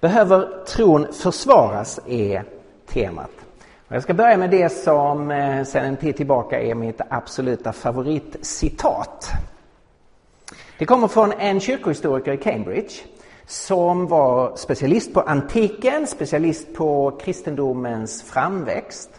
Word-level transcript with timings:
Behöver 0.00 0.64
tron 0.64 1.12
försvaras 1.12 2.00
är 2.06 2.44
temat. 2.86 3.30
Jag 3.88 4.02
ska 4.02 4.14
börja 4.14 4.36
med 4.36 4.50
det 4.50 4.68
som 4.68 5.30
eh, 5.30 5.64
sedan 5.64 5.84
en 5.84 5.96
tid 5.96 6.16
tillbaka 6.16 6.62
är 6.62 6.74
mitt 6.74 7.00
absoluta 7.10 7.72
favoritcitat. 7.72 9.30
Det 10.78 10.86
kommer 10.86 11.08
från 11.08 11.32
en 11.32 11.60
kyrkohistoriker 11.60 12.32
i 12.32 12.36
Cambridge 12.36 12.92
som 13.46 14.06
var 14.06 14.56
specialist 14.56 15.14
på 15.14 15.20
antiken, 15.20 16.06
specialist 16.06 16.74
på 16.74 17.18
kristendomens 17.20 18.22
framväxt. 18.22 19.10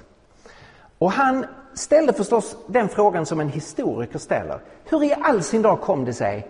Och 0.98 1.12
han 1.12 1.46
ställde 1.73 2.14
förstås 2.14 2.57
den 2.68 2.89
frågan 2.89 3.25
som 3.25 3.39
en 3.39 3.50
historiker 3.50 4.20
ställer. 4.20 4.59
Hur 4.86 5.04
i 5.04 5.14
all 5.21 5.44
sin 5.44 5.62
dag 5.62 5.82
kom 5.82 6.05
det 6.05 6.14
sig 6.14 6.48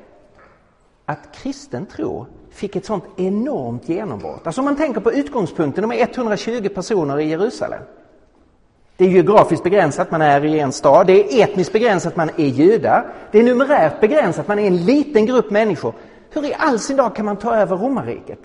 att 1.06 1.36
kristen 1.36 1.86
tro 1.86 2.26
fick 2.58 2.76
ett 2.76 2.86
sånt 2.86 3.04
enormt 3.16 3.90
genombrott? 3.90 4.48
Alltså 4.48 4.62
om 4.62 4.66
man 4.66 4.76
tänker 4.76 5.02
på 5.02 5.14
utgångspunkten, 5.14 5.82
de 5.82 5.92
är 5.92 6.02
120 6.02 6.70
personer 6.70 7.20
i 7.20 7.30
Jerusalem. 7.30 7.82
Det 8.96 9.06
är 9.06 9.10
geografiskt 9.10 9.64
begränsat, 9.64 10.12
man 10.12 10.22
är 10.22 10.46
i 10.46 10.60
en 10.60 10.72
stad. 10.72 11.08
Det 11.08 11.14
är 11.14 11.44
etniskt 11.44 11.74
begränsat, 11.74 12.16
man 12.16 12.30
är 12.30 12.46
judar. 12.46 13.14
Det 13.32 13.40
är 13.40 13.44
numerärt 13.44 14.02
begränsat, 14.02 14.48
man 14.48 14.60
är 14.60 14.68
en 14.68 14.86
liten 14.86 15.26
grupp 15.26 15.52
människor. 15.52 15.94
Hur 16.30 16.46
i 16.46 16.54
all 16.54 16.80
sin 16.80 16.98
dag 16.98 17.16
kan 17.16 17.26
man 17.26 17.38
ta 17.38 17.56
över 17.56 17.78
romarriket? 17.78 18.40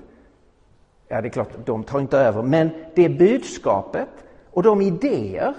Ja, 1.08 1.20
det 1.20 1.28
är 1.28 1.30
klart, 1.30 1.48
de 1.64 1.84
tar 1.84 2.00
inte 2.00 2.18
över, 2.18 2.42
men 2.42 2.70
det 2.94 3.08
budskapet 3.08 4.08
och 4.50 4.62
de 4.62 4.82
idéer, 4.82 5.54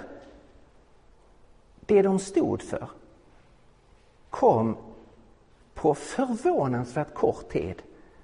det 1.86 2.02
de 2.02 2.20
stod 2.20 2.62
för, 2.62 2.88
kom 4.30 4.78
på 5.74 5.94
förvånansvärt 5.94 7.14
kort 7.14 7.50
tid 7.50 7.82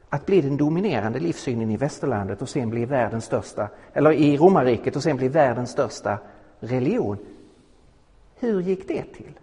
att 0.10 0.26
bli 0.26 0.42
den 0.42 0.58
dominerande 0.58 1.20
livssynen 1.20 1.72
i 1.72 1.78
västerlandet 1.78 2.42
och 2.42 2.50
sen 2.50 2.70
bli 2.70 2.86
världens 2.86 3.26
största, 3.26 3.68
eller 3.94 4.12
i 4.12 4.38
romarriket 4.38 4.96
och 4.96 5.04
sen 5.04 5.18
bli 5.18 5.28
världens 5.28 5.70
största 5.70 6.18
religion. 6.60 7.18
Hur 8.40 8.62
gick 8.62 8.88
det 8.88 9.04
till? 9.04 9.40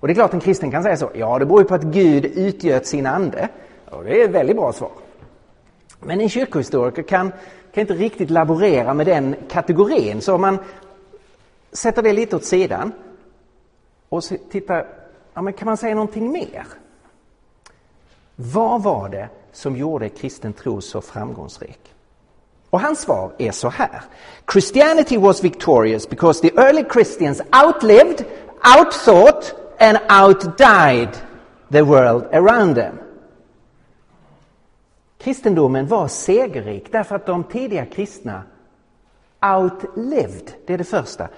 Och 0.00 0.08
det 0.08 0.12
är 0.12 0.14
klart 0.14 0.34
en 0.34 0.40
kristen 0.40 0.70
kan 0.70 0.82
säga 0.82 0.96
så, 0.96 1.10
ja 1.14 1.38
det 1.38 1.46
beror 1.46 1.60
ju 1.60 1.66
på 1.66 1.74
att 1.74 1.82
Gud 1.82 2.24
utgöt 2.24 2.86
sin 2.86 3.06
ande. 3.06 3.48
Och 3.90 4.04
det 4.04 4.20
är 4.20 4.24
ett 4.24 4.34
väldigt 4.34 4.56
bra 4.56 4.72
svar. 4.72 4.90
Men 6.00 6.20
en 6.20 6.28
kyrkohistoriker 6.28 7.02
kan, 7.02 7.32
kan 7.72 7.80
inte 7.80 7.94
riktigt 7.94 8.30
laborera 8.30 8.94
med 8.94 9.06
den 9.06 9.36
kategorin. 9.48 10.20
Så 10.20 10.34
om 10.34 10.40
man 10.40 10.58
sätter 11.72 12.02
det 12.02 12.12
lite 12.12 12.36
åt 12.36 12.44
sidan 12.44 12.92
och 14.08 14.22
tittar, 14.50 14.86
ja, 15.34 15.42
men 15.42 15.52
kan 15.52 15.66
man 15.66 15.76
säga 15.76 15.94
någonting 15.94 16.32
mer? 16.32 16.66
Vad 18.36 18.82
var 18.82 19.08
det 19.08 19.28
som 19.52 19.76
gjorde 19.76 20.08
kristen 20.08 20.52
tro 20.52 20.80
så 20.80 21.00
framgångsrik? 21.00 21.80
Och 22.70 22.80
hans 22.80 23.00
svar 23.00 23.32
är 23.38 23.50
så 23.50 23.68
här. 23.68 24.02
Christianity 24.52 25.16
was 25.16 25.44
victorious 25.44 26.08
because 26.08 26.40
the 26.40 26.60
early 26.60 26.84
Christians 26.92 27.42
outlived, 27.66 28.24
outthought 28.78 29.54
and 29.78 29.98
outdied 30.22 31.08
the 31.72 31.82
world 31.82 32.24
around 32.32 32.74
them. 32.74 32.98
Kristendomen 35.18 35.86
var 35.86 36.08
segerrik 36.08 36.92
därför 36.92 37.16
att 37.16 37.26
de 37.26 37.44
tidiga 37.44 37.86
kristna 37.86 38.42
outlived, 39.40 40.52
det 40.66 40.74
är 40.74 40.78
det 40.78 40.84
första. 40.84 41.28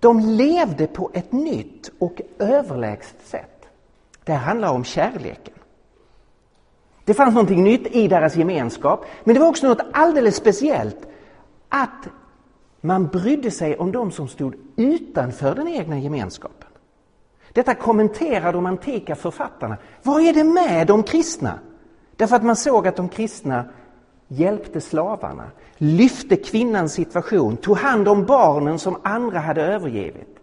De 0.00 0.20
levde 0.20 0.86
på 0.86 1.10
ett 1.14 1.32
nytt 1.32 1.90
och 1.98 2.20
överlägset 2.38 3.26
sätt. 3.26 3.66
Det 4.24 4.32
handlar 4.32 4.68
om 4.68 4.84
kärleken. 4.84 5.54
Det 7.04 7.14
fanns 7.14 7.34
någonting 7.34 7.64
nytt 7.64 7.86
i 7.86 8.08
deras 8.08 8.36
gemenskap, 8.36 9.04
men 9.24 9.34
det 9.34 9.40
var 9.40 9.48
också 9.48 9.66
något 9.66 9.86
alldeles 9.92 10.36
speciellt 10.36 11.06
att 11.68 12.08
man 12.80 13.06
brydde 13.06 13.50
sig 13.50 13.76
om 13.76 13.92
de 13.92 14.10
som 14.10 14.28
stod 14.28 14.54
utanför 14.76 15.54
den 15.54 15.68
egna 15.68 15.98
gemenskapen. 15.98 16.68
Detta 17.52 17.74
kommenterar 17.74 18.52
de 18.52 18.66
antika 18.66 19.14
författarna. 19.14 19.76
Vad 20.02 20.22
är 20.22 20.32
det 20.32 20.44
med 20.44 20.86
de 20.86 21.02
kristna? 21.02 21.58
Därför 22.16 22.36
att 22.36 22.44
man 22.44 22.56
såg 22.56 22.86
att 22.86 22.96
de 22.96 23.08
kristna 23.08 23.64
hjälpte 24.28 24.80
slavarna, 24.80 25.50
lyfte 25.76 26.36
kvinnans 26.36 26.92
situation, 26.92 27.56
tog 27.56 27.76
hand 27.76 28.08
om 28.08 28.24
barnen 28.24 28.78
som 28.78 28.96
andra 29.02 29.38
hade 29.38 29.62
övergivit. 29.62 30.38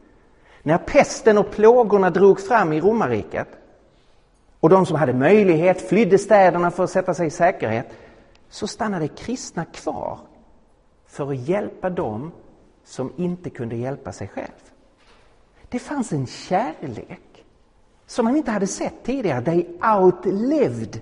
När 0.63 0.77
pesten 0.77 1.37
och 1.37 1.51
plågorna 1.51 2.09
drog 2.09 2.39
fram 2.39 2.73
i 2.73 2.81
romarriket 2.81 3.47
och 4.61 4.69
de 4.69 4.85
som 4.85 4.97
hade 4.97 5.13
möjlighet 5.13 5.89
flydde 5.89 6.17
städerna 6.17 6.71
för 6.71 6.83
att 6.83 6.89
sätta 6.89 7.13
sig 7.13 7.27
i 7.27 7.29
säkerhet, 7.29 7.87
så 8.49 8.67
stannade 8.67 9.07
kristna 9.07 9.65
kvar 9.65 10.19
för 11.07 11.31
att 11.31 11.47
hjälpa 11.47 11.89
dem 11.89 12.31
som 12.83 13.13
inte 13.17 13.49
kunde 13.49 13.75
hjälpa 13.75 14.11
sig 14.11 14.27
själv. 14.27 14.61
Det 15.69 15.79
fanns 15.79 16.11
en 16.13 16.27
kärlek 16.27 17.45
som 18.05 18.25
man 18.25 18.37
inte 18.37 18.51
hade 18.51 18.67
sett 18.67 19.03
tidigare. 19.03 19.41
They 19.41 19.65
outlived 19.97 20.99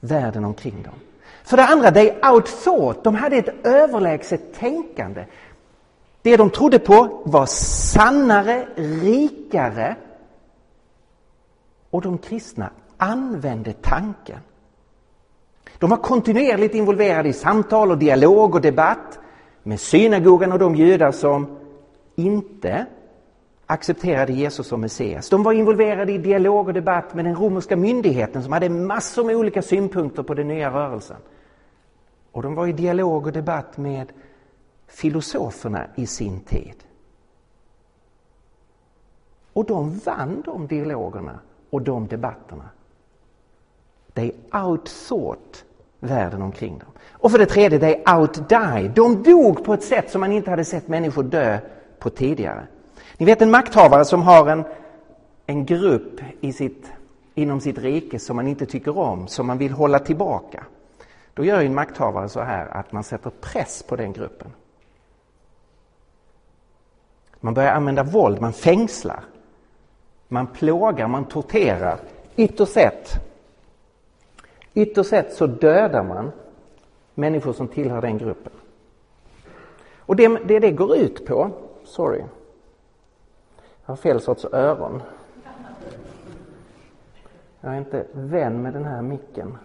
världen 0.00 0.44
omkring 0.44 0.82
dem. 0.82 0.94
För 1.44 1.56
det 1.56 1.64
andra, 1.64 1.90
they 1.90 2.12
outthought. 2.32 3.04
De 3.04 3.14
hade 3.14 3.36
ett 3.36 3.66
överlägset 3.66 4.54
tänkande. 4.54 5.24
Det 6.22 6.36
de 6.36 6.50
trodde 6.50 6.78
på 6.78 7.22
var 7.24 7.46
sannare, 7.46 8.68
rikare 8.76 9.96
och 11.90 12.02
de 12.02 12.18
kristna 12.18 12.70
använde 12.96 13.72
tanken. 13.72 14.38
De 15.78 15.90
var 15.90 15.96
kontinuerligt 15.96 16.74
involverade 16.74 17.28
i 17.28 17.32
samtal 17.32 17.90
och 17.90 17.98
dialog 17.98 18.54
och 18.54 18.60
debatt 18.60 19.18
med 19.62 19.80
synagogan 19.80 20.52
och 20.52 20.58
de 20.58 20.74
judar 20.74 21.12
som 21.12 21.58
inte 22.14 22.86
accepterade 23.66 24.32
Jesus 24.32 24.66
som 24.66 24.80
Messias. 24.80 25.28
De 25.28 25.42
var 25.42 25.52
involverade 25.52 26.12
i 26.12 26.18
dialog 26.18 26.68
och 26.68 26.74
debatt 26.74 27.14
med 27.14 27.24
den 27.24 27.36
romerska 27.36 27.76
myndigheten 27.76 28.42
som 28.42 28.52
hade 28.52 28.68
massor 28.68 29.24
med 29.24 29.36
olika 29.36 29.62
synpunkter 29.62 30.22
på 30.22 30.34
den 30.34 30.48
nya 30.48 30.70
rörelsen. 30.70 31.16
Och 32.32 32.42
de 32.42 32.54
var 32.54 32.66
i 32.66 32.72
dialog 32.72 33.26
och 33.26 33.32
debatt 33.32 33.76
med 33.76 34.12
filosoferna 34.86 35.86
i 35.94 36.06
sin 36.06 36.40
tid. 36.40 36.84
Och 39.52 39.64
de 39.64 39.98
vann 39.98 40.42
de 40.44 40.66
dialogerna 40.66 41.38
och 41.70 41.82
de 41.82 42.06
debatterna. 42.06 42.68
They 44.14 44.32
outthought 44.52 45.64
världen 46.00 46.42
omkring 46.42 46.78
dem. 46.78 46.88
Och 47.12 47.30
för 47.30 47.38
det 47.38 47.46
tredje, 47.46 47.78
they 47.78 48.14
outdie. 48.14 48.92
De 48.94 49.22
dog 49.22 49.64
på 49.64 49.74
ett 49.74 49.82
sätt 49.82 50.10
som 50.10 50.20
man 50.20 50.32
inte 50.32 50.50
hade 50.50 50.64
sett 50.64 50.88
människor 50.88 51.22
dö 51.22 51.58
på 51.98 52.10
tidigare. 52.10 52.66
Ni 53.16 53.26
vet 53.26 53.42
en 53.42 53.50
makthavare 53.50 54.04
som 54.04 54.22
har 54.22 54.46
en, 54.46 54.64
en 55.46 55.66
grupp 55.66 56.20
i 56.40 56.52
sitt, 56.52 56.92
inom 57.34 57.60
sitt 57.60 57.78
rike 57.78 58.18
som 58.18 58.36
man 58.36 58.48
inte 58.48 58.66
tycker 58.66 58.98
om, 58.98 59.28
som 59.28 59.46
man 59.46 59.58
vill 59.58 59.72
hålla 59.72 59.98
tillbaka. 59.98 60.64
Då 61.34 61.44
gör 61.44 61.60
en 61.60 61.74
makthavare 61.74 62.28
så 62.28 62.40
här 62.40 62.66
att 62.66 62.92
man 62.92 63.04
sätter 63.04 63.30
press 63.30 63.82
på 63.82 63.96
den 63.96 64.12
gruppen. 64.12 64.52
Man 67.40 67.54
börjar 67.54 67.72
använda 67.72 68.02
våld, 68.02 68.40
man 68.40 68.52
fängslar, 68.52 69.24
man 70.28 70.46
plågar, 70.46 71.08
man 71.08 71.24
torterar. 71.24 72.00
Ytterst 72.36 72.72
sett, 72.72 73.12
ytterst 74.74 75.10
sett 75.10 75.32
så 75.32 75.46
dödar 75.46 76.02
man 76.02 76.32
människor 77.14 77.52
som 77.52 77.68
tillhör 77.68 78.00
den 78.00 78.18
gruppen. 78.18 78.52
Och 79.96 80.16
det 80.16 80.28
det, 80.28 80.58
det 80.58 80.70
går 80.70 80.96
ut 80.96 81.26
på, 81.26 81.50
sorry, 81.84 82.18
jag 83.84 83.92
har 83.92 83.96
fel 83.96 84.20
sorts 84.20 84.44
öron. 84.44 85.02
Jag 87.60 87.74
är 87.74 87.78
inte 87.78 88.06
vän 88.12 88.62
med 88.62 88.72
den 88.72 88.84
här 88.84 89.02
micken. 89.02 89.58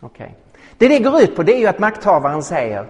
Okej. 0.00 0.36
Okay. 0.50 0.60
Det 0.78 0.88
det 0.88 0.98
går 0.98 1.22
ut 1.22 1.36
på 1.36 1.42
det 1.42 1.54
är 1.54 1.58
ju 1.58 1.66
att 1.66 1.78
makthavaren 1.78 2.42
säger 2.42 2.86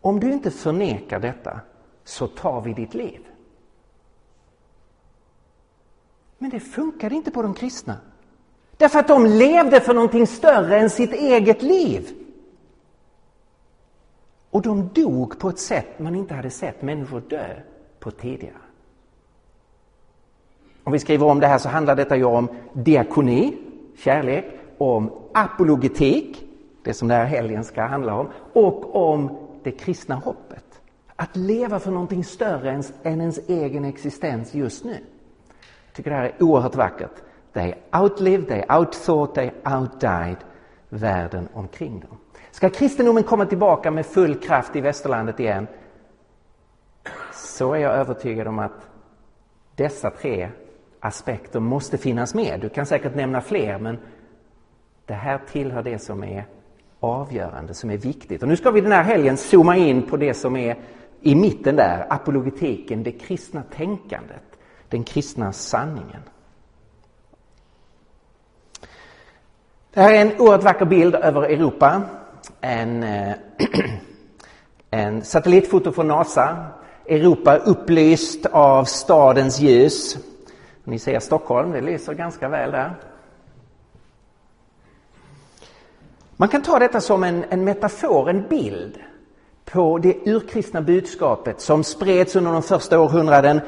om 0.00 0.20
du 0.20 0.32
inte 0.32 0.50
förnekar 0.50 1.20
detta 1.20 1.60
så 2.04 2.26
tar 2.26 2.60
vi 2.60 2.72
ditt 2.72 2.94
liv. 2.94 3.25
Men 6.38 6.50
det 6.50 6.60
funkade 6.60 7.14
inte 7.14 7.30
på 7.30 7.42
de 7.42 7.54
kristna. 7.54 7.96
Därför 8.76 8.98
att 8.98 9.08
de 9.08 9.26
levde 9.26 9.80
för 9.80 9.94
någonting 9.94 10.26
större 10.26 10.78
än 10.78 10.90
sitt 10.90 11.12
eget 11.12 11.62
liv. 11.62 12.10
Och 14.50 14.62
de 14.62 14.88
dog 14.88 15.38
på 15.38 15.48
ett 15.48 15.58
sätt 15.58 15.98
man 15.98 16.14
inte 16.14 16.34
hade 16.34 16.50
sett 16.50 16.82
människor 16.82 17.20
dö 17.20 17.48
på 18.00 18.10
tidigare. 18.10 18.54
Om 20.84 20.92
vi 20.92 20.98
skriver 20.98 21.26
om 21.26 21.40
det 21.40 21.46
här 21.46 21.58
så 21.58 21.68
handlar 21.68 21.96
detta 21.96 22.16
ju 22.16 22.24
om 22.24 22.48
diakoni, 22.72 23.56
kärlek, 23.96 24.44
om 24.78 25.10
apologetik, 25.34 26.44
det 26.82 26.94
som 26.94 27.08
den 27.08 27.18
här 27.18 27.26
helgen 27.26 27.64
ska 27.64 27.82
handla 27.82 28.14
om, 28.14 28.28
och 28.52 29.10
om 29.10 29.38
det 29.62 29.70
kristna 29.70 30.14
hoppet. 30.14 30.80
Att 31.16 31.36
leva 31.36 31.78
för 31.78 31.90
någonting 31.90 32.24
större 32.24 32.82
än 33.02 33.20
ens 33.20 33.38
egen 33.48 33.84
existens 33.84 34.54
just 34.54 34.84
nu 34.84 34.96
tycker 35.96 36.10
det 36.10 36.16
här 36.16 36.24
är 36.24 36.42
oerhört 36.42 36.74
vackert. 36.74 37.22
They 37.52 37.74
outlived, 37.92 38.48
they 38.48 38.62
outthought, 38.68 39.34
they 39.34 39.50
outdied 39.64 40.36
världen 40.88 41.48
omkring 41.52 42.00
dem. 42.00 42.18
Ska 42.50 42.70
kristendomen 42.70 43.22
komma 43.22 43.46
tillbaka 43.46 43.90
med 43.90 44.06
full 44.06 44.34
kraft 44.34 44.76
i 44.76 44.80
västerlandet 44.80 45.40
igen 45.40 45.66
så 47.32 47.72
är 47.72 47.78
jag 47.78 47.92
övertygad 47.92 48.48
om 48.48 48.58
att 48.58 48.88
dessa 49.74 50.10
tre 50.10 50.48
aspekter 51.00 51.60
måste 51.60 51.98
finnas 51.98 52.34
med. 52.34 52.60
Du 52.60 52.68
kan 52.68 52.86
säkert 52.86 53.14
nämna 53.14 53.40
fler 53.40 53.78
men 53.78 53.98
det 55.06 55.14
här 55.14 55.40
tillhör 55.52 55.82
det 55.82 55.98
som 55.98 56.24
är 56.24 56.46
avgörande, 57.00 57.74
som 57.74 57.90
är 57.90 57.96
viktigt. 57.96 58.42
Och 58.42 58.48
nu 58.48 58.56
ska 58.56 58.70
vi 58.70 58.80
den 58.80 58.92
här 58.92 59.02
helgen 59.02 59.36
zooma 59.36 59.76
in 59.76 60.02
på 60.02 60.16
det 60.16 60.34
som 60.34 60.56
är 60.56 60.76
i 61.20 61.34
mitten 61.34 61.76
där, 61.76 62.06
apologetiken, 62.08 63.02
det 63.02 63.12
kristna 63.12 63.62
tänkandet, 63.62 64.55
den 64.96 65.04
kristna 65.04 65.52
sanningen. 65.52 66.22
Det 69.90 70.00
här 70.00 70.12
är 70.12 70.20
en 70.20 70.40
oerhört 70.40 70.62
vacker 70.62 70.84
bild 70.84 71.14
över 71.14 71.42
Europa. 71.42 72.02
En, 72.60 73.02
eh, 73.02 73.34
en 74.90 75.24
satellitfoto 75.24 75.92
från 75.92 76.08
NASA. 76.08 76.66
Europa 77.06 77.56
upplyst 77.56 78.46
av 78.46 78.84
stadens 78.84 79.60
ljus. 79.60 80.16
Ni 80.84 80.98
ser 80.98 81.20
Stockholm, 81.20 81.72
det 81.72 81.80
lyser 81.80 82.14
ganska 82.14 82.48
väl 82.48 82.70
där. 82.70 82.94
Man 86.36 86.48
kan 86.48 86.62
ta 86.62 86.78
detta 86.78 87.00
som 87.00 87.24
en, 87.24 87.44
en 87.50 87.64
metafor, 87.64 88.30
en 88.30 88.48
bild 88.48 88.98
på 89.64 89.98
det 89.98 90.26
urkristna 90.26 90.82
budskapet 90.82 91.60
som 91.60 91.84
spreds 91.84 92.36
under 92.36 92.52
de 92.52 92.62
första 92.62 93.00
århundraden 93.00 93.60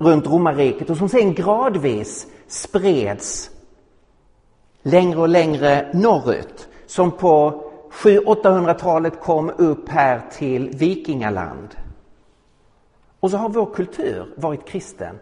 runt 0.00 0.26
romarriket 0.26 0.90
och 0.90 0.96
som 0.96 1.08
sen 1.08 1.34
gradvis 1.34 2.26
spreds 2.46 3.50
längre 4.82 5.20
och 5.20 5.28
längre 5.28 5.90
norrut. 5.92 6.68
Som 6.86 7.10
på 7.10 7.64
700-800-talet 7.90 9.20
kom 9.20 9.50
upp 9.50 9.88
här 9.88 10.22
till 10.32 10.68
vikingaland. 10.68 11.68
Och 13.20 13.30
så 13.30 13.36
har 13.36 13.48
vår 13.48 13.74
kultur 13.74 14.34
varit 14.36 14.68
kristen 14.68 15.18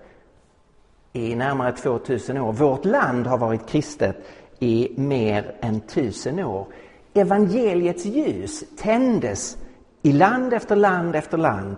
i 1.13 1.35
närmare 1.35 1.73
2000 1.73 2.39
år. 2.39 2.53
Vårt 2.53 2.85
land 2.85 3.27
har 3.27 3.39
varit 3.39 3.67
kristet 3.67 4.17
i 4.59 4.93
mer 4.97 5.55
än 5.61 5.81
tusen 5.81 6.39
år. 6.39 6.67
Evangeliets 7.15 8.05
ljus 8.05 8.65
tändes 8.77 9.57
i 10.03 10.13
land 10.13 10.53
efter 10.53 10.77
land 10.77 11.17
efter 11.17 11.39
land 11.39 11.77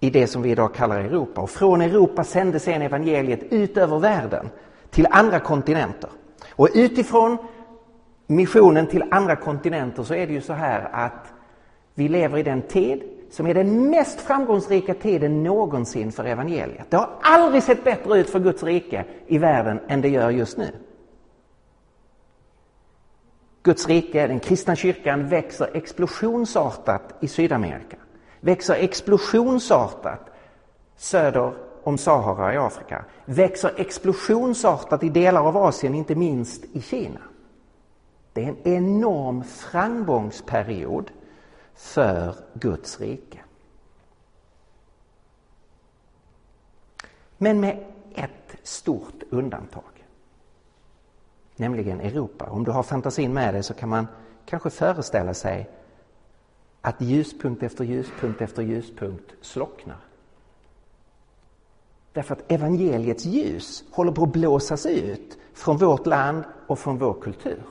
i 0.00 0.10
det 0.10 0.26
som 0.26 0.42
vi 0.42 0.50
idag 0.50 0.74
kallar 0.74 1.00
Europa. 1.00 1.40
Och 1.40 1.50
från 1.50 1.80
Europa 1.80 2.24
sändes 2.24 2.62
sedan 2.62 2.82
evangeliet 2.82 3.42
ut 3.42 3.76
över 3.76 3.98
världen 3.98 4.48
till 4.90 5.06
andra 5.10 5.40
kontinenter. 5.40 6.10
Och 6.50 6.68
utifrån 6.74 7.36
missionen 8.26 8.86
till 8.86 9.04
andra 9.10 9.36
kontinenter 9.36 10.02
så 10.02 10.14
är 10.14 10.26
det 10.26 10.32
ju 10.32 10.40
så 10.40 10.52
här 10.52 10.88
att 10.92 11.32
vi 11.94 12.08
lever 12.08 12.38
i 12.38 12.42
den 12.42 12.62
tid 12.62 13.02
som 13.30 13.46
är 13.46 13.54
den 13.54 13.90
mest 13.90 14.20
framgångsrika 14.20 14.94
tiden 14.94 15.42
någonsin 15.42 16.12
för 16.12 16.24
evangeliet. 16.24 16.90
Det 16.90 16.96
har 16.96 17.10
aldrig 17.22 17.62
sett 17.62 17.84
bättre 17.84 18.18
ut 18.18 18.30
för 18.30 18.40
Guds 18.40 18.62
rike 18.62 19.04
i 19.26 19.38
världen 19.38 19.80
än 19.88 20.00
det 20.00 20.08
gör 20.08 20.30
just 20.30 20.58
nu. 20.58 20.70
Guds 23.62 23.88
rike, 23.88 24.26
den 24.26 24.40
kristna 24.40 24.76
kyrkan, 24.76 25.28
växer 25.28 25.70
explosionsartat 25.74 27.14
i 27.20 27.28
Sydamerika. 27.28 27.96
Växer 28.40 28.74
explosionsartat 28.74 30.20
söder 30.96 31.54
om 31.82 31.98
Sahara 31.98 32.54
i 32.54 32.56
Afrika. 32.56 33.04
Växer 33.24 33.74
explosionsartat 33.76 35.02
i 35.02 35.08
delar 35.08 35.46
av 35.46 35.56
Asien, 35.56 35.94
inte 35.94 36.14
minst 36.14 36.64
i 36.64 36.82
Kina. 36.82 37.20
Det 38.32 38.44
är 38.44 38.48
en 38.48 38.62
enorm 38.64 39.44
framgångsperiod 39.44 41.10
för 41.74 42.34
Guds 42.54 43.00
rike. 43.00 43.38
Men 47.36 47.60
med 47.60 47.84
ett 48.14 48.56
stort 48.62 49.22
undantag. 49.30 49.82
Nämligen 51.56 52.00
Europa. 52.00 52.50
Om 52.50 52.64
du 52.64 52.70
har 52.70 52.82
fantasin 52.82 53.32
med 53.32 53.54
dig 53.54 53.62
så 53.62 53.74
kan 53.74 53.88
man 53.88 54.06
kanske 54.46 54.70
föreställa 54.70 55.34
sig 55.34 55.70
att 56.80 57.00
ljuspunkt 57.00 57.62
efter 57.62 57.84
ljuspunkt 57.84 58.40
efter 58.40 58.62
ljuspunkt 58.62 59.34
slocknar. 59.40 59.98
Därför 62.12 62.34
att 62.34 62.52
evangeliets 62.52 63.24
ljus 63.24 63.84
håller 63.90 64.12
på 64.12 64.22
att 64.22 64.32
blåsas 64.32 64.86
ut 64.86 65.38
från 65.52 65.76
vårt 65.76 66.06
land 66.06 66.44
och 66.66 66.78
från 66.78 66.98
vår 66.98 67.20
kultur. 67.20 67.62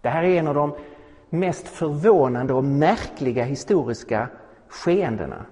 Det 0.00 0.08
här 0.08 0.22
är 0.22 0.38
en 0.38 0.48
av 0.48 0.54
de 0.54 0.74
mest 1.30 1.68
förvånande 1.68 2.52
och 2.52 2.64
märkliga 2.64 3.44
historiska 3.44 4.28
skeendena. 4.68 5.46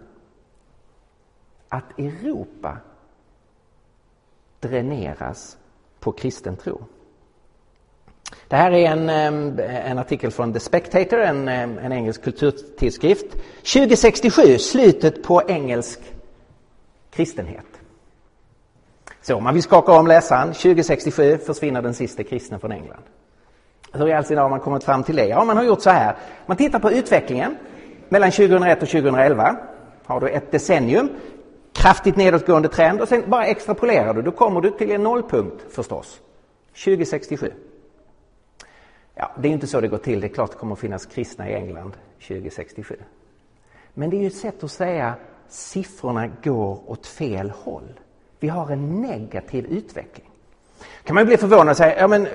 Att 1.69 1.99
Europa 1.99 2.77
dräneras 4.61 5.59
på 6.01 6.13
kristen 6.13 6.57
tro. 6.57 6.81
Det 8.49 8.57
här 8.57 8.71
är 8.71 8.91
en, 8.91 9.09
en 9.59 9.99
artikel 9.99 10.31
från 10.31 10.53
The 10.53 10.61
Spectator, 10.61 11.21
en, 11.21 11.49
en 11.49 11.93
engelsk 11.93 12.23
kulturtidskrift. 12.23 13.27
2067, 13.73 14.59
slutet 14.59 15.23
på 15.23 15.43
engelsk 15.49 16.01
kristenhet. 17.11 17.65
Så 19.23 19.41
man 19.41 19.55
vill 19.55 19.63
skaka 19.63 19.93
om 19.93 20.07
läsaren. 20.07 20.55
2067 20.55 21.39
försvinner 21.39 21.83
den 21.83 21.95
sista 21.95 22.25
kristna 22.25 22.59
från 22.59 22.73
England. 22.73 23.03
Hur 23.93 24.09
i 24.09 24.13
all 24.13 24.25
sin 24.25 24.39
har 24.39 24.49
man 24.49 24.61
kommit 24.61 24.85
fram 24.85 25.03
till 25.03 25.17
det? 25.17 25.27
Ja, 25.27 25.45
man 25.45 25.57
har 25.57 25.65
gjort 25.65 25.83
så 25.83 25.91
här. 25.91 26.17
Man 26.47 26.57
tittar 26.57 26.79
på 26.79 26.93
utvecklingen 26.93 27.57
mellan 28.09 28.31
2001 28.31 28.83
och 28.83 28.89
2011. 28.89 29.57
Har 30.05 30.21
du 30.21 30.29
ett 30.29 30.51
decennium, 30.53 31.09
kraftigt 31.73 32.17
nedåtgående 32.17 32.69
trend 32.69 33.01
och 33.01 33.09
sen 33.09 33.23
bara 33.27 33.47
extrapolerar 33.47 34.15
du. 34.15 34.23
Då 34.23 34.31
kommer 34.31 34.61
du 34.61 34.71
till 34.71 34.91
en 34.91 35.03
nollpunkt 35.03 35.73
förstås. 35.73 36.21
2067. 36.85 37.53
Ja, 39.20 39.31
det 39.38 39.49
är 39.49 39.53
inte 39.53 39.67
så 39.67 39.81
det 39.81 39.88
går 39.88 39.99
till. 39.99 40.20
Det 40.20 40.26
är 40.26 40.29
klart 40.29 40.50
det 40.50 40.56
kommer 40.56 40.73
att 40.73 40.79
finnas 40.79 41.06
kristna 41.06 41.50
i 41.50 41.55
England 41.55 41.93
2067. 42.29 42.97
Men 43.94 44.11
det 44.11 44.17
är 44.17 44.20
ju 44.20 44.26
ett 44.26 44.37
sätt 44.37 44.65
att 44.65 44.70
säga 44.70 45.15
siffrorna 45.49 46.26
går 46.43 46.91
åt 46.91 47.06
fel 47.06 47.50
håll. 47.50 48.00
Vi 48.41 48.49
har 48.49 48.70
en 48.70 49.03
negativ 49.03 49.67
utveckling. 49.67 50.26
kan 51.05 51.15
man 51.15 51.26
bli 51.26 51.37
förvånad 51.37 51.69
och 51.69 51.76
säga, 51.76 51.99
ja 51.99 52.09
men 52.09 52.29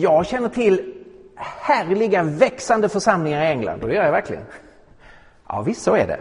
jag 0.00 0.26
känner 0.26 0.48
till 0.48 0.94
härliga 1.36 2.22
växande 2.22 2.88
församlingar 2.88 3.42
i 3.42 3.46
England 3.46 3.82
och 3.82 3.88
det 3.88 3.94
gör 3.94 4.04
jag 4.04 4.12
verkligen. 4.12 4.44
Ja 5.48 5.62
visst 5.62 5.82
så 5.82 5.94
är 5.94 6.06
det. 6.06 6.20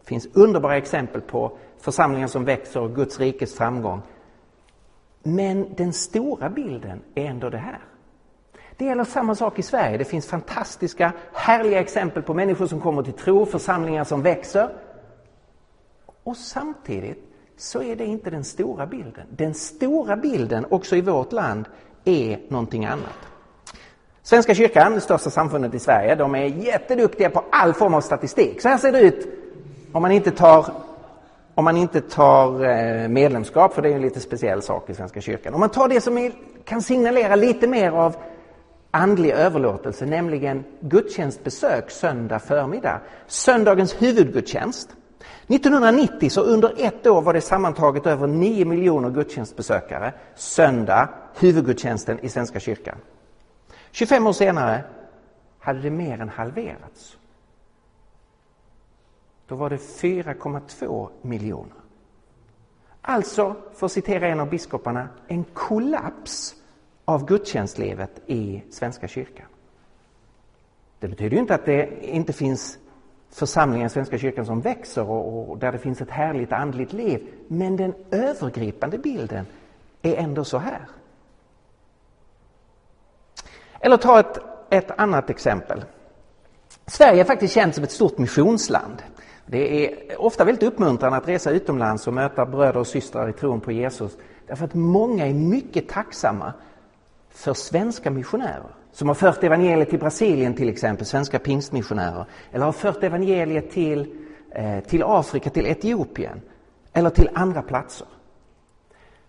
Det 0.00 0.06
finns 0.06 0.28
underbara 0.32 0.76
exempel 0.76 1.20
på 1.20 1.58
församlingar 1.78 2.26
som 2.26 2.44
växer 2.44 2.80
och 2.80 2.94
Guds 2.94 3.20
rikes 3.20 3.54
framgång. 3.54 4.02
Men 5.22 5.74
den 5.76 5.92
stora 5.92 6.50
bilden 6.50 7.02
är 7.14 7.24
ändå 7.24 7.50
det 7.50 7.58
här. 7.58 7.78
Det 8.80 8.86
gäller 8.86 9.04
samma 9.04 9.34
sak 9.34 9.58
i 9.58 9.62
Sverige. 9.62 9.98
Det 9.98 10.04
finns 10.04 10.26
fantastiska, 10.26 11.12
härliga 11.32 11.80
exempel 11.80 12.22
på 12.22 12.34
människor 12.34 12.66
som 12.66 12.80
kommer 12.80 13.02
till 13.02 13.12
tro, 13.12 13.46
församlingar 13.46 14.04
som 14.04 14.22
växer. 14.22 14.68
Och 16.24 16.36
samtidigt 16.36 17.24
så 17.56 17.82
är 17.82 17.96
det 17.96 18.04
inte 18.04 18.30
den 18.30 18.44
stora 18.44 18.86
bilden. 18.86 19.26
Den 19.30 19.54
stora 19.54 20.16
bilden, 20.16 20.66
också 20.70 20.96
i 20.96 21.00
vårt 21.00 21.32
land, 21.32 21.64
är 22.04 22.40
någonting 22.48 22.84
annat. 22.84 23.18
Svenska 24.22 24.54
kyrkan, 24.54 24.94
det 24.94 25.00
största 25.00 25.30
samfundet 25.30 25.74
i 25.74 25.78
Sverige, 25.78 26.14
de 26.14 26.34
är 26.34 26.44
jätteduktiga 26.44 27.30
på 27.30 27.44
all 27.50 27.74
form 27.74 27.94
av 27.94 28.00
statistik. 28.00 28.62
Så 28.62 28.68
här 28.68 28.78
ser 28.78 28.92
det 28.92 29.00
ut 29.00 29.28
om 29.92 30.02
man 30.02 30.12
inte 30.12 30.30
tar, 30.30 30.66
om 31.54 31.64
man 31.64 31.76
inte 31.76 32.00
tar 32.00 32.64
eh, 32.64 33.08
medlemskap, 33.08 33.74
för 33.74 33.82
det 33.82 33.88
är 33.88 33.94
en 33.94 34.02
lite 34.02 34.20
speciell 34.20 34.62
sak 34.62 34.90
i 34.90 34.94
Svenska 34.94 35.20
kyrkan. 35.20 35.54
Om 35.54 35.60
man 35.60 35.70
tar 35.70 35.88
det 35.88 36.00
som 36.00 36.18
är, 36.18 36.32
kan 36.64 36.82
signalera 36.82 37.36
lite 37.36 37.66
mer 37.66 37.90
av 37.90 38.16
andlig 38.90 39.30
överlåtelse, 39.30 40.06
nämligen 40.06 40.64
gudstjänstbesök 40.80 41.90
söndag 41.90 42.38
förmiddag. 42.38 43.00
Söndagens 43.26 44.02
huvudgudstjänst. 44.02 44.96
1990 45.46 46.30
så 46.30 46.40
under 46.42 46.74
ett 46.78 47.06
år 47.06 47.22
var 47.22 47.32
det 47.32 47.40
sammantaget 47.40 48.06
över 48.06 48.26
9 48.26 48.64
miljoner 48.64 49.10
gudstjänstbesökare 49.10 50.14
söndag, 50.34 51.08
huvudgudstjänsten 51.34 52.18
i 52.18 52.28
Svenska 52.28 52.60
kyrkan. 52.60 52.96
25 53.90 54.26
år 54.26 54.32
senare 54.32 54.84
hade 55.58 55.80
det 55.80 55.90
mer 55.90 56.20
än 56.20 56.28
halverats. 56.28 57.16
Då 59.46 59.54
var 59.54 59.70
det 59.70 59.76
4,2 59.76 61.08
miljoner. 61.22 61.76
Alltså, 63.02 63.56
för 63.74 63.86
att 63.86 63.92
citera 63.92 64.28
en 64.28 64.40
av 64.40 64.50
biskoparna, 64.50 65.08
en 65.28 65.44
kollaps 65.44 66.54
av 67.04 67.26
gudstjänstlivet 67.26 68.10
i 68.26 68.62
Svenska 68.70 69.08
kyrkan. 69.08 69.46
Det 70.98 71.08
betyder 71.08 71.30
ju 71.30 71.40
inte 71.40 71.54
att 71.54 71.64
det 71.64 72.04
inte 72.04 72.32
finns 72.32 72.78
församlingar 73.30 73.86
i 73.86 73.90
Svenska 73.90 74.18
kyrkan 74.18 74.46
som 74.46 74.60
växer 74.60 75.10
och, 75.10 75.50
och 75.50 75.58
där 75.58 75.72
det 75.72 75.78
finns 75.78 76.00
ett 76.00 76.10
härligt 76.10 76.52
andligt 76.52 76.92
liv. 76.92 77.28
Men 77.48 77.76
den 77.76 77.94
övergripande 78.10 78.98
bilden 78.98 79.46
är 80.02 80.14
ändå 80.14 80.44
så 80.44 80.58
här. 80.58 80.86
Eller 83.80 83.96
ta 83.96 84.20
ett, 84.20 84.38
ett 84.70 84.90
annat 85.00 85.30
exempel. 85.30 85.84
Sverige 86.86 87.20
är 87.20 87.24
faktiskt 87.24 87.54
känt 87.54 87.74
som 87.74 87.84
ett 87.84 87.92
stort 87.92 88.18
missionsland. 88.18 89.02
Det 89.46 89.86
är 89.86 90.20
ofta 90.20 90.44
väldigt 90.44 90.62
uppmuntrande 90.62 91.18
att 91.18 91.28
resa 91.28 91.50
utomlands 91.50 92.06
och 92.06 92.14
möta 92.14 92.46
bröder 92.46 92.80
och 92.80 92.86
systrar 92.86 93.28
i 93.28 93.32
tron 93.32 93.60
på 93.60 93.72
Jesus. 93.72 94.16
Därför 94.46 94.64
att 94.64 94.74
många 94.74 95.26
är 95.26 95.34
mycket 95.34 95.88
tacksamma 95.88 96.52
för 97.40 97.54
svenska 97.54 98.10
missionärer 98.10 98.74
som 98.92 99.08
har 99.08 99.14
fört 99.14 99.44
evangeliet 99.44 99.90
till 99.90 99.98
Brasilien 99.98 100.54
till 100.54 100.68
exempel, 100.68 101.06
svenska 101.06 101.38
pingstmissionärer. 101.38 102.26
Eller 102.52 102.64
har 102.64 102.72
fört 102.72 103.02
evangeliet 103.02 103.70
till, 103.70 104.14
eh, 104.50 104.80
till 104.80 105.02
Afrika, 105.02 105.50
till 105.50 105.66
Etiopien 105.66 106.40
eller 106.92 107.10
till 107.10 107.30
andra 107.34 107.62
platser. 107.62 108.06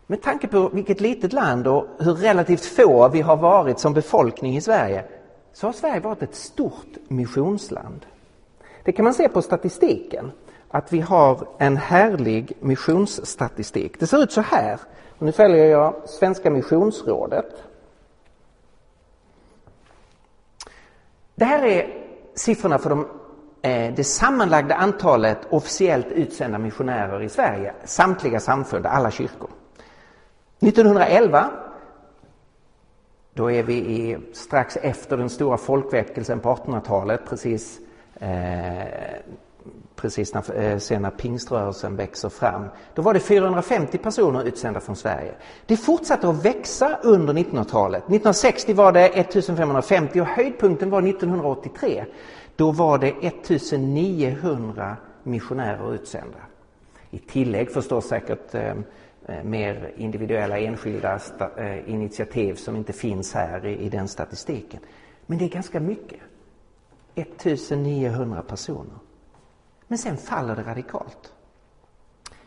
Med 0.08 0.22
tanke 0.22 0.48
på 0.48 0.70
vilket 0.70 1.02
litet 1.02 1.34
land 1.34 1.68
och 1.68 1.88
hur 2.00 2.14
relativt 2.14 2.66
få 2.66 3.10
vi 3.10 3.22
har 3.22 3.38
varit 3.38 3.80
som 3.80 3.94
befolkning 3.94 4.58
i 4.58 4.62
Sverige 4.62 5.04
så 5.54 5.68
har 5.68 5.74
Sverige 5.74 6.00
varit 6.00 6.24
ett 6.24 6.36
stort 6.36 6.98
missionsland. 7.08 8.06
Det 8.84 8.92
kan 8.92 9.04
man 9.04 9.14
se 9.14 9.30
på 9.30 9.42
statistiken, 9.42 10.32
att 10.70 10.94
vi 10.94 11.00
har 11.00 11.48
en 11.58 11.78
härlig 11.78 12.52
missionsstatistik. 12.60 14.00
Det 14.00 14.08
ser 14.08 14.24
ut 14.24 14.32
så 14.32 14.42
här. 14.42 14.80
nu 15.20 15.32
följer 15.32 15.66
jag 15.66 15.96
Svenska 16.06 16.50
missionsrådet. 16.50 17.71
Det 21.42 21.46
här 21.46 21.64
är 21.64 21.88
siffrorna 22.36 22.78
för 22.78 22.90
de, 22.90 23.08
eh, 23.62 23.94
det 23.94 24.04
sammanlagda 24.04 24.76
antalet 24.76 25.38
officiellt 25.50 26.08
utsända 26.08 26.58
missionärer 26.58 27.22
i 27.22 27.30
Sverige, 27.30 27.74
samtliga 27.84 28.40
samfund, 28.40 28.86
alla 28.86 29.12
kyrkor. 29.12 29.50
1911, 30.60 31.50
då 33.34 33.52
är 33.52 33.64
vi 33.64 33.74
i, 33.74 34.18
strax 34.34 34.78
efter 34.78 35.18
den 35.18 35.30
stora 35.30 35.58
folkväckelsen 35.58 36.40
på 36.40 36.50
1800-talet, 36.50 37.22
precis, 37.30 37.80
eh, 38.20 38.84
precis 40.02 40.34
när, 40.34 40.62
eh, 40.62 40.78
sen 40.78 41.12
pingströrelsen 41.18 41.96
växer 41.96 42.30
fram. 42.30 42.66
Då 42.96 43.02
var 43.02 43.14
det 43.14 43.20
450 43.20 43.98
personer 43.98 44.44
utsända 44.44 44.80
från 44.80 44.96
Sverige. 44.96 45.34
Det 45.66 45.78
fortsatte 45.78 46.30
att 46.30 46.46
växa 46.46 47.00
under 47.04 47.34
1900-talet. 47.34 48.04
1960 48.04 48.74
var 48.74 48.92
det 48.92 49.08
1550 49.08 50.22
och 50.22 50.28
höjdpunkten 50.28 50.90
var 50.90 51.02
1983. 51.02 52.06
Då 52.56 52.72
var 52.72 52.98
det 52.98 53.08
1900 53.08 54.98
missionärer 55.24 55.94
utsända. 55.94 56.38
I 57.12 57.18
tillägg 57.18 57.72
förstås 57.72 58.08
säkert 58.08 58.56
eh, 58.56 58.72
eh 59.26 59.44
mer 59.44 59.92
individuella 59.98 60.60
enskilda 60.60 61.20
eh, 61.58 61.90
initiativ 61.90 62.56
som 62.56 62.76
inte 62.76 62.94
finns 62.94 63.34
här 63.34 63.66
i, 63.66 63.90
den 63.90 64.08
statistiken. 64.08 64.80
Men 65.26 65.38
det 65.38 65.46
är 65.46 65.50
ganska 65.50 65.80
mycket. 65.80 66.20
1900 67.16 68.42
personer. 68.42 69.11
Men 69.92 69.98
sen 69.98 70.18
faller 70.18 70.56
det 70.56 70.64
radikalt. 70.64 71.34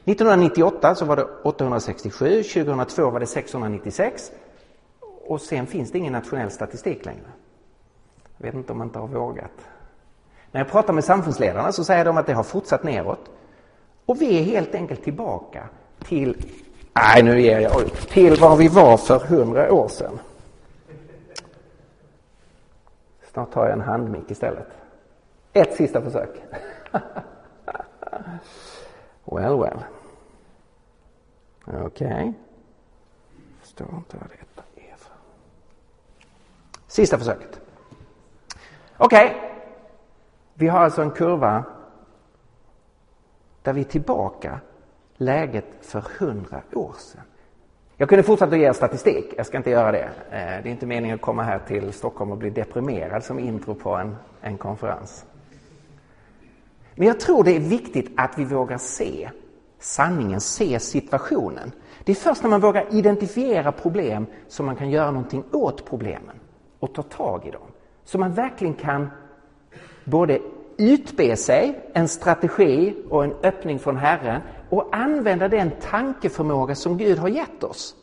1998 0.05 0.95
så 0.95 1.05
var 1.05 1.17
det 1.17 1.27
867, 1.43 2.43
2002 2.43 3.11
var 3.11 3.21
det 3.21 3.27
696 3.27 4.31
och 5.27 5.41
sen 5.41 5.67
finns 5.67 5.93
det 5.93 5.99
ingen 5.99 6.13
nationell 6.13 6.51
statistik 6.51 7.05
längre. 7.05 7.27
Jag 8.37 8.47
vet 8.47 8.55
inte 8.55 8.73
om 8.73 8.79
man 8.79 8.87
inte 8.87 8.99
har 8.99 9.07
vågat. 9.07 9.51
När 10.51 10.61
jag 10.61 10.71
pratar 10.71 10.93
med 10.93 11.05
samfundsledarna 11.05 11.73
så 11.73 11.85
säger 11.85 12.05
de 12.05 12.17
att 12.17 12.27
det 12.27 12.33
har 12.33 12.43
fortsatt 12.43 12.83
neråt. 12.83 13.31
Och 14.07 14.23
vi 14.23 14.39
är 14.39 14.43
helt 14.43 14.75
enkelt 14.75 15.05
tillbaka 15.05 15.69
till 15.99 16.47
Nej, 16.93 17.23
nu 17.23 17.41
ger 17.41 17.61
jag 17.61 17.83
ut. 17.83 17.95
Till 17.95 18.41
var 18.41 18.57
vi 18.57 18.69
var 18.69 18.97
för 18.97 19.19
hundra 19.19 19.73
år 19.73 19.89
sedan. 19.89 20.19
Snart 23.33 23.53
tar 23.53 23.65
jag 23.65 23.73
en 23.73 23.81
handmick 23.81 24.31
istället. 24.31 24.69
Ett 25.53 25.75
sista 25.75 26.03
försök. 26.03 26.43
well, 29.25 29.59
well. 29.59 29.85
Okej. 31.67 31.85
Okay. 31.85 32.33
Förstår 33.61 33.89
inte 33.97 34.17
vad 34.17 34.29
detta 34.29 34.63
är 34.77 34.97
för. 34.97 35.13
Sista 36.87 37.19
försöket. 37.19 37.61
Okej. 38.97 39.27
Okay. 39.27 39.51
Vi 40.55 40.69
har 40.69 40.81
alltså 40.81 41.03
en 41.03 41.11
kurva 41.11 41.65
där 43.63 43.73
vi 43.73 43.81
är 43.81 43.85
tillbaka 43.85 44.61
läget 45.17 45.65
för 45.81 46.05
hundra 46.19 46.63
år 46.73 46.95
sedan. 46.99 47.23
Jag 47.97 48.09
kunde 48.09 48.23
fortsätta 48.23 48.55
att 48.55 48.61
ge 48.61 48.75
statistik, 48.75 49.35
jag 49.37 49.47
ska 49.47 49.57
inte 49.57 49.71
göra 49.71 49.93
det. 49.93 50.05
Eh, 50.31 50.63
det 50.63 50.69
är 50.69 50.73
inte 50.73 50.87
meningen 50.87 51.15
att 51.15 51.21
komma 51.21 51.43
här 51.43 51.59
till 51.59 51.93
Stockholm 51.93 52.31
och 52.31 52.39
bli 52.39 52.51
deprimerad 52.51 53.25
som 53.25 53.39
intro 53.39 53.75
på 53.75 53.95
en, 53.95 54.17
en 54.41 54.59
konferens. 54.59 55.27
Men 56.95 57.09
jag 57.09 57.21
tror 57.21 57.45
det 57.45 57.57
är 57.57 57.61
viktigt 57.61 58.11
att 58.17 58.39
vi 58.39 58.45
vågar 58.45 58.79
se 58.79 59.31
sanningen, 59.79 60.41
se 60.41 60.79
situationen. 60.79 61.73
Det 62.05 62.13
är 62.13 62.17
först 62.17 62.43
när 62.43 62.51
man 62.51 62.61
vågar 62.61 62.95
identifiera 62.95 63.73
problem 63.73 64.27
som 64.49 64.67
man 64.67 64.77
kan 64.77 64.91
göra 64.91 65.11
någonting 65.11 65.45
åt 65.53 65.85
problemen 65.85 66.37
och 66.81 66.95
ta 66.95 67.03
tag 67.03 67.47
i 67.47 67.51
dem. 67.51 67.69
Så 68.05 68.19
man 68.19 68.33
verkligen 68.33 68.75
kan 68.75 69.11
både 70.05 70.39
utbe 70.77 71.37
sig 71.37 71.91
en 71.93 72.09
strategi 72.09 72.95
och 73.11 73.25
en 73.25 73.33
öppning 73.43 73.79
från 73.79 73.97
Herren 73.97 74.41
och 74.69 74.97
använda 74.97 75.49
den 75.49 75.71
tankeförmåga 75.81 76.75
som 76.75 76.99
Gud 76.99 77.19
har 77.19 77.29
gett 77.29 77.65
oss 77.65 77.97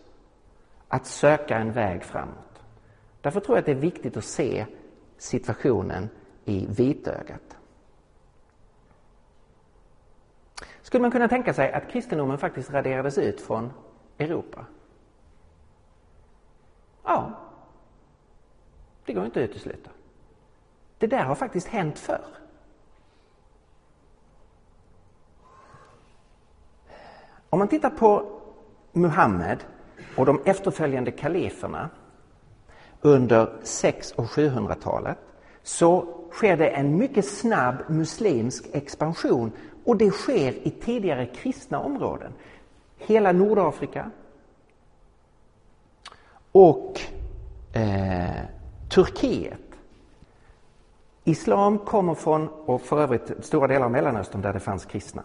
att 0.88 1.06
söka 1.06 1.58
en 1.58 1.72
väg 1.72 2.04
framåt. 2.04 2.62
Därför 3.22 3.40
tror 3.40 3.58
jag 3.58 3.60
att 3.60 3.66
det 3.66 3.72
är 3.72 3.76
viktigt 3.76 4.18
att 4.18 4.24
se 4.24 4.66
situationen 5.18 6.10
i 6.46 6.66
vitögat. 6.70 7.58
Skulle 10.92 11.02
man 11.02 11.12
kunna 11.12 11.28
tänka 11.28 11.54
sig 11.54 11.74
att 11.74 11.90
kristendomen 11.90 12.38
faktiskt 12.38 12.72
raderades 12.72 13.18
ut 13.18 13.42
från 13.42 13.74
Europa? 14.18 14.66
Ja, 17.04 17.32
det 19.06 19.14
går 19.14 19.26
inte 19.26 19.44
att 19.44 19.50
utesluta. 19.50 19.90
Det 20.98 21.08
där 21.08 21.24
har 21.24 21.36
faktiskt 21.36 21.68
hänt 21.68 22.00
förr. 22.00 22.26
Om 27.50 27.60
man 27.60 27.68
tittar 27.68 27.90
på 27.90 28.42
Muhammed 28.92 29.64
och 30.18 30.26
de 30.26 30.42
efterföljande 30.46 31.12
kaliferna 31.12 31.90
under 33.02 33.54
600 33.64 34.24
och 34.24 34.30
700-talet 34.30 35.18
så 35.64 36.08
sker 36.32 36.58
det 36.58 36.68
en 36.68 36.98
mycket 36.98 37.26
snabb 37.26 37.76
muslimsk 37.88 38.66
expansion 38.72 39.52
och 39.86 39.98
det 39.98 40.12
sker 40.12 40.68
i 40.68 40.70
tidigare 40.70 41.26
kristna 41.26 41.80
områden. 41.80 42.34
Hela 42.98 43.32
Nordafrika 43.32 44.12
och 46.52 47.02
eh, 47.74 48.46
Turkiet. 48.90 49.58
Islam 51.24 51.78
kommer 51.78 52.16
från, 52.16 52.48
och 52.48 52.82
för 52.82 53.02
övrigt 53.02 53.32
stora 53.46 53.68
delar 53.68 53.86
av 53.86 53.92
Mellanöstern 53.92 54.42
där 54.42 54.54
det 54.54 54.60
fanns 54.60 54.86
kristna 54.86 55.24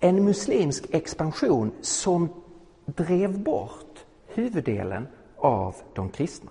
en 0.00 0.24
muslimsk 0.24 0.84
expansion 0.90 1.72
som 1.80 2.28
drev 2.84 3.38
bort 3.38 4.04
huvuddelen 4.26 5.08
av 5.36 5.76
de 5.94 6.08
kristna. 6.08 6.50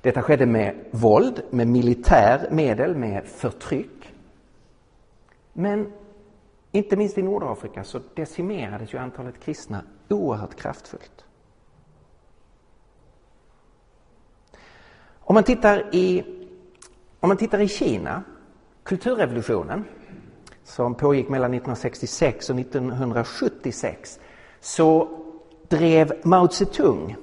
Detta 0.00 0.22
skedde 0.22 0.46
med 0.46 0.74
våld, 0.90 1.42
med 1.50 1.68
militär 1.68 2.48
medel, 2.50 2.96
med 2.96 3.24
förtryck. 3.24 4.09
Men 5.52 5.92
inte 6.72 6.96
minst 6.96 7.18
i 7.18 7.22
Nordafrika 7.22 7.84
så 7.84 8.00
decimerades 8.14 8.94
ju 8.94 8.98
antalet 8.98 9.40
kristna 9.40 9.82
oerhört 10.08 10.54
kraftfullt. 10.54 11.24
Om 15.30 15.34
man 15.34 15.44
tittar 15.44 15.94
i, 15.94 16.24
om 17.20 17.28
man 17.28 17.36
tittar 17.36 17.60
i 17.60 17.68
Kina, 17.68 18.22
kulturrevolutionen, 18.82 19.84
som 20.64 20.94
pågick 20.94 21.28
mellan 21.28 21.54
1966 21.54 22.50
och 22.50 22.60
1976 22.60 24.20
så 24.60 25.08
drev 25.68 26.12
Mao 26.22 26.48
Zedong 26.48 27.16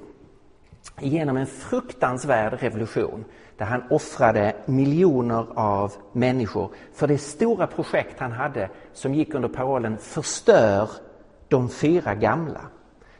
igenom 1.00 1.36
en 1.36 1.46
fruktansvärd 1.46 2.52
revolution 2.52 3.24
där 3.58 3.66
han 3.66 3.82
offrade 3.90 4.56
miljoner 4.66 5.46
av 5.54 5.92
människor 6.12 6.70
för 6.94 7.06
det 7.06 7.18
stora 7.18 7.66
projekt 7.66 8.20
han 8.20 8.32
hade 8.32 8.70
som 8.92 9.14
gick 9.14 9.34
under 9.34 9.48
parollen 9.48 9.98
Förstör 9.98 10.90
de 11.48 11.68
fyra 11.68 12.14
gamla. 12.14 12.60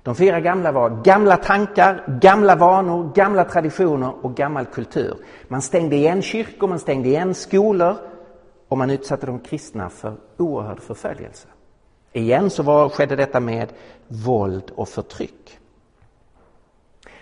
De 0.03 0.15
fyra 0.15 0.41
gamla 0.41 0.73
var 0.73 0.91
gamla 1.05 1.37
tankar, 1.37 2.19
gamla 2.21 2.57
vanor, 2.57 3.13
gamla 3.15 3.45
traditioner 3.45 4.13
och 4.25 4.35
gammal 4.35 4.67
kultur. 4.67 5.17
Man 5.49 5.63
stängde 5.63 5.97
igen 5.97 6.23
kyrkor, 6.23 6.69
man 6.69 6.79
stängde 6.79 7.09
igen 7.09 7.35
skolor 7.35 7.97
och 8.69 8.79
man 8.79 8.91
utsatte 8.91 9.27
de 9.27 9.39
kristna 9.39 9.91
för 9.91 10.15
oerhörd 10.37 10.81
förföljelse. 10.81 11.49
Igen 12.13 12.51
så 12.51 12.63
var, 12.63 12.89
skedde 12.89 13.17
detta 13.17 13.41
med 13.41 13.73
våld 14.09 14.73
och 14.75 14.89
förtryck. 14.89 15.59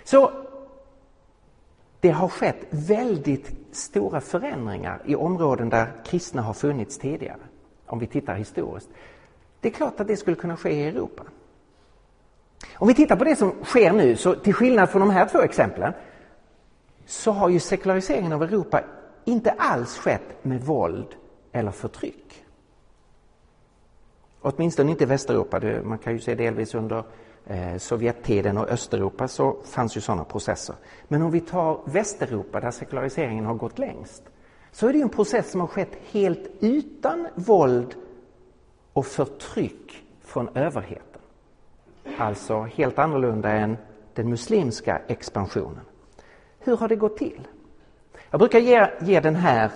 Så 0.04 0.30
det 2.06 2.12
har 2.12 2.28
skett 2.28 2.66
väldigt 2.70 3.50
stora 3.72 4.20
förändringar 4.20 5.02
i 5.04 5.14
områden 5.14 5.68
där 5.68 5.92
kristna 6.04 6.42
har 6.42 6.52
funnits 6.52 6.98
tidigare, 6.98 7.40
om 7.86 7.98
vi 7.98 8.06
tittar 8.06 8.34
historiskt. 8.34 8.88
Det 9.60 9.68
är 9.68 9.72
klart 9.72 10.00
att 10.00 10.06
det 10.06 10.16
skulle 10.16 10.36
kunna 10.36 10.56
ske 10.56 10.70
i 10.70 10.86
Europa. 10.86 11.22
Om 12.74 12.88
vi 12.88 12.94
tittar 12.94 13.16
på 13.16 13.24
det 13.24 13.36
som 13.36 13.54
sker 13.64 13.92
nu, 13.92 14.16
så 14.16 14.34
till 14.34 14.54
skillnad 14.54 14.90
från 14.90 15.00
de 15.00 15.10
här 15.10 15.28
två 15.28 15.38
exemplen, 15.38 15.92
så 17.06 17.30
har 17.30 17.48
ju 17.48 17.60
sekulariseringen 17.60 18.32
av 18.32 18.42
Europa 18.42 18.80
inte 19.24 19.50
alls 19.50 19.98
skett 19.98 20.44
med 20.44 20.60
våld 20.60 21.08
eller 21.52 21.70
förtryck. 21.70 22.44
Åtminstone 24.40 24.90
inte 24.90 25.04
i 25.04 25.06
Västeuropa. 25.06 25.60
Man 25.84 25.98
kan 25.98 26.12
ju 26.12 26.18
se 26.18 26.34
delvis 26.34 26.74
under 26.74 27.04
eh, 27.46 27.76
Sovjettiden 27.78 28.58
och 28.58 28.68
Östeuropa 28.68 29.28
så 29.28 29.56
fanns 29.64 29.96
ju 29.96 30.00
sådana 30.00 30.24
processer. 30.24 30.76
Men 31.08 31.22
om 31.22 31.30
vi 31.30 31.40
tar 31.40 31.80
Västeuropa 31.84 32.60
där 32.60 32.70
sekulariseringen 32.70 33.44
har 33.44 33.54
gått 33.54 33.78
längst 33.78 34.22
så 34.72 34.88
är 34.88 34.92
det 34.92 35.00
en 35.00 35.08
process 35.08 35.50
som 35.50 35.60
har 35.60 35.68
skett 35.68 35.98
helt 36.10 36.48
utan 36.60 37.28
våld 37.34 37.94
och 38.92 39.06
förtryck 39.06 40.04
från 40.24 40.48
överheten. 40.56 41.20
Alltså 42.18 42.62
helt 42.62 42.98
annorlunda 42.98 43.50
än 43.50 43.76
den 44.14 44.30
muslimska 44.30 45.00
expansionen. 45.06 45.80
Hur 46.58 46.76
har 46.76 46.88
det 46.88 46.96
gått 46.96 47.16
till? 47.16 47.48
Jag 48.30 48.38
brukar 48.38 48.58
ge, 48.58 48.90
ge 49.00 49.20
den 49.20 49.34
här 49.36 49.70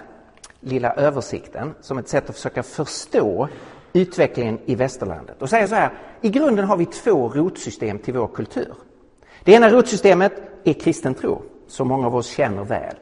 lilla 0.60 0.94
översikten 0.94 1.74
som 1.80 1.98
ett 1.98 2.08
sätt 2.08 2.30
att 2.30 2.36
försöka 2.36 2.62
förstå 2.62 3.48
utvecklingen 3.92 4.58
i 4.66 4.74
västerlandet 4.74 5.42
och 5.42 5.50
säger 5.50 5.66
så 5.66 5.74
här, 5.74 5.90
i 6.20 6.28
grunden 6.28 6.64
har 6.64 6.76
vi 6.76 6.86
två 6.86 7.28
rotsystem 7.28 7.98
till 7.98 8.14
vår 8.14 8.28
kultur. 8.28 8.74
Det 9.44 9.52
ena 9.52 9.70
rotsystemet 9.70 10.32
är 10.64 10.72
kristen 10.72 11.14
tro, 11.14 11.42
som 11.66 11.88
många 11.88 12.06
av 12.06 12.16
oss 12.16 12.26
känner 12.26 12.64
väl. 12.64 12.94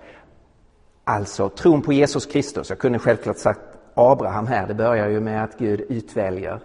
Alltså 1.04 1.48
tron 1.48 1.82
på 1.82 1.92
Jesus 1.92 2.26
Kristus. 2.26 2.70
Jag 2.70 2.78
kunde 2.78 2.98
självklart 2.98 3.38
sagt 3.38 3.60
Abraham 3.94 4.46
här, 4.46 4.66
det 4.66 4.74
börjar 4.74 5.08
ju 5.08 5.20
med 5.20 5.44
att 5.44 5.58
Gud 5.58 5.80
utväljer 5.80 6.60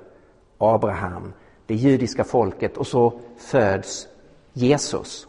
Abraham, 0.58 1.34
det 1.66 1.76
judiska 1.76 2.24
folket 2.24 2.78
och 2.78 2.88
så 2.88 3.20
föds 3.38 4.08
Jesus. 4.54 5.28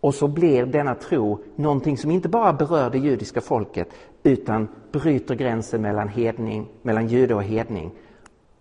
Och 0.00 0.14
så 0.14 0.28
blir 0.28 0.66
denna 0.66 0.94
tro 0.94 1.38
någonting 1.56 1.98
som 1.98 2.10
inte 2.10 2.28
bara 2.28 2.52
berör 2.52 2.90
det 2.90 2.98
judiska 2.98 3.40
folket 3.40 3.88
utan 4.22 4.68
bryter 4.98 5.34
gränsen 5.34 5.82
mellan, 5.82 6.08
hedning, 6.08 6.68
mellan 6.82 7.08
jude 7.08 7.34
och 7.34 7.42
hedning. 7.42 7.90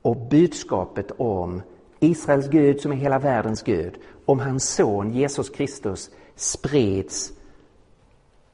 Och 0.01 0.15
budskapet 0.15 1.11
om 1.17 1.61
Israels 1.99 2.49
Gud 2.49 2.81
som 2.81 2.91
är 2.91 2.95
hela 2.95 3.19
världens 3.19 3.63
Gud, 3.63 3.93
om 4.25 4.39
hans 4.39 4.69
son 4.69 5.13
Jesus 5.13 5.49
Kristus 5.49 6.09
sprids 6.35 7.31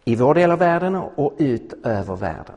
i 0.05 0.15
vår 0.15 0.33
del 0.33 0.51
av 0.51 0.59
världen 0.59 0.95
och 0.95 1.35
ut 1.38 1.73
över 1.83 2.15
världen. 2.15 2.55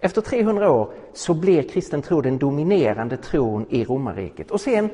Efter 0.00 0.20
300 0.20 0.70
år 0.70 0.92
så 1.12 1.34
blir 1.34 1.62
kristen 1.62 2.02
tro 2.02 2.20
den 2.20 2.38
dominerande 2.38 3.16
tron 3.16 3.66
i 3.70 3.84
romarriket 3.84 4.50
och 4.50 4.60
sen 4.60 4.90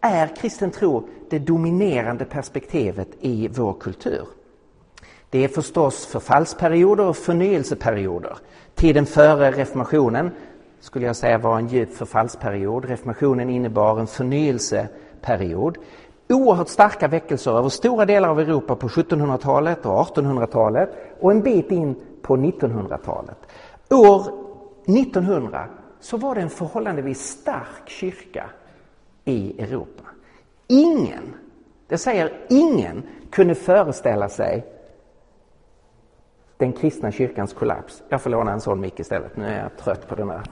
är 0.00 0.36
kristen 0.36 0.70
tro 0.70 1.08
det 1.30 1.38
dominerande 1.38 2.24
perspektivet 2.24 3.08
i 3.20 3.48
vår 3.48 3.72
kultur. 3.72 4.26
Det 5.30 5.44
är 5.44 5.48
förstås 5.48 6.06
förfallsperioder 6.06 7.04
och 7.04 7.16
förnyelseperioder. 7.16 8.36
Tiden 8.74 9.06
före 9.06 9.50
reformationen 9.50 10.30
skulle 10.80 11.06
jag 11.06 11.16
säga 11.16 11.38
var 11.38 11.58
en 11.58 11.68
djup 11.68 11.94
förfallsperiod. 11.94 12.84
Reformationen 12.84 13.50
innebar 13.50 14.00
en 14.00 14.06
förnyelseperiod. 14.06 15.78
Oerhört 16.28 16.68
starka 16.68 17.08
väckelser 17.08 17.58
över 17.58 17.68
stora 17.68 18.04
delar 18.06 18.28
av 18.28 18.40
Europa 18.40 18.76
på 18.76 18.88
1700-talet 18.88 19.86
och 19.86 20.16
1800-talet 20.16 20.90
och 21.20 21.30
en 21.30 21.42
bit 21.42 21.70
in 21.70 21.96
på 22.22 22.36
1900-talet. 22.36 23.38
År 23.90 24.20
1900 24.86 25.68
så 26.00 26.16
var 26.16 26.34
det 26.34 26.40
en 26.40 26.50
förhållandevis 26.50 27.20
stark 27.20 27.88
kyrka 27.88 28.50
i 29.24 29.62
Europa. 29.62 30.02
Ingen, 30.66 31.34
det 31.88 31.98
säger 31.98 32.32
ingen, 32.48 33.02
kunde 33.30 33.54
föreställa 33.54 34.28
sig 34.28 34.75
den 36.56 36.72
kristna 36.72 37.12
kyrkans 37.12 37.52
kollaps. 37.52 38.02
Jag 38.08 38.22
får 38.22 38.30
låna 38.30 38.52
en 38.52 38.60
sån 38.60 38.80
mick 38.80 39.00
istället, 39.00 39.36
nu 39.36 39.46
är 39.46 39.62
jag 39.62 39.76
trött 39.76 40.08
på 40.08 40.14
den 40.14 40.30
här. 40.30 40.42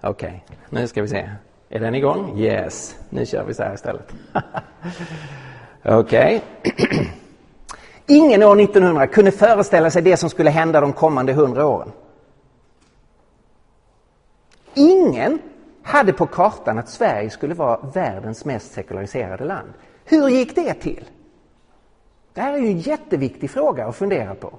Okej, 0.00 0.44
okay, 0.46 0.56
nu 0.70 0.86
ska 0.86 1.02
vi 1.02 1.08
se. 1.08 1.30
Är 1.68 1.80
den 1.80 1.94
igång? 1.94 2.38
Yes, 2.38 2.96
nu 3.10 3.26
kör 3.26 3.44
vi 3.44 3.54
så 3.54 3.62
här 3.62 3.74
istället. 3.74 4.12
Okej. 5.84 6.42
Okay. 6.62 7.06
Ingen 8.06 8.42
år 8.42 8.60
1900 8.60 9.06
kunde 9.06 9.30
föreställa 9.30 9.90
sig 9.90 10.02
det 10.02 10.16
som 10.16 10.30
skulle 10.30 10.50
hända 10.50 10.80
de 10.80 10.92
kommande 10.92 11.32
hundra 11.32 11.66
åren. 11.66 11.92
Ingen 14.74 15.38
hade 15.88 16.12
på 16.12 16.26
kartan 16.26 16.78
att 16.78 16.88
Sverige 16.88 17.30
skulle 17.30 17.54
vara 17.54 17.78
världens 17.94 18.44
mest 18.44 18.72
sekulariserade 18.72 19.44
land. 19.44 19.72
Hur 20.04 20.28
gick 20.28 20.54
det 20.54 20.74
till? 20.74 21.04
Det 22.34 22.40
här 22.40 22.52
är 22.52 22.58
ju 22.58 22.66
en 22.66 22.78
jätteviktig 22.78 23.50
fråga 23.50 23.86
att 23.86 23.96
fundera 23.96 24.34
på. 24.34 24.58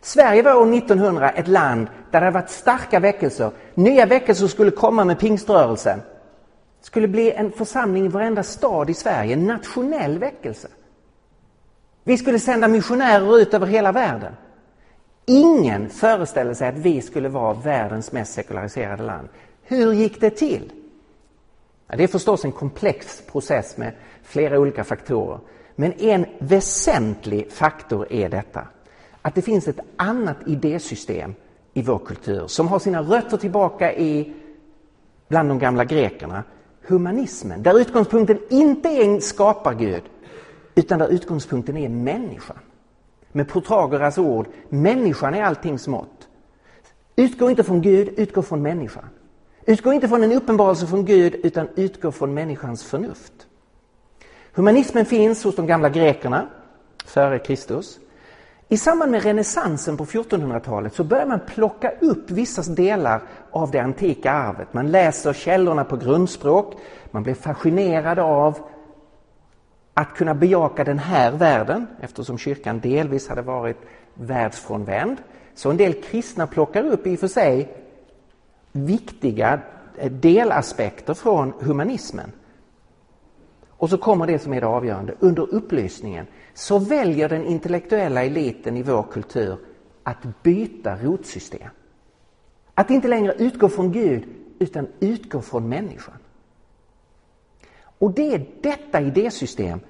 Sverige 0.00 0.42
var 0.42 0.54
år 0.54 0.74
1900 0.74 1.30
ett 1.30 1.48
land 1.48 1.88
där 2.10 2.20
det 2.20 2.30
varit 2.30 2.50
starka 2.50 3.00
väckelser. 3.00 3.50
Nya 3.74 4.06
väckelser 4.06 4.46
skulle 4.46 4.70
komma 4.70 5.04
med 5.04 5.18
pingströrelsen. 5.18 5.98
Det 6.80 6.86
skulle 6.86 7.08
bli 7.08 7.32
en 7.32 7.52
församling 7.52 8.06
i 8.06 8.08
varenda 8.08 8.42
stad 8.42 8.90
i 8.90 8.94
Sverige, 8.94 9.32
en 9.32 9.46
nationell 9.46 10.18
väckelse. 10.18 10.68
Vi 12.04 12.18
skulle 12.18 12.38
sända 12.38 12.68
missionärer 12.68 13.38
ut 13.38 13.54
över 13.54 13.66
hela 13.66 13.92
världen. 13.92 14.32
Ingen 15.26 15.88
föreställde 15.88 16.54
sig 16.54 16.68
att 16.68 16.78
vi 16.78 17.02
skulle 17.02 17.28
vara 17.28 17.54
världens 17.54 18.12
mest 18.12 18.32
sekulariserade 18.32 19.02
land. 19.02 19.28
Hur 19.68 19.92
gick 19.92 20.20
det 20.20 20.30
till? 20.30 20.72
Ja, 21.86 21.96
det 21.96 22.02
är 22.02 22.08
förstås 22.08 22.44
en 22.44 22.52
komplex 22.52 23.22
process 23.32 23.76
med 23.76 23.92
flera 24.22 24.58
olika 24.58 24.84
faktorer. 24.84 25.38
Men 25.74 25.92
en 25.92 26.26
väsentlig 26.38 27.52
faktor 27.52 28.12
är 28.12 28.28
detta. 28.28 28.66
Att 29.22 29.34
det 29.34 29.42
finns 29.42 29.68
ett 29.68 29.80
annat 29.96 30.36
idésystem 30.46 31.34
i 31.74 31.82
vår 31.82 31.98
kultur 31.98 32.46
som 32.46 32.68
har 32.68 32.78
sina 32.78 33.02
rötter 33.02 33.36
tillbaka 33.36 33.94
i 33.94 34.32
bland 35.28 35.48
de 35.48 35.58
gamla 35.58 35.84
grekerna, 35.84 36.44
humanismen, 36.86 37.62
där 37.62 37.80
utgångspunkten 37.80 38.38
inte 38.50 38.88
är 38.88 39.04
en 39.04 39.20
skapargud 39.20 40.02
utan 40.74 40.98
där 40.98 41.08
utgångspunkten 41.08 41.76
är 41.76 41.88
människan. 41.88 42.58
Med 43.32 43.48
Protagoras 43.48 44.18
ord, 44.18 44.46
människan 44.68 45.34
är 45.34 45.42
alltings 45.42 45.88
mått. 45.88 46.28
Utgå 47.16 47.50
inte 47.50 47.62
från 47.62 47.82
Gud, 47.82 48.08
utgå 48.16 48.42
från 48.42 48.62
människan. 48.62 49.04
Utgå 49.68 49.92
inte 49.92 50.08
från 50.08 50.22
en 50.22 50.32
uppenbarelse 50.32 50.86
från 50.86 51.04
Gud 51.04 51.34
utan 51.34 51.68
utgå 51.74 52.12
från 52.12 52.34
människans 52.34 52.84
förnuft. 52.84 53.32
Humanismen 54.52 55.06
finns 55.06 55.44
hos 55.44 55.56
de 55.56 55.66
gamla 55.66 55.88
grekerna 55.88 56.46
före 57.04 57.38
Kristus. 57.38 57.98
I 58.68 58.76
samband 58.76 59.10
med 59.10 59.22
renässansen 59.22 59.96
på 59.96 60.04
1400-talet 60.04 60.94
så 60.94 61.04
börjar 61.04 61.26
man 61.26 61.40
plocka 61.46 61.92
upp 62.00 62.30
vissa 62.30 62.72
delar 62.72 63.22
av 63.50 63.70
det 63.70 63.78
antika 63.78 64.32
arvet. 64.32 64.74
Man 64.74 64.90
läser 64.90 65.32
källorna 65.32 65.84
på 65.84 65.96
grundspråk, 65.96 66.74
man 67.10 67.22
blir 67.22 67.34
fascinerad 67.34 68.18
av 68.18 68.58
att 69.94 70.14
kunna 70.14 70.34
bejaka 70.34 70.84
den 70.84 70.98
här 70.98 71.32
världen 71.32 71.86
eftersom 72.00 72.38
kyrkan 72.38 72.80
delvis 72.80 73.28
hade 73.28 73.42
varit 73.42 73.80
världsfrånvänd. 74.14 75.16
Så 75.54 75.70
en 75.70 75.76
del 75.76 75.92
kristna 75.92 76.46
plockar 76.46 76.84
upp 76.84 77.06
i 77.06 77.14
och 77.14 77.20
för 77.20 77.28
sig 77.28 77.85
viktiga 78.76 79.60
eh, 79.96 80.12
delaspekter 80.12 81.14
från 81.14 81.52
humanismen. 81.60 82.32
Och 83.68 83.90
så 83.90 83.98
kommer 83.98 84.26
det 84.26 84.38
som 84.38 84.52
är 84.52 84.60
det 84.60 84.66
avgörande. 84.66 85.14
Under 85.20 85.54
upplysningen 85.54 86.26
så 86.54 86.78
väljer 86.78 87.28
den 87.28 87.44
intellektuella 87.44 88.24
eliten 88.24 88.76
i 88.76 88.82
vår 88.82 89.02
kultur 89.02 89.58
att 90.02 90.42
byta 90.42 90.96
rotsystem. 90.96 91.70
Att 92.74 92.90
inte 92.90 93.08
längre 93.08 93.34
utgå 93.38 93.68
från 93.68 93.92
Gud 93.92 94.24
utan 94.58 94.88
utgå 95.00 95.40
från 95.40 95.68
människan. 95.68 96.14
Och 97.98 98.12
det 98.12 98.34
är 98.34 98.46
detta 98.62 99.00
idésystem 99.00 99.80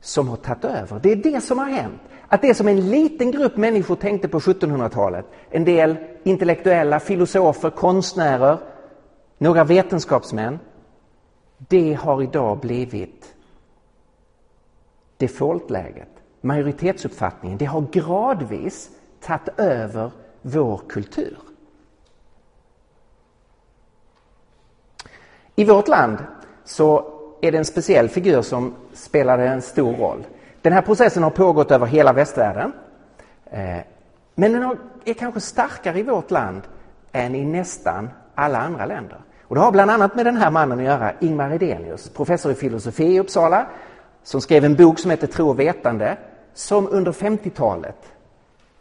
som 0.00 0.28
har 0.28 0.36
tagit 0.36 0.64
över. 0.64 1.00
Det 1.02 1.12
är 1.12 1.16
det 1.16 1.40
som 1.40 1.58
har 1.58 1.66
hänt. 1.66 2.00
Att 2.28 2.42
det 2.42 2.54
som 2.54 2.68
en 2.68 2.90
liten 2.90 3.30
grupp 3.30 3.56
människor 3.56 3.96
tänkte 3.96 4.28
på 4.28 4.38
1700-talet, 4.38 5.26
en 5.50 5.64
del 5.64 5.96
intellektuella, 6.22 7.00
filosofer, 7.00 7.70
konstnärer, 7.70 8.58
några 9.38 9.64
vetenskapsmän, 9.64 10.58
det 11.58 11.94
har 11.94 12.22
idag 12.22 12.58
blivit 12.58 13.34
defaultläget, 15.16 16.08
majoritetsuppfattningen, 16.40 17.58
det 17.58 17.64
har 17.64 17.80
gradvis 17.92 18.90
tagit 19.20 19.48
över 19.56 20.10
vår 20.42 20.80
kultur. 20.88 21.38
I 25.54 25.64
vårt 25.64 25.88
land 25.88 26.18
så 26.64 27.19
är 27.40 27.52
det 27.52 27.58
en 27.58 27.64
speciell 27.64 28.08
figur 28.08 28.42
som 28.42 28.74
spelade 28.92 29.48
en 29.48 29.62
stor 29.62 29.92
roll. 29.92 30.26
Den 30.62 30.72
här 30.72 30.82
processen 30.82 31.22
har 31.22 31.30
pågått 31.30 31.70
över 31.70 31.86
hela 31.86 32.12
västvärlden. 32.12 32.72
Eh, 33.50 33.78
men 34.34 34.52
den 34.52 34.76
är 35.04 35.14
kanske 35.14 35.40
starkare 35.40 35.98
i 35.98 36.02
vårt 36.02 36.30
land 36.30 36.62
än 37.12 37.34
i 37.34 37.44
nästan 37.44 38.10
alla 38.34 38.58
andra 38.58 38.86
länder. 38.86 39.18
Och 39.42 39.54
det 39.54 39.60
har 39.60 39.72
bland 39.72 39.90
annat 39.90 40.16
med 40.16 40.26
den 40.26 40.36
här 40.36 40.50
mannen 40.50 40.78
att 40.78 40.84
göra, 40.84 41.12
Ingmar 41.20 41.52
Edenius, 41.52 42.08
professor 42.08 42.52
i 42.52 42.54
filosofi 42.54 43.04
i 43.04 43.20
Uppsala, 43.20 43.66
som 44.22 44.40
skrev 44.40 44.64
en 44.64 44.76
bok 44.76 44.98
som 44.98 45.10
heter 45.10 45.26
Tro 45.26 45.48
och 45.48 45.60
vetande, 45.60 46.16
som 46.54 46.88
under 46.90 47.12
50-talet 47.12 48.12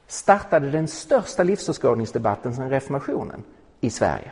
startade 0.07 0.71
den 0.71 0.87
största 0.87 1.43
livsåskådningsdebatten 1.43 2.55
sedan 2.55 2.69
reformationen 2.69 3.43
i 3.81 3.89
Sverige. 3.89 4.31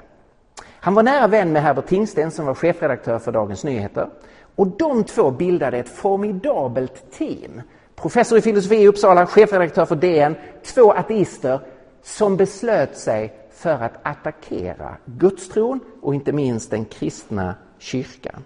Han 0.88 0.94
var 0.94 1.04
nära 1.04 1.28
vän 1.28 1.52
med 1.54 1.64
Herbert 1.64 1.88
Tingsten 1.88 2.32
som 2.32 2.46
var 2.46 2.54
chefredaktör 2.54 3.20
för 3.20 3.32
Dagens 3.32 3.64
Nyheter. 3.64 4.10
Och 4.56 4.68
de 4.68 5.04
två 5.04 5.32
bildade 5.32 5.78
ett 5.78 5.90
formidabelt 5.90 7.12
team. 7.12 7.62
Professor 7.96 8.38
i 8.38 8.42
filosofi 8.42 8.76
i 8.76 8.88
Uppsala, 8.88 9.26
chefredaktör 9.26 9.86
för 9.86 9.96
DN, 9.96 10.36
två 10.64 10.92
ateister 10.92 11.60
som 12.04 12.38
beslöt 12.38 12.98
sig 12.98 13.34
för 13.52 13.72
att 13.72 13.94
attackera 14.04 14.98
gudstron 15.06 15.80
och 16.02 16.16
inte 16.16 16.32
minst 16.32 16.72
den 16.72 16.86
kristna 16.86 17.56
kyrkan. 17.78 18.44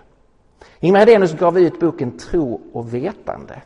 Ingmar 0.80 0.99
Hedenius 0.99 1.34
gav 1.34 1.60
ut 1.60 1.80
boken 1.80 2.17
Tro 2.17 2.62
och 2.73 2.93
vetande. 2.93 3.62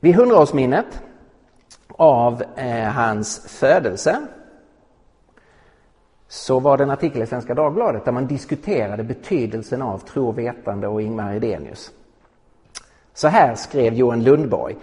Vid 0.00 0.14
hundraårsminnet 0.14 1.02
av 1.88 2.42
eh, 2.56 2.88
hans 2.88 3.38
födelse 3.46 4.26
så 6.36 6.60
var 6.60 6.76
det 6.76 6.84
en 6.84 6.90
artikel 6.90 7.22
i 7.22 7.26
Svenska 7.26 7.54
Dagbladet 7.54 8.04
där 8.04 8.12
man 8.12 8.26
diskuterade 8.26 9.04
betydelsen 9.04 9.82
av 9.82 9.98
tro 9.98 10.28
och 10.28 10.38
vetande 10.38 10.88
och 10.88 11.02
Ingmar 11.02 11.34
Edenius. 11.34 11.90
Så 13.14 13.28
här 13.28 13.54
skrev 13.54 13.94
Johan 13.94 14.24
Lundborg. 14.24 14.76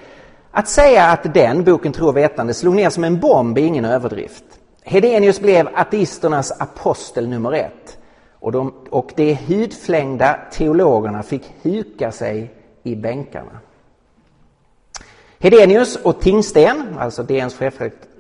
Att 0.52 0.68
säga 0.68 1.06
att 1.06 1.34
den, 1.34 1.63
boken 1.63 1.94
Tro 1.94 2.08
och 2.08 2.18
vetande, 2.18 2.54
slog 2.54 2.76
ner 2.76 2.89
som 2.89 3.04
en 3.04 3.20
bomb 3.20 3.58
är 3.58 3.62
ingen 3.62 3.86
överdrift. 3.86 4.44
Hedenius 4.84 5.39
blev 5.39 5.70
ateisternas 5.74 6.62
apostel 6.62 7.30
nummer 7.30 7.52
ett 7.52 7.98
och 8.39 8.52
de, 8.52 8.74
och 8.89 9.12
de 9.16 9.34
hudflängda 9.34 10.39
teologerna 10.52 11.24
fick 11.24 11.54
huka 11.62 12.12
sig 12.12 12.54
i 12.84 12.96
bänkarna. 12.96 13.60
Hedenius 15.39 15.96
och 15.96 16.22
Tingsten, 16.22 16.98
alltså 17.00 17.24
DNs 17.24 17.54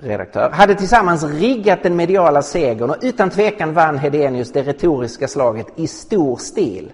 redaktör, 0.03 0.49
hade 0.49 0.75
tillsammans 0.75 1.23
riggat 1.23 1.83
den 1.83 1.95
mediala 1.95 2.41
segern 2.41 2.89
och 2.89 2.97
utan 3.01 3.29
tvekan 3.29 3.73
vann 3.73 3.97
Hedenius 3.97 4.51
det 4.51 4.63
retoriska 4.63 5.27
slaget 5.27 5.67
i 5.75 5.87
stor 5.87 6.37
stil. 6.37 6.91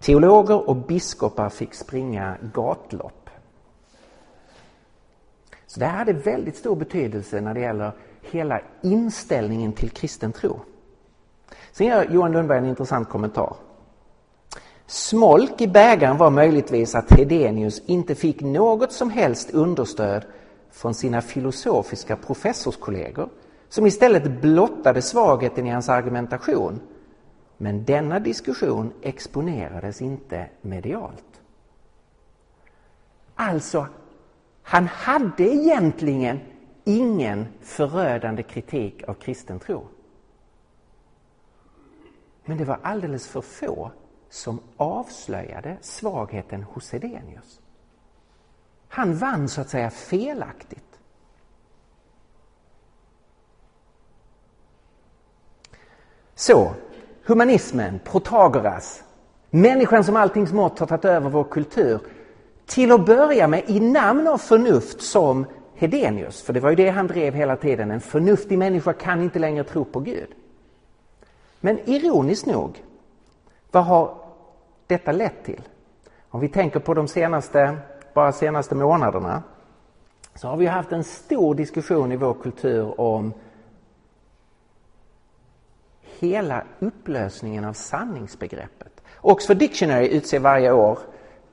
Teologer 0.00 0.68
och 0.68 0.76
biskopar 0.76 1.48
fick 1.48 1.74
springa 1.74 2.36
gatlopp. 2.54 3.30
Så 5.66 5.80
det 5.80 5.86
här 5.86 5.98
hade 5.98 6.12
väldigt 6.12 6.56
stor 6.56 6.76
betydelse 6.76 7.40
när 7.40 7.54
det 7.54 7.60
gäller 7.60 7.92
hela 8.30 8.60
inställningen 8.82 9.72
till 9.72 9.90
kristen 9.90 10.32
tro. 10.32 10.60
Sen 11.72 11.86
gör 11.86 12.06
Johan 12.10 12.32
Lundberg 12.32 12.58
en 12.58 12.66
intressant 12.66 13.08
kommentar. 13.08 13.56
Smolk 14.86 15.60
i 15.60 15.66
bägaren 15.66 16.16
var 16.16 16.30
möjligtvis 16.30 16.94
att 16.94 17.12
Hedenius 17.12 17.82
inte 17.86 18.14
fick 18.14 18.40
något 18.40 18.92
som 18.92 19.10
helst 19.10 19.50
understöd 19.50 20.24
från 20.76 20.94
sina 20.94 21.22
filosofiska 21.22 22.16
professorskollegor 22.16 23.28
som 23.68 23.86
istället 23.86 24.40
blottade 24.40 25.02
svagheten 25.02 25.66
i 25.66 25.70
hans 25.70 25.88
argumentation. 25.88 26.80
Men 27.56 27.84
denna 27.84 28.20
diskussion 28.20 28.92
exponerades 29.02 30.02
inte 30.02 30.48
medialt. 30.60 31.40
Alltså, 33.34 33.86
han 34.62 34.86
hade 34.86 35.44
egentligen 35.44 36.40
ingen 36.84 37.46
förödande 37.62 38.42
kritik 38.42 39.08
av 39.08 39.14
kristen 39.14 39.58
tro. 39.58 39.86
Men 42.44 42.58
det 42.58 42.64
var 42.64 42.78
alldeles 42.82 43.28
för 43.28 43.40
få 43.40 43.90
som 44.30 44.60
avslöjade 44.76 45.76
svagheten 45.80 46.62
hos 46.62 46.92
Hedenius. 46.92 47.60
Han 48.96 49.14
vann 49.14 49.48
så 49.48 49.60
att 49.60 49.68
säga 49.68 49.90
felaktigt. 49.90 51.00
Så, 56.34 56.74
humanismen, 57.24 58.00
Protagoras, 58.04 59.04
människan 59.50 60.04
som 60.04 60.16
alltings 60.16 60.52
mått 60.52 60.78
har 60.78 60.86
tagit 60.86 61.04
över 61.04 61.30
vår 61.30 61.44
kultur. 61.44 62.00
Till 62.66 62.92
att 62.92 63.06
börja 63.06 63.48
med 63.48 63.62
i 63.66 63.80
namn 63.80 64.28
av 64.28 64.38
förnuft 64.38 65.02
som 65.02 65.46
Hedenius, 65.74 66.42
för 66.42 66.52
det 66.52 66.60
var 66.60 66.70
ju 66.70 66.76
det 66.76 66.88
han 66.88 67.06
drev 67.06 67.34
hela 67.34 67.56
tiden. 67.56 67.90
En 67.90 68.00
förnuftig 68.00 68.58
människa 68.58 68.92
kan 68.92 69.22
inte 69.22 69.38
längre 69.38 69.64
tro 69.64 69.84
på 69.84 70.00
Gud. 70.00 70.28
Men 71.60 71.78
ironiskt 71.90 72.46
nog, 72.46 72.82
vad 73.70 73.84
har 73.84 74.14
detta 74.86 75.12
lett 75.12 75.44
till? 75.44 75.62
Om 76.28 76.40
vi 76.40 76.48
tänker 76.48 76.80
på 76.80 76.94
de 76.94 77.08
senaste, 77.08 77.78
bara 78.16 78.32
senaste 78.32 78.74
månaderna 78.74 79.42
så 80.34 80.48
har 80.48 80.56
vi 80.56 80.66
haft 80.66 80.92
en 80.92 81.04
stor 81.04 81.54
diskussion 81.54 82.12
i 82.12 82.16
vår 82.16 82.34
kultur 82.34 83.00
om 83.00 83.32
hela 86.18 86.64
upplösningen 86.78 87.64
av 87.64 87.72
sanningsbegreppet. 87.72 89.02
Oxford 89.20 89.56
Dictionary 89.56 90.08
utser 90.08 90.38
varje 90.38 90.72
år 90.72 90.98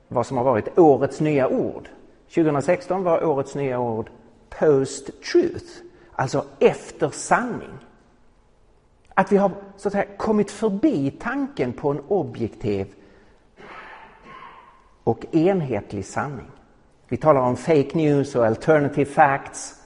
vad 0.08 0.26
som 0.26 0.36
har 0.36 0.44
varit 0.44 0.78
årets 0.78 1.20
nya 1.20 1.48
ord. 1.48 1.88
2016 2.34 3.02
var 3.02 3.24
årets 3.24 3.54
nya 3.54 3.78
ord 3.78 4.10
post-truth, 4.58 5.82
alltså 6.12 6.44
efter 6.58 7.10
sanning. 7.10 7.78
Att 9.14 9.32
vi 9.32 9.36
har 9.36 9.50
så 9.76 9.88
att 9.88 9.92
säga, 9.92 10.06
kommit 10.16 10.50
förbi 10.50 11.10
tanken 11.10 11.72
på 11.72 11.90
en 11.90 12.00
objektiv 12.08 12.94
och 15.04 15.34
enhetlig 15.34 16.06
sanning. 16.06 16.50
Vi 17.08 17.16
talar 17.16 17.40
om 17.40 17.56
fake 17.56 17.90
news 17.94 18.34
och 18.34 18.46
alternative 18.46 19.10
facts. 19.10 19.80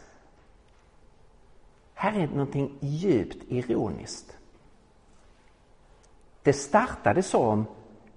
Här 1.94 2.20
är 2.20 2.26
någonting 2.26 2.78
djupt 2.81 3.44
ironiskt. 3.48 4.37
Det 6.42 6.52
startade 6.52 7.22
som 7.22 7.66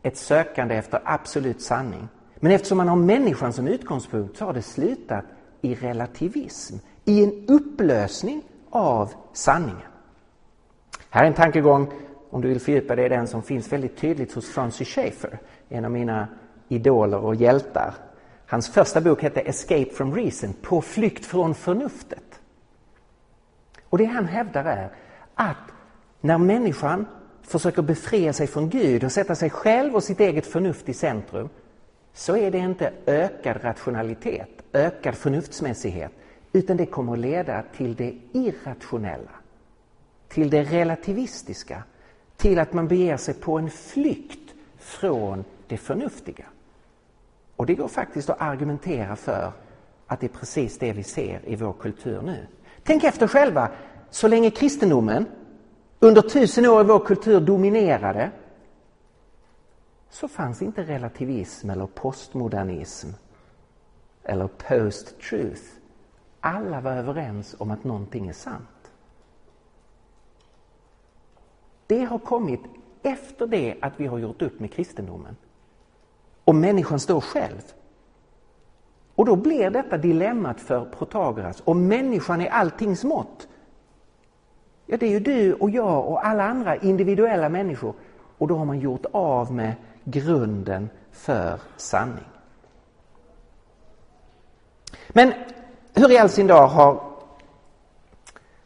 ett 0.01 0.17
sökande 0.17 0.75
efter 0.75 1.01
absolut 1.05 1.61
sanning. 1.61 2.07
Men 2.35 2.51
eftersom 2.51 2.77
man 2.77 2.87
har 2.87 2.95
människan 2.95 3.53
som 3.53 3.67
utgångspunkt 3.67 4.37
så 4.37 4.45
har 4.45 4.53
det 4.53 4.61
slutat 4.61 5.25
i 5.61 5.75
relativism, 5.75 6.75
i 7.05 7.23
en 7.23 7.45
upplösning 7.47 8.43
av 8.69 9.13
sanningen. 9.33 9.91
Här 11.09 11.23
är 11.23 11.27
en 11.27 11.33
tankegång, 11.33 11.91
om 12.29 12.41
du 12.41 12.47
vill 12.47 12.59
fördjupa 12.59 12.95
dig 12.95 13.05
i 13.05 13.09
den, 13.09 13.27
som 13.27 13.43
finns 13.43 13.73
väldigt 13.73 13.97
tydligt 13.97 14.33
hos 14.33 14.49
Francis 14.49 14.87
Schaeffer, 14.87 15.39
en 15.69 15.85
av 15.85 15.91
mina 15.91 16.27
idoler 16.71 17.17
och 17.17 17.35
hjältar. 17.35 17.93
Hans 18.47 18.69
första 18.69 19.01
bok 19.01 19.21
hette 19.21 19.41
Escape 19.41 19.89
from 19.93 20.15
Reason, 20.15 20.53
På 20.61 20.81
flykt 20.81 21.25
från 21.25 21.55
förnuftet. 21.55 22.39
Och 23.89 23.97
det 23.97 24.05
han 24.05 24.25
hävdar 24.25 24.65
är 24.65 24.89
att 25.35 25.57
när 26.21 26.37
människan 26.37 27.05
försöker 27.41 27.81
befria 27.81 28.33
sig 28.33 28.47
från 28.47 28.69
Gud 28.69 29.03
och 29.03 29.11
sätta 29.11 29.35
sig 29.35 29.49
själv 29.49 29.95
och 29.95 30.03
sitt 30.03 30.19
eget 30.19 30.47
förnuft 30.47 30.89
i 30.89 30.93
centrum 30.93 31.49
så 32.13 32.37
är 32.37 32.51
det 32.51 32.57
inte 32.57 32.93
ökad 33.05 33.63
rationalitet, 33.63 34.49
ökad 34.73 35.15
förnuftsmässighet 35.15 36.11
utan 36.53 36.77
det 36.77 36.85
kommer 36.85 37.13
att 37.13 37.19
leda 37.19 37.63
till 37.77 37.95
det 37.95 38.13
irrationella, 38.31 39.31
till 40.27 40.49
det 40.49 40.63
relativistiska, 40.63 41.83
till 42.37 42.59
att 42.59 42.73
man 42.73 42.87
beger 42.87 43.17
sig 43.17 43.33
på 43.33 43.57
en 43.57 43.69
flykt 43.69 44.53
från 44.77 45.43
det 45.67 45.77
förnuftiga. 45.77 46.45
Och 47.61 47.67
det 47.67 47.75
går 47.75 47.87
faktiskt 47.87 48.29
att 48.29 48.41
argumentera 48.41 49.15
för 49.15 49.51
att 50.07 50.19
det 50.19 50.25
är 50.25 50.39
precis 50.39 50.77
det 50.77 50.93
vi 50.93 51.03
ser 51.03 51.49
i 51.49 51.55
vår 51.55 51.73
kultur 51.73 52.21
nu. 52.21 52.47
Tänk 52.83 53.03
efter 53.03 53.27
själva, 53.27 53.71
så 54.09 54.27
länge 54.27 54.51
kristendomen 54.51 55.25
under 55.99 56.21
tusen 56.21 56.65
år 56.65 56.81
i 56.81 56.83
vår 56.83 56.99
kultur 56.99 57.39
dominerade 57.39 58.31
så 60.09 60.27
fanns 60.27 60.61
inte 60.61 60.83
relativism 60.83 61.69
eller 61.69 61.85
postmodernism 61.85 63.09
eller 64.23 64.47
post-truth. 64.47 65.63
Alla 66.39 66.81
var 66.81 66.91
överens 66.91 67.55
om 67.57 67.71
att 67.71 67.83
någonting 67.83 68.27
är 68.27 68.33
sant. 68.33 68.91
Det 71.87 72.03
har 72.03 72.19
kommit 72.19 72.61
efter 73.01 73.47
det 73.47 73.77
att 73.81 73.93
vi 73.99 74.07
har 74.07 74.17
gjort 74.17 74.41
upp 74.41 74.59
med 74.59 74.73
kristendomen 74.73 75.35
och 76.51 76.55
människan 76.55 76.99
står 76.99 77.21
själv. 77.21 77.61
Och 79.15 79.25
då 79.25 79.35
blir 79.35 79.69
detta 79.69 79.97
dilemmat 79.97 80.61
för 80.61 80.85
Protagoras. 80.85 81.61
Om 81.65 81.87
människan 81.87 82.41
är 82.41 82.49
alltings 82.49 83.03
mått, 83.03 83.47
ja 84.85 84.97
det 84.97 85.05
är 85.05 85.09
ju 85.09 85.19
du 85.19 85.53
och 85.53 85.69
jag 85.69 86.07
och 86.07 86.25
alla 86.25 86.43
andra 86.43 86.75
individuella 86.75 87.49
människor. 87.49 87.93
Och 88.37 88.47
då 88.47 88.57
har 88.57 88.65
man 88.65 88.79
gjort 88.79 89.05
av 89.11 89.51
med 89.51 89.73
grunden 90.03 90.89
för 91.11 91.59
sanning. 91.77 92.25
Men 95.09 95.33
hur 95.93 96.11
i 96.11 96.17
all 96.17 96.29
sin 96.29 96.47
dag 96.47 96.67
har 96.67 97.03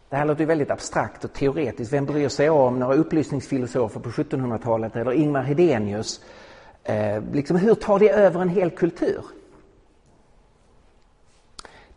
det 0.09 0.15
här 0.15 0.25
låter 0.25 0.41
ju 0.41 0.45
väldigt 0.45 0.71
abstrakt 0.71 1.23
och 1.23 1.33
teoretiskt. 1.33 1.93
Vem 1.93 2.05
bryr 2.05 2.29
sig 2.29 2.49
om 2.49 2.79
några 2.79 2.95
upplysningsfilosofer 2.95 3.99
på 3.99 4.09
1700-talet 4.09 4.95
eller 4.95 5.11
Ingmar 5.11 5.43
Hedenius? 5.43 6.21
Eh, 6.85 7.23
liksom, 7.33 7.57
hur 7.57 7.75
tar 7.75 7.99
det 7.99 8.09
över 8.09 8.41
en 8.41 8.49
hel 8.49 8.69
kultur? 8.69 9.25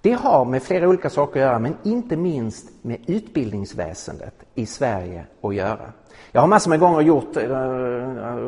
Det 0.00 0.12
har 0.12 0.44
med 0.44 0.62
flera 0.62 0.88
olika 0.88 1.10
saker 1.10 1.40
att 1.40 1.46
göra, 1.46 1.58
men 1.58 1.76
inte 1.82 2.16
minst 2.16 2.70
med 2.82 2.98
utbildningsväsendet 3.06 4.34
i 4.54 4.66
Sverige 4.66 5.24
att 5.42 5.54
göra. 5.54 5.92
Jag 6.32 6.40
har 6.40 6.48
massor 6.48 6.70
med 6.70 6.80
gånger 6.80 7.00
gjort, 7.00 7.36
eh, 7.36 7.50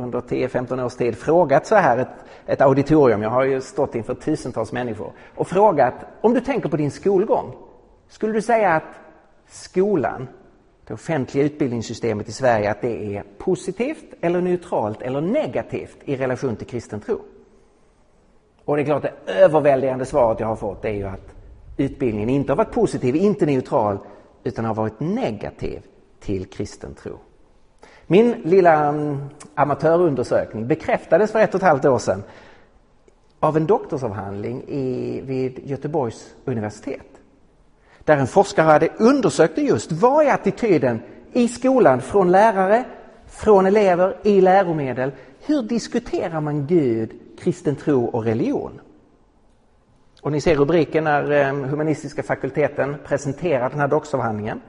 under 0.03 0.21
10-15 0.21 0.85
års 0.85 0.95
tid, 0.95 1.19
frågat 1.19 1.67
så 1.67 1.75
här 1.75 1.99
ett, 1.99 2.09
ett 2.47 2.61
auditorium, 2.61 3.23
jag 3.23 3.31
har 3.31 3.45
ju 3.45 3.61
stått 3.61 3.95
inför 3.95 4.15
tusentals 4.15 4.73
människor, 4.73 5.13
och 5.35 5.49
frågat 5.49 5.95
om 6.21 6.35
du 6.35 6.41
tänker 6.41 6.69
på 6.69 6.77
din 6.77 6.91
skolgång. 6.91 7.55
Skulle 8.09 8.33
du 8.33 8.43
säga 8.43 8.73
att 8.73 9.01
skolan, 9.49 10.29
det 10.91 10.95
offentliga 10.95 11.45
utbildningssystemet 11.45 12.29
i 12.29 12.33
Sverige, 12.33 12.71
att 12.71 12.81
det 12.81 13.17
är 13.17 13.25
positivt 13.39 14.05
eller 14.21 14.41
neutralt 14.41 15.03
eller 15.03 15.21
negativt 15.21 15.97
i 16.05 16.17
relation 16.17 16.57
till 16.57 16.67
kristen 16.67 17.01
tro? 17.01 17.21
Och 18.65 18.77
det 18.77 18.83
är 18.83 18.85
klart, 18.85 19.03
det 19.03 19.33
överväldigande 19.33 20.05
svaret 20.05 20.41
jag 20.41 20.47
har 20.47 20.57
fått 20.57 20.85
är 20.85 20.93
ju 20.93 21.07
att 21.07 21.35
utbildningen 21.77 22.29
inte 22.29 22.53
har 22.53 22.57
varit 22.57 22.73
positiv, 22.73 23.17
inte 23.17 23.47
neutral, 23.47 23.99
utan 24.45 24.65
har 24.65 24.75
varit 24.75 25.01
negativ 25.01 25.83
till 26.21 26.47
kristen 26.47 26.95
tro. 26.95 27.19
Min 28.07 28.33
lilla 28.45 28.89
mm, 28.89 29.19
amatörundersökning 29.55 30.67
bekräftades 30.67 31.33
för 31.33 31.39
ett 31.39 31.55
och 31.55 31.61
ett 31.61 31.67
halvt 31.67 31.85
år 31.85 31.99
sedan 31.99 32.23
av 33.41 33.57
en 33.57 33.67
doktorsavhandling 33.67 34.63
i, 34.69 35.21
vid 35.25 35.61
Göteborgs 35.65 36.35
universitet. 36.45 37.10
Där 38.11 38.17
en 38.17 38.27
forskare 38.27 38.67
hade 38.67 38.89
undersökt 38.99 39.59
just 39.59 39.93
vad 39.93 40.27
är 40.27 40.35
attityden 40.35 41.03
i 41.33 41.49
skolan 41.49 42.01
från 42.01 42.31
lärare, 42.31 42.85
från 43.27 43.67
elever, 43.67 44.17
i 44.23 44.41
läromedel. 44.41 45.13
Hur 45.47 45.63
diskuterar 45.63 46.41
man 46.41 46.67
Gud, 46.67 47.11
kristen 47.39 47.77
tro 47.77 48.05
och 48.05 48.25
religion? 48.25 48.81
Och 50.23 50.33
ni 50.33 50.41
ser 50.41 50.57
rubriken 50.57 51.05
när 51.05 51.31
eh, 51.31 51.55
humanistiska 51.55 52.23
fakulteten 52.23 52.97
presenterar 53.05 53.71
den 53.71 53.81
här 53.81 53.89
doktorsavhandlingen. 53.89 54.61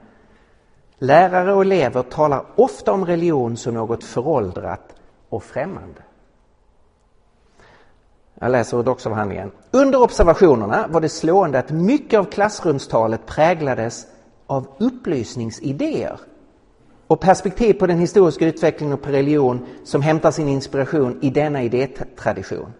Lärare 0.98 1.52
och 1.52 1.62
elever 1.62 2.02
talar 2.02 2.44
ofta 2.54 2.92
om 2.92 3.06
religion 3.06 3.56
som 3.56 3.74
något 3.74 4.04
föråldrat 4.04 4.94
och 5.28 5.42
främmande. 5.42 6.02
Jag 8.42 8.52
läser 8.52 8.78
ur 8.78 8.82
doktorsavhandlingen. 8.82 9.50
Under 9.70 10.02
observationerna 10.02 10.86
var 10.88 11.00
det 11.00 11.08
slående 11.08 11.58
att 11.58 11.70
mycket 11.70 12.20
av 12.20 12.24
klassrumstalet 12.24 13.26
präglades 13.26 14.06
av 14.46 14.66
upplysningsidéer 14.78 16.20
och 17.06 17.20
perspektiv 17.20 17.74
på 17.74 17.86
den 17.86 17.98
historiska 17.98 18.46
utvecklingen 18.46 18.94
och 18.94 19.02
på 19.02 19.10
religion 19.10 19.66
som 19.84 20.02
hämtar 20.02 20.30
sin 20.30 20.48
inspiration 20.48 21.18
i 21.22 21.30
denna 21.30 21.62
idétradition. 21.62 22.72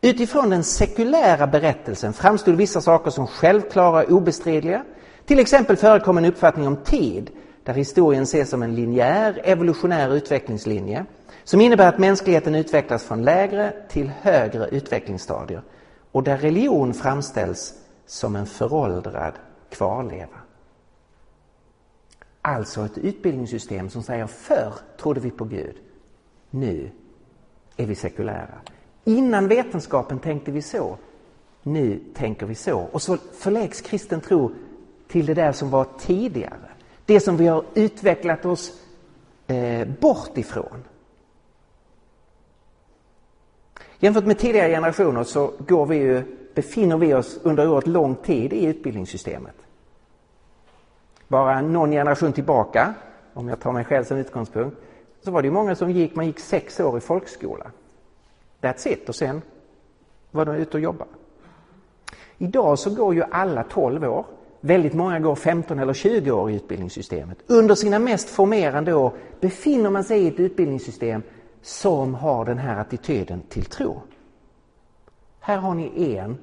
Utifrån 0.00 0.50
den 0.50 0.64
sekulära 0.64 1.46
berättelsen 1.46 2.12
framstod 2.12 2.54
vissa 2.54 2.80
saker 2.80 3.10
som 3.10 3.26
självklara 3.26 4.02
och 4.02 4.10
obestridliga. 4.10 4.84
Till 5.26 5.38
exempel 5.38 5.76
förekom 5.76 6.18
en 6.18 6.24
uppfattning 6.24 6.66
om 6.66 6.76
tid 6.76 7.30
där 7.62 7.74
historien 7.74 8.22
ses 8.22 8.50
som 8.50 8.62
en 8.62 8.74
linjär 8.74 9.40
evolutionär 9.44 10.14
utvecklingslinje 10.14 11.06
som 11.44 11.60
innebär 11.60 11.88
att 11.88 11.98
mänskligheten 11.98 12.54
utvecklas 12.54 13.04
från 13.04 13.22
lägre 13.22 13.72
till 13.88 14.08
högre 14.08 14.68
utvecklingsstadier 14.68 15.62
och 16.12 16.22
där 16.22 16.38
religion 16.38 16.94
framställs 16.94 17.74
som 18.06 18.36
en 18.36 18.46
föråldrad 18.46 19.32
kvarleva. 19.70 20.38
Alltså 22.42 22.84
ett 22.84 22.98
utbildningssystem 22.98 23.90
som 23.90 24.02
säger 24.02 24.26
förr 24.26 24.72
trodde 25.00 25.20
vi 25.20 25.30
på 25.30 25.44
Gud, 25.44 25.76
nu 26.50 26.90
är 27.76 27.86
vi 27.86 27.94
sekulära. 27.94 28.58
Innan 29.04 29.48
vetenskapen 29.48 30.18
tänkte 30.18 30.50
vi 30.50 30.62
så, 30.62 30.98
nu 31.62 32.00
tänker 32.14 32.46
vi 32.46 32.54
så. 32.54 32.78
Och 32.78 33.02
så 33.02 33.16
förläggs 33.16 33.80
kristen 33.80 34.20
tro 34.20 34.50
till 35.08 35.26
det 35.26 35.34
där 35.34 35.52
som 35.52 35.70
var 35.70 35.86
tidigare. 35.98 36.70
Det 37.06 37.20
som 37.20 37.36
vi 37.36 37.46
har 37.46 37.64
utvecklat 37.74 38.44
oss 38.44 38.72
eh, 39.46 39.88
bort 39.88 40.38
ifrån. 40.38 40.84
Jämfört 44.04 44.26
med 44.26 44.38
tidigare 44.38 44.68
generationer 44.68 45.24
så 45.24 45.52
går 45.58 45.86
vi 45.86 45.96
ju, 45.96 46.22
befinner 46.54 46.96
vi 46.96 47.14
oss 47.14 47.38
under 47.42 47.68
oerhört 47.68 47.86
lång 47.86 48.14
tid 48.14 48.52
i 48.52 48.64
utbildningssystemet. 48.64 49.54
Bara 51.28 51.60
någon 51.60 51.90
generation 51.90 52.32
tillbaka, 52.32 52.94
om 53.34 53.48
jag 53.48 53.60
tar 53.60 53.72
mig 53.72 53.84
själv 53.84 54.04
som 54.04 54.16
utgångspunkt, 54.16 54.76
så 55.22 55.30
var 55.30 55.42
det 55.42 55.50
många 55.50 55.74
som 55.74 55.90
gick, 55.90 56.14
man 56.14 56.26
gick 56.26 56.40
sex 56.40 56.80
år 56.80 56.98
i 56.98 57.00
folkskola. 57.00 57.70
That's 58.60 58.88
it, 58.88 59.08
och 59.08 59.14
sen 59.14 59.42
var 60.30 60.44
de 60.44 60.54
ute 60.54 60.76
och 60.76 60.82
jobbade. 60.82 61.10
Idag 62.38 62.78
så 62.78 62.94
går 62.94 63.14
ju 63.14 63.22
alla 63.30 63.62
12 63.62 64.04
år. 64.04 64.26
Väldigt 64.60 64.94
många 64.94 65.20
går 65.20 65.34
15 65.34 65.78
eller 65.78 65.92
20 65.92 66.30
år 66.30 66.50
i 66.50 66.54
utbildningssystemet. 66.54 67.38
Under 67.46 67.74
sina 67.74 67.98
mest 67.98 68.28
formerande 68.28 68.94
år 68.94 69.12
befinner 69.40 69.90
man 69.90 70.04
sig 70.04 70.22
i 70.22 70.28
ett 70.28 70.40
utbildningssystem 70.40 71.22
som 71.64 72.14
har 72.14 72.44
den 72.44 72.58
här 72.58 72.80
attityden 72.80 73.42
till 73.48 73.64
tro. 73.64 74.02
Här 75.40 75.56
har 75.56 75.74
ni 75.74 76.14
en, 76.14 76.38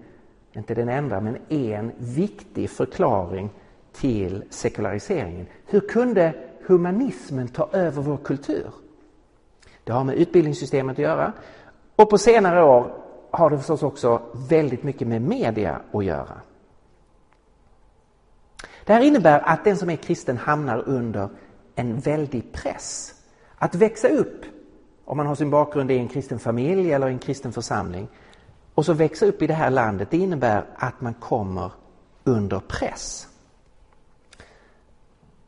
inte 0.54 0.74
den 0.74 0.90
enda, 0.90 1.22
men 1.22 1.38
en 1.50 1.92
viktig 1.98 2.70
förklaring 2.70 3.50
till 3.92 4.44
sekulariseringen. 4.50 5.46
Hur 5.66 5.80
kunde 5.80 6.34
humanismen 6.68 7.48
ta 7.48 7.70
över 7.72 8.02
vår 8.02 8.18
kultur? 8.18 8.72
Det 9.84 9.92
har 9.92 10.04
med 10.04 10.16
utbildningssystemet 10.16 10.94
att 10.94 11.04
göra 11.04 11.34
och 11.96 12.10
på 12.10 12.18
senare 12.18 12.64
år 12.64 12.94
har 13.32 13.50
det 13.50 13.58
förstås 13.58 13.84
också 13.84 14.22
väldigt 14.50 14.84
mycket 14.84 15.08
med 15.08 15.22
media 15.22 15.82
att 15.92 16.06
göra. 16.06 16.42
Det 18.86 18.94
här 18.94 19.02
innebär 19.02 19.40
att 19.40 19.64
den 19.64 19.78
som 19.78 19.90
är 19.90 19.96
kristen 19.96 20.38
hamnar 20.38 20.90
under 20.90 21.30
en 21.76 22.00
väldig 22.00 22.54
press. 22.54 23.14
Att 23.56 23.76
växa 23.76 24.08
upp 24.08 24.46
om 25.12 25.18
man 25.18 25.28
har 25.28 25.36
sin 25.36 25.50
bakgrund 25.50 25.92
i 25.92 25.98
en 25.98 26.08
kristen 26.08 26.40
familj 26.40 26.94
eller 26.94 27.08
en 27.08 27.20
kristen 27.20 27.52
församling 27.54 28.08
och 28.74 28.86
så 28.86 28.94
växa 28.94 29.26
upp 29.26 29.42
i 29.42 29.48
det 29.48 29.54
här 29.54 29.70
landet, 29.70 30.08
det 30.12 30.18
innebär 30.18 30.66
att 30.76 31.02
man 31.02 31.14
kommer 31.14 31.72
under 32.24 32.60
press. 32.60 33.28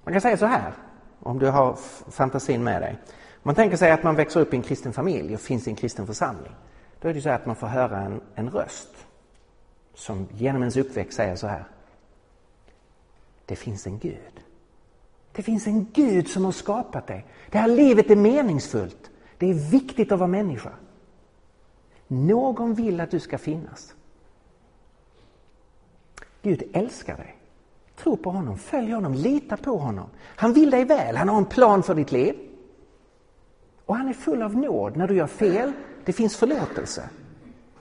Man 0.03 0.13
kan 0.13 0.21
säga 0.21 0.37
så 0.37 0.45
här, 0.45 0.73
om 1.19 1.39
du 1.39 1.49
har 1.49 1.77
fantasin 2.11 2.63
med 2.63 2.81
dig. 2.81 2.97
Man 3.43 3.55
tänker 3.55 3.77
sig 3.77 3.91
att 3.91 4.03
man 4.03 4.15
växer 4.15 4.39
upp 4.39 4.53
i 4.53 4.57
en 4.57 4.63
kristen 4.63 4.93
familj 4.93 5.33
och 5.33 5.41
finns 5.41 5.67
i 5.67 5.69
en 5.69 5.75
kristen 5.75 6.07
församling. 6.07 6.55
Då 7.01 7.07
är 7.07 7.13
det 7.13 7.21
så 7.21 7.29
att 7.29 7.45
man 7.45 7.55
får 7.55 7.67
höra 7.67 8.01
en, 8.01 8.21
en 8.35 8.49
röst 8.49 9.07
som 9.93 10.27
genom 10.31 10.61
ens 10.61 10.77
uppväxt 10.77 11.17
säger 11.17 11.35
så 11.35 11.47
här. 11.47 11.67
Det 13.45 13.55
finns 13.55 13.87
en 13.87 13.99
Gud. 13.99 14.43
Det 15.31 15.43
finns 15.43 15.67
en 15.67 15.87
Gud 15.93 16.27
som 16.27 16.45
har 16.45 16.51
skapat 16.51 17.07
dig. 17.07 17.25
Det 17.49 17.57
här 17.57 17.67
livet 17.67 18.11
är 18.11 18.15
meningsfullt. 18.15 19.09
Det 19.43 19.49
är 19.49 19.71
viktigt 19.71 20.11
att 20.11 20.19
vara 20.19 20.27
människa. 20.27 20.69
Någon 22.07 22.73
vill 22.73 22.99
att 22.99 23.11
du 23.11 23.19
ska 23.19 23.37
finnas. 23.37 23.93
Gud 26.41 26.63
älskar 26.73 27.17
dig. 27.17 27.35
Tro 27.95 28.17
på 28.17 28.29
honom, 28.29 28.57
följ 28.57 28.91
honom, 28.91 29.13
lita 29.13 29.57
på 29.57 29.77
honom. 29.77 30.05
Han 30.19 30.53
vill 30.53 30.69
dig 30.69 30.85
väl, 30.85 31.15
han 31.15 31.29
har 31.29 31.37
en 31.37 31.45
plan 31.45 31.83
för 31.83 31.95
ditt 31.95 32.11
liv. 32.11 32.35
Och 33.85 33.95
han 33.95 34.07
är 34.07 34.13
full 34.13 34.41
av 34.41 34.57
nåd. 34.57 34.97
När 34.97 35.07
du 35.07 35.15
gör 35.15 35.27
fel, 35.27 35.71
det 36.05 36.13
finns 36.13 36.35
förlåtelse. 36.35 37.09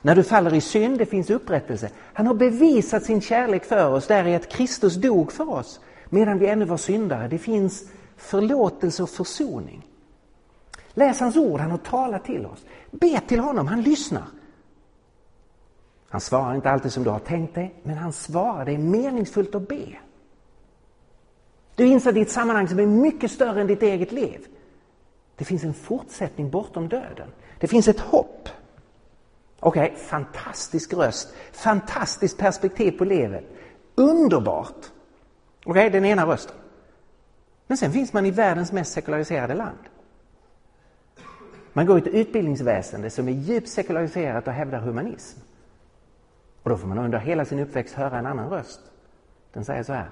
När 0.00 0.14
du 0.14 0.22
faller 0.22 0.54
i 0.54 0.60
synd, 0.60 0.98
det 0.98 1.06
finns 1.06 1.30
upprättelse. 1.30 1.90
Han 1.96 2.26
har 2.26 2.34
bevisat 2.34 3.02
sin 3.02 3.20
kärlek 3.20 3.64
för 3.64 3.92
oss 3.92 4.06
där 4.06 4.26
i 4.26 4.34
att 4.34 4.48
Kristus 4.48 4.94
dog 4.94 5.32
för 5.32 5.50
oss 5.50 5.80
medan 6.08 6.38
vi 6.38 6.46
ännu 6.46 6.64
var 6.64 6.76
syndare. 6.76 7.28
Det 7.28 7.38
finns 7.38 7.90
förlåtelse 8.16 9.02
och 9.02 9.10
försoning. 9.10 9.86
Läs 10.94 11.20
hans 11.20 11.36
ord, 11.36 11.60
han 11.60 11.70
har 11.70 11.78
talat 11.78 12.24
till 12.24 12.46
oss. 12.46 12.64
Be 12.90 13.20
till 13.20 13.40
honom, 13.40 13.66
han 13.66 13.82
lyssnar. 13.82 14.24
Han 16.08 16.20
svarar 16.20 16.54
inte 16.54 16.70
alltid 16.70 16.92
som 16.92 17.04
du 17.04 17.10
har 17.10 17.18
tänkt 17.18 17.54
dig, 17.54 17.74
men 17.82 17.98
han 17.98 18.12
svarar. 18.12 18.64
Det 18.64 18.74
är 18.74 18.78
meningsfullt 18.78 19.54
att 19.54 19.68
be. 19.68 19.98
Du 21.74 21.86
inser 21.86 22.12
ditt 22.12 22.30
sammanhang 22.30 22.68
som 22.68 22.78
är 22.78 22.86
mycket 22.86 23.30
större 23.30 23.60
än 23.60 23.66
ditt 23.66 23.82
eget 23.82 24.12
liv. 24.12 24.46
Det 25.36 25.44
finns 25.44 25.64
en 25.64 25.74
fortsättning 25.74 26.50
bortom 26.50 26.88
döden. 26.88 27.28
Det 27.58 27.66
finns 27.66 27.88
ett 27.88 28.00
hopp. 28.00 28.48
Okej, 29.60 29.82
okay, 29.84 29.96
fantastisk 29.96 30.92
röst, 30.92 31.34
fantastiskt 31.52 32.38
perspektiv 32.38 32.92
på 32.92 33.04
livet. 33.04 33.44
Underbart! 33.94 34.86
Okej, 35.64 35.70
okay, 35.70 35.90
den 35.90 36.04
ena 36.04 36.26
rösten. 36.26 36.56
Men 37.66 37.76
sen 37.76 37.92
finns 37.92 38.12
man 38.12 38.26
i 38.26 38.30
världens 38.30 38.72
mest 38.72 38.92
sekulariserade 38.92 39.54
land. 39.54 39.78
Man 41.72 41.86
går 41.86 41.98
i 41.98 42.00
ett 42.00 42.14
utbildningsväsende 42.14 43.10
som 43.10 43.28
är 43.28 43.32
djupt 43.32 43.68
sekulariserat 43.68 44.46
och 44.46 44.52
hävdar 44.52 44.80
humanism. 44.80 45.40
Och 46.62 46.70
då 46.70 46.76
får 46.76 46.88
man 46.88 46.98
under 46.98 47.18
hela 47.18 47.44
sin 47.44 47.58
uppväxt 47.58 47.94
höra 47.94 48.18
en 48.18 48.26
annan 48.26 48.50
röst. 48.50 48.80
Den 49.52 49.64
säger 49.64 49.82
så 49.82 49.92
här. 49.92 50.10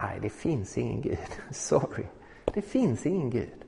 Nej, 0.00 0.18
det 0.22 0.28
finns 0.30 0.78
ingen 0.78 1.00
Gud. 1.00 1.18
Sorry. 1.50 2.04
Det 2.44 2.62
finns 2.62 3.06
ingen 3.06 3.30
Gud. 3.30 3.64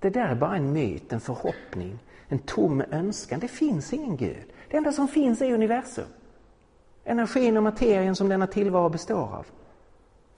Det 0.00 0.10
där 0.10 0.28
är 0.28 0.34
bara 0.34 0.56
en 0.56 0.72
myt, 0.72 1.12
en 1.12 1.20
förhoppning, 1.20 1.98
en 2.28 2.38
tom 2.38 2.82
önskan. 2.90 3.40
Det 3.40 3.48
finns 3.48 3.92
ingen 3.92 4.16
Gud. 4.16 4.44
Det 4.68 4.76
enda 4.76 4.92
som 4.92 5.08
finns 5.08 5.42
är 5.42 5.54
universum. 5.54 6.04
Energin 7.04 7.56
och 7.56 7.62
materien 7.62 8.16
som 8.16 8.28
denna 8.28 8.46
tillvaro 8.46 8.88
består 8.88 9.34
av. 9.34 9.46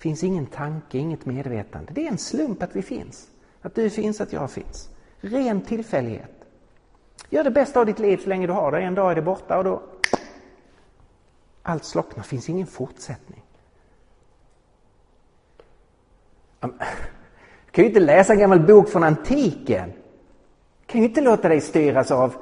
Finns 0.04 0.24
ingen 0.24 0.46
tanke, 0.46 0.98
inget 0.98 1.26
medvetande. 1.26 1.92
Det 1.92 2.06
är 2.06 2.10
en 2.10 2.18
slump 2.18 2.62
att 2.62 2.76
vi 2.76 2.82
finns. 2.82 3.28
Att 3.62 3.74
du 3.74 3.90
finns, 3.90 4.20
att 4.20 4.32
jag 4.32 4.50
finns. 4.50 4.88
Ren 5.20 5.60
tillfällighet. 5.60 6.44
Gör 7.30 7.44
det 7.44 7.50
bästa 7.50 7.80
av 7.80 7.86
ditt 7.86 7.98
liv 7.98 8.16
så 8.16 8.28
länge 8.28 8.46
du 8.46 8.52
har 8.52 8.72
det. 8.72 8.78
En 8.78 8.94
dag 8.94 9.10
är 9.10 9.14
det 9.14 9.22
borta 9.22 9.58
och 9.58 9.64
då... 9.64 9.82
Allt 11.62 11.84
slocknar, 11.84 12.22
finns 12.22 12.48
ingen 12.48 12.66
fortsättning. 12.66 13.42
Du 16.60 16.68
kan 17.70 17.84
ju 17.84 17.88
inte 17.88 18.00
läsa 18.00 18.32
en 18.32 18.38
gammal 18.38 18.60
bok 18.60 18.88
från 18.88 19.04
antiken. 19.04 19.92
Du 20.80 20.86
kan 20.86 21.00
ju 21.00 21.06
inte 21.06 21.20
låta 21.20 21.48
dig 21.48 21.60
styras 21.60 22.10
av 22.10 22.34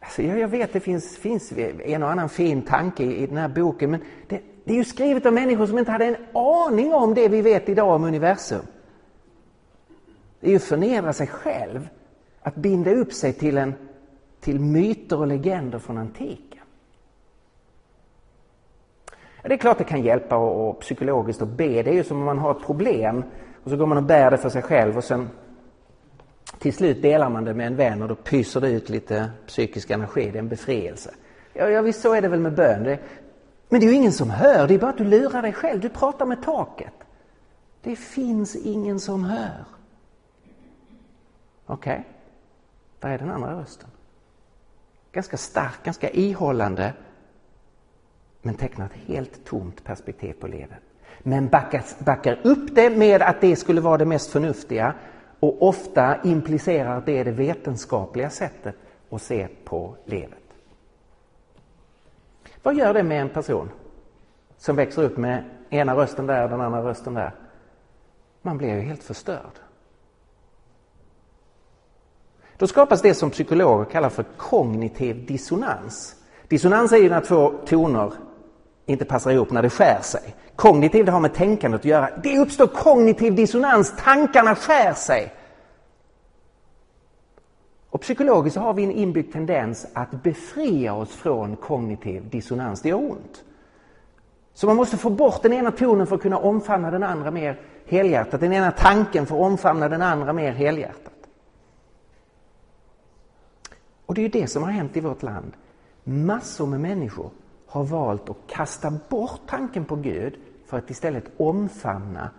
Alltså, 0.00 0.22
jag, 0.22 0.48
vet 0.48 0.72
det 0.72 0.80
finns, 0.80 1.16
finns 1.16 1.52
en 1.84 2.02
och 2.02 2.10
annan 2.10 2.28
fin 2.28 2.62
tanke 2.62 3.04
i, 3.04 3.22
i 3.22 3.26
den 3.26 3.36
här 3.36 3.48
boken 3.48 3.90
men 3.90 4.00
det, 4.28 4.40
det 4.64 4.72
är 4.72 4.76
ju 4.76 4.84
skrivet 4.84 5.26
av 5.26 5.32
människor 5.32 5.66
som 5.66 5.78
inte 5.78 5.90
hade 5.90 6.04
en 6.04 6.16
aning 6.32 6.94
om 6.94 7.14
det 7.14 7.28
vi 7.28 7.42
vet 7.42 7.68
idag 7.68 7.94
om 7.94 8.04
universum. 8.04 8.66
Det 10.40 10.46
är 10.46 10.50
ju 10.50 10.56
att 10.56 10.62
förnedra 10.62 11.12
sig 11.12 11.26
själv 11.26 11.88
att 12.40 12.54
binda 12.54 12.90
upp 12.90 13.12
sig 13.12 13.32
till, 13.32 13.58
en, 13.58 13.74
till 14.40 14.60
myter 14.60 15.18
och 15.18 15.26
legender 15.26 15.78
från 15.78 15.98
antiken. 15.98 16.64
Ja, 19.42 19.48
det 19.48 19.54
är 19.54 19.58
klart 19.58 19.78
det 19.78 19.84
kan 19.84 20.02
hjälpa 20.02 20.36
och, 20.36 20.68
och 20.68 20.80
psykologiskt 20.80 21.42
att 21.42 21.48
be. 21.48 21.82
Det 21.82 21.90
är 21.90 21.94
ju 21.94 22.04
som 22.04 22.18
om 22.18 22.24
man 22.24 22.38
har 22.38 22.50
ett 22.50 22.66
problem 22.66 23.24
och 23.64 23.70
så 23.70 23.76
går 23.76 23.86
man 23.86 23.98
och 23.98 24.04
bär 24.04 24.30
det 24.30 24.38
för 24.38 24.48
sig 24.48 24.62
själv 24.62 24.96
och 24.96 25.04
sen 25.04 25.28
till 26.58 26.72
slut 26.72 27.02
delar 27.02 27.30
man 27.30 27.44
det 27.44 27.54
med 27.54 27.66
en 27.66 27.76
vän 27.76 28.02
och 28.02 28.08
då 28.08 28.14
pyser 28.14 28.60
det 28.60 28.70
ut 28.70 28.88
lite 28.88 29.30
psykisk 29.46 29.90
energi. 29.90 30.30
Det 30.30 30.38
är 30.38 30.42
en 30.42 30.48
befrielse. 30.48 31.14
Ja, 31.52 31.68
ja 31.68 31.82
visst 31.82 32.00
så 32.00 32.14
är 32.14 32.22
det 32.22 32.28
väl 32.28 32.40
med 32.40 32.54
bön. 32.54 32.84
Det, 32.84 32.98
men 33.72 33.80
det 33.80 33.86
är 33.86 33.90
ju 33.90 33.96
ingen 33.96 34.12
som 34.12 34.30
hör. 34.30 34.68
Det 34.68 34.74
är 34.74 34.78
bara 34.78 34.90
att 34.90 34.98
du 34.98 35.04
lurar 35.04 35.42
dig 35.42 35.52
själv. 35.52 35.80
Du 35.80 35.88
pratar 35.88 36.26
med 36.26 36.42
taket. 36.42 36.92
Det 37.82 37.96
finns 37.96 38.56
ingen 38.56 39.00
som 39.00 39.24
hör. 39.24 39.64
Okej. 41.66 41.92
Okay. 41.92 42.04
där 43.00 43.08
är 43.08 43.18
den 43.18 43.30
andra 43.30 43.60
rösten? 43.60 43.88
Ganska 45.12 45.36
stark, 45.36 45.84
ganska 45.84 46.10
ihållande 46.10 46.92
men 48.42 48.54
tecknar 48.54 48.86
ett 48.86 49.06
helt 49.06 49.44
tomt 49.44 49.84
perspektiv 49.84 50.32
på 50.32 50.46
livet. 50.46 50.82
Men 51.18 51.48
backar, 51.48 51.84
backar 51.98 52.40
upp 52.42 52.74
det 52.74 52.90
med 52.90 53.22
att 53.22 53.40
det 53.40 53.56
skulle 53.56 53.80
vara 53.80 53.98
det 53.98 54.04
mest 54.04 54.30
förnuftiga 54.30 54.94
och 55.40 55.68
ofta 55.68 56.22
implicerar 56.24 56.98
att 56.98 57.06
det 57.06 57.18
är 57.18 57.24
det 57.24 57.32
vetenskapliga 57.32 58.30
sättet 58.30 58.74
att 59.10 59.22
se 59.22 59.48
på 59.64 59.96
livet. 60.04 60.41
Vad 62.62 62.74
gör 62.74 62.94
det 62.94 63.02
med 63.02 63.20
en 63.20 63.28
person 63.28 63.70
som 64.56 64.76
växer 64.76 65.02
upp 65.02 65.16
med 65.16 65.44
ena 65.70 65.96
rösten 65.96 66.26
där, 66.26 66.48
den 66.48 66.60
andra 66.60 66.82
rösten 66.82 67.14
där? 67.14 67.34
Man 68.42 68.58
blir 68.58 68.74
ju 68.74 68.80
helt 68.80 69.02
förstörd. 69.02 69.58
Då 72.56 72.66
skapas 72.66 73.02
det 73.02 73.14
som 73.14 73.30
psykologer 73.30 73.84
kallar 73.84 74.08
för 74.08 74.24
kognitiv 74.36 75.26
dissonans. 75.26 76.16
Dissonans 76.48 76.92
är 76.92 76.96
ju 76.96 77.10
när 77.10 77.20
två 77.20 77.52
toner 77.66 78.12
inte 78.86 79.04
passar 79.04 79.30
ihop, 79.30 79.50
när 79.50 79.62
det 79.62 79.70
skär 79.70 80.00
sig. 80.02 80.34
Kognitiv 80.56 81.04
det 81.04 81.12
har 81.12 81.20
med 81.20 81.34
tänkandet 81.34 81.80
att 81.80 81.84
göra. 81.84 82.10
Det 82.22 82.38
uppstår 82.38 82.66
kognitiv 82.66 83.34
dissonans, 83.34 83.94
tankarna 83.98 84.54
skär 84.54 84.92
sig. 84.92 85.32
Och 88.02 88.04
psykologiskt 88.04 88.56
har 88.56 88.74
vi 88.74 88.84
en 88.84 88.90
inbyggd 88.90 89.32
tendens 89.32 89.86
att 89.92 90.22
befria 90.22 90.94
oss 90.94 91.10
från 91.10 91.56
kognitiv 91.56 92.28
dissonans. 92.30 92.82
Det 92.82 92.88
gör 92.88 93.10
ont. 93.10 93.44
Så 94.54 94.66
man 94.66 94.76
måste 94.76 94.96
få 94.96 95.10
bort 95.10 95.42
den 95.42 95.52
ena 95.52 95.70
tonen 95.70 96.06
för 96.06 96.16
att 96.16 96.22
kunna 96.22 96.38
omfamna 96.38 96.90
den 96.90 97.02
andra 97.02 97.30
mer 97.30 97.60
helhjärtat. 97.86 98.40
Den 98.40 98.52
ena 98.52 98.70
tanken 98.70 99.26
för 99.26 99.34
att 99.34 99.40
omfamna 99.40 99.88
den 99.88 100.02
andra 100.02 100.32
mer 100.32 100.52
helhjärtat. 100.52 101.12
Och 104.06 104.14
det 104.14 104.20
är 104.20 104.22
ju 104.22 104.28
det 104.28 104.46
som 104.46 104.62
har 104.62 104.70
hänt 104.70 104.96
i 104.96 105.00
vårt 105.00 105.22
land. 105.22 105.52
Massor 106.04 106.66
med 106.66 106.80
människor 106.80 107.30
har 107.66 107.84
valt 107.84 108.30
att 108.30 108.46
kasta 108.46 108.92
bort 109.08 109.40
tanken 109.46 109.84
på 109.84 109.96
Gud 109.96 110.34
för 110.66 110.78
att 110.78 110.90
istället 110.90 111.24
omfamna 111.36 112.30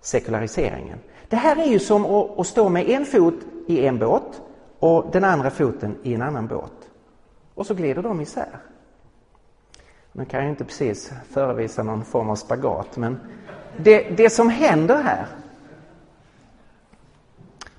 sekulariseringen. 0.00 0.98
Det 1.28 1.36
här 1.36 1.56
är 1.56 1.66
ju 1.66 1.78
som 1.78 2.04
att, 2.06 2.46
stå 2.46 2.68
med 2.68 2.88
en 2.88 3.04
fot 3.04 3.34
i 3.68 3.86
en 3.86 3.98
båt 3.98 4.42
och 4.78 5.06
den 5.12 5.24
andra 5.24 5.50
foten 5.50 5.96
i 6.02 6.14
en 6.14 6.22
annan 6.22 6.46
båt. 6.46 6.90
Och 7.54 7.66
så 7.66 7.74
glider 7.74 8.02
de 8.02 8.20
isär. 8.20 8.58
Nu 10.12 10.24
kan 10.24 10.40
jag 10.40 10.48
inte 10.48 10.64
precis 10.64 11.12
förevisa 11.30 11.82
någon 11.82 12.04
form 12.04 12.30
av 12.30 12.36
spagat 12.36 12.96
men 12.96 13.20
det, 13.76 14.16
det 14.16 14.30
som 14.30 14.48
händer 14.48 15.02
här 15.02 15.26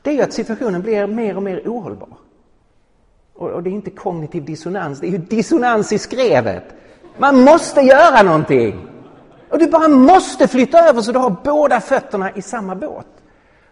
det 0.01 0.09
är 0.09 0.13
ju 0.13 0.21
att 0.21 0.33
situationen 0.33 0.81
blir 0.81 1.07
mer 1.07 1.37
och 1.37 1.43
mer 1.43 1.61
ohållbar. 1.65 2.09
Och, 3.33 3.49
och 3.49 3.63
det 3.63 3.69
är 3.69 3.71
inte 3.71 3.89
kognitiv 3.89 4.45
dissonans, 4.45 4.99
det 4.99 5.07
är 5.07 5.11
ju 5.11 5.17
dissonans 5.17 5.93
i 5.93 5.97
skrevet. 5.97 6.63
Man 7.17 7.43
måste 7.43 7.81
göra 7.81 8.23
någonting! 8.23 8.87
Och 9.49 9.59
du 9.59 9.67
bara 9.67 9.87
måste 9.87 10.47
flytta 10.47 10.89
över 10.89 11.01
så 11.01 11.11
du 11.11 11.19
har 11.19 11.35
båda 11.43 11.81
fötterna 11.81 12.31
i 12.35 12.41
samma 12.41 12.75
båt. 12.75 13.07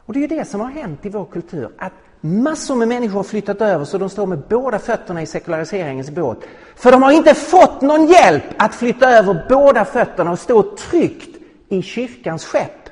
Och 0.06 0.14
det 0.14 0.20
är 0.20 0.22
ju 0.22 0.28
det 0.28 0.46
som 0.46 0.62
har 0.62 0.70
hänt 0.70 1.06
i 1.06 1.10
vår 1.10 1.26
kultur, 1.26 1.70
att 1.78 1.94
massor 2.22 2.76
med 2.76 2.88
människor 2.88 3.16
har 3.16 3.24
flyttat 3.24 3.62
över 3.62 3.86
så 3.86 3.98
de 3.98 4.10
står 4.10 4.26
med 4.26 4.40
båda 4.50 4.80
fötterna 4.80 5.22
i 5.22 5.26
sekulariseringens 5.26 6.12
båt. 6.12 6.38
För 6.76 6.92
de 6.92 7.04
har 7.04 7.12
inte 7.12 7.34
fått 7.34 7.82
någon 7.82 8.08
hjälp 8.08 8.44
att 8.58 8.76
flytta 8.76 9.10
över 9.10 9.46
båda 9.50 9.86
fötterna 9.86 10.32
och 10.32 10.40
stå 10.40 10.76
tryggt 10.76 11.38
i 11.70 11.82
kyrkans 11.82 12.46
skepp. 12.46 12.90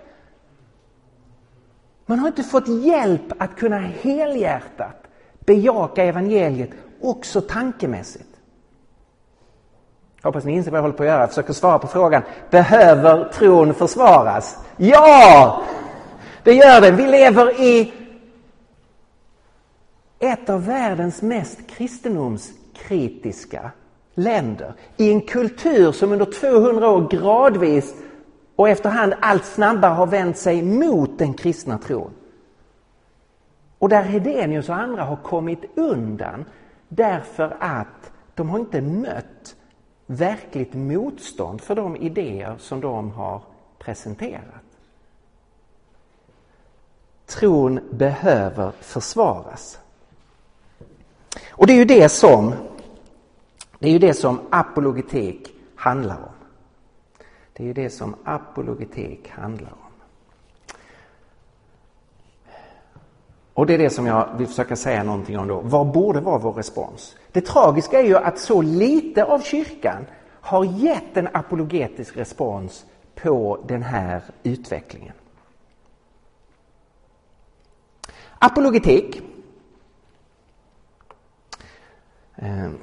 Man 2.06 2.20
har 2.20 2.28
inte 2.28 2.44
fått 2.44 2.68
hjälp 2.68 3.34
att 3.38 3.56
kunna 3.56 3.80
helhjärtat 3.80 5.04
bejaka 5.46 6.04
evangeliet 6.04 6.70
också 7.02 7.42
tankemässigt. 7.42 8.30
Hoppas 10.24 10.44
ni 10.44 10.54
inser 10.54 10.72
vad 10.72 10.78
jag 10.78 10.82
håller 10.82 10.96
på 10.96 11.04
att 11.04 11.10
göra. 11.10 11.20
Jag 11.20 11.30
försöker 11.30 11.54
svara 11.54 11.80
på 11.80 11.88
frågan. 11.88 12.22
Behöver 12.50 13.32
tron 13.34 13.74
försvaras? 13.74 14.58
Ja! 14.78 15.62
Det 16.44 16.54
gör 16.54 16.82
den. 16.82 16.96
Vi 16.96 17.08
lever 17.08 17.62
i 17.62 17.94
ett 20.20 20.50
av 20.50 20.66
världens 20.66 21.22
mest 21.22 21.68
kristendomskritiska 21.68 23.72
länder. 24.14 24.74
I 24.98 25.12
en 25.12 25.22
kultur 25.22 25.92
som 25.92 26.12
under 26.12 26.26
200 26.26 26.90
år 26.90 27.10
gradvis 27.10 27.96
och 28.56 28.70
efterhand 28.70 29.14
allt 29.20 29.46
snabbare 29.46 29.94
har 29.94 30.08
vänt 30.08 30.38
sig 30.38 30.62
mot 30.62 31.18
den 31.18 31.34
kristna 31.34 31.78
tron. 31.78 32.12
Och 33.80 33.90
där 33.90 34.04
Hedenius 34.04 34.70
och 34.70 34.76
andra 34.76 35.04
har 35.04 35.16
kommit 35.16 35.66
undan 35.76 36.46
därför 36.88 37.58
att 37.60 38.12
de 38.36 38.50
har 38.50 38.60
inte 38.60 38.82
mött 38.82 39.56
verkligt 40.06 40.74
motstånd 40.74 41.62
för 41.62 41.76
de 41.76 41.96
idéer 41.96 42.56
som 42.60 42.82
de 42.82 43.12
har 43.12 43.42
presenterat. 43.80 44.64
Tron 47.26 47.80
behöver 47.92 48.72
försvaras. 48.72 49.80
Och 51.50 51.68
det 51.68 51.74
är 51.74 51.78
ju 51.78 51.86
det 51.86 52.10
som, 52.10 52.54
det 53.80 53.88
är 53.88 53.92
ju 53.92 54.00
det 54.00 54.14
som 54.14 54.40
apologetik 54.50 55.54
handlar 55.76 56.16
om. 56.16 56.36
Det 57.54 57.64
är 57.64 57.68
ju 57.68 57.74
det 57.74 57.90
som 57.90 58.16
apologetik 58.24 59.30
handlar 59.30 59.70
om. 59.72 59.86
Och 63.54 63.66
det 63.66 63.74
är 63.74 63.78
det 63.78 63.90
som 63.90 64.06
jag 64.06 64.30
vill 64.38 64.48
försöka 64.48 64.76
säga 64.76 65.04
någonting 65.04 65.40
om 65.40 65.48
då. 65.48 65.62
Vad 65.62 65.92
borde 65.92 66.20
vara 66.20 66.38
vår 66.38 66.54
respons? 66.54 67.16
Det 67.32 67.42
tragiska 67.42 68.00
är 68.00 68.06
ju 68.06 68.18
att 68.18 68.40
så 68.40 68.62
lite 68.62 69.24
av 69.24 69.40
kyrkan 69.40 70.06
har 70.42 70.66
gett 70.66 71.18
en 71.18 71.28
apologetisk 71.34 72.18
respons 72.18 72.86
på 73.16 73.60
den 73.68 73.84
här 73.84 74.22
utvecklingen. 74.44 75.14
Apologetik. 78.40 79.22
Ehm, 82.38 82.78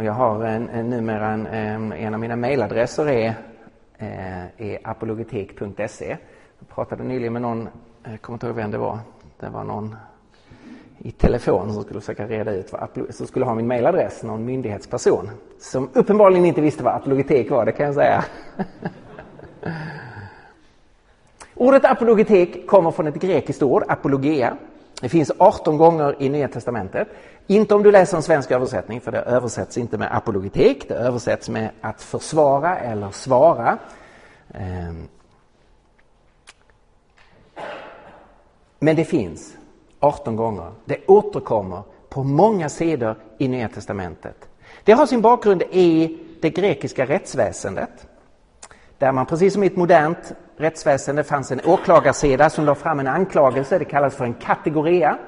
jag 0.04 0.12
har 0.12 0.44
en, 0.44 0.68
en, 0.68 0.90
numera 0.90 1.26
en, 1.26 1.46
ehm, 1.46 1.92
en 1.92 2.14
av 2.14 2.20
mina 2.20 2.36
mejladresser 2.36 3.08
är, 3.08 3.34
eh, 3.98 4.44
är 4.56 4.78
apologetik.se. 4.82 6.16
Jag 6.58 6.68
pratade 6.68 7.04
nyligen 7.04 7.32
med 7.32 7.42
någon, 7.42 7.66
eh, 7.66 7.70
jag 8.10 8.22
kommer 8.22 8.34
inte 8.34 8.46
ihåg 8.46 8.56
vem 8.56 8.70
det 8.70 8.78
var, 8.78 8.98
det 9.40 9.48
var 9.48 9.64
någon 9.64 9.96
i 10.98 11.10
telefon 11.10 11.72
som 11.72 11.82
skulle 11.82 12.00
försöka 12.00 12.26
reda 12.26 12.52
ut 12.52 12.72
vad 12.72 12.88
som 13.10 13.26
skulle 13.26 13.44
ha 13.44 13.54
min 13.54 13.66
mejladress, 13.66 14.22
någon 14.22 14.44
myndighetsperson 14.44 15.30
som 15.60 15.90
uppenbarligen 15.92 16.44
inte 16.44 16.60
visste 16.60 16.82
vad 16.82 16.94
apologetik 16.94 17.50
var, 17.50 17.64
det 17.64 17.72
kan 17.72 17.86
jag 17.86 17.94
säga. 17.94 18.24
Ordet 21.54 21.84
apologetik 21.84 22.66
kommer 22.66 22.90
från 22.90 23.06
ett 23.06 23.14
grekiskt 23.14 23.62
ord, 23.62 23.84
apologia. 23.88 24.56
Det 25.00 25.08
finns 25.08 25.32
18 25.38 25.76
gånger 25.76 26.22
i 26.22 26.28
Nya 26.28 26.48
Testamentet. 26.48 27.08
Inte 27.46 27.74
om 27.74 27.82
du 27.82 27.92
läser 27.92 28.16
en 28.16 28.22
svensk 28.22 28.50
översättning, 28.50 29.00
för 29.00 29.12
det 29.12 29.18
översätts 29.18 29.78
inte 29.78 29.98
med 29.98 30.16
apologetik. 30.16 30.88
Det 30.88 30.94
översätts 30.94 31.48
med 31.48 31.70
att 31.80 32.02
försvara 32.02 32.78
eller 32.78 33.10
svara. 33.10 33.78
Ehm. 34.54 35.08
Men 38.78 38.96
det 38.96 39.04
finns 39.04 39.56
18 40.00 40.36
gånger. 40.36 40.72
Det 40.84 41.06
återkommer 41.06 41.82
på 42.08 42.24
många 42.24 42.68
sidor 42.68 43.16
i 43.38 43.48
Nya 43.48 43.68
Testamentet. 43.68 44.48
Det 44.84 44.92
har 44.92 45.06
sin 45.06 45.20
bakgrund 45.20 45.62
i 45.70 46.18
det 46.40 46.50
grekiska 46.50 47.06
rättsväsendet. 47.06 48.07
Där 48.98 49.12
man 49.12 49.26
precis 49.26 49.52
som 49.52 49.62
i 49.62 49.66
ett 49.66 49.76
modernt 49.76 50.32
rättsväsende 50.56 51.24
fanns 51.24 51.52
en 51.52 51.60
åklagarsida 51.64 52.50
som 52.50 52.64
la 52.64 52.74
fram 52.74 53.00
en 53.00 53.06
anklagelse, 53.06 53.78
det 53.78 53.84
kallas 53.84 54.16
för 54.16 54.24
en 54.24 54.34
kategoria. 54.34 55.18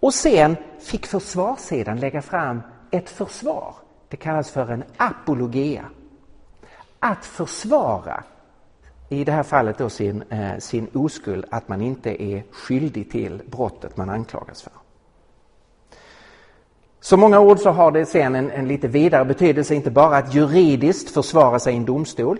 Och 0.00 0.14
sen 0.14 0.56
fick 0.80 1.06
försvarssidan 1.06 2.00
lägga 2.00 2.22
fram 2.22 2.62
ett 2.90 3.10
försvar. 3.10 3.74
Det 4.08 4.16
kallas 4.16 4.50
för 4.50 4.70
en 4.70 4.84
apologia. 4.96 5.84
Att 7.00 7.24
försvara, 7.24 8.24
i 9.08 9.24
det 9.24 9.32
här 9.32 9.42
fallet 9.42 9.78
då 9.78 9.90
sin, 9.90 10.22
eh, 10.22 10.58
sin 10.58 10.88
oskuld, 10.92 11.44
att 11.50 11.68
man 11.68 11.82
inte 11.82 12.22
är 12.22 12.44
skyldig 12.50 13.10
till 13.10 13.42
brottet 13.46 13.96
man 13.96 14.10
anklagas 14.10 14.62
för. 14.62 14.72
Så 17.00 17.16
många 17.16 17.40
ord 17.40 17.58
så 17.58 17.70
har 17.70 17.90
det 17.90 18.06
sen 18.06 18.34
en, 18.34 18.50
en 18.50 18.68
lite 18.68 18.88
vidare 18.88 19.24
betydelse, 19.24 19.74
inte 19.74 19.90
bara 19.90 20.16
att 20.16 20.34
juridiskt 20.34 21.10
försvara 21.10 21.58
sig 21.58 21.74
i 21.74 21.76
en 21.76 21.84
domstol, 21.84 22.38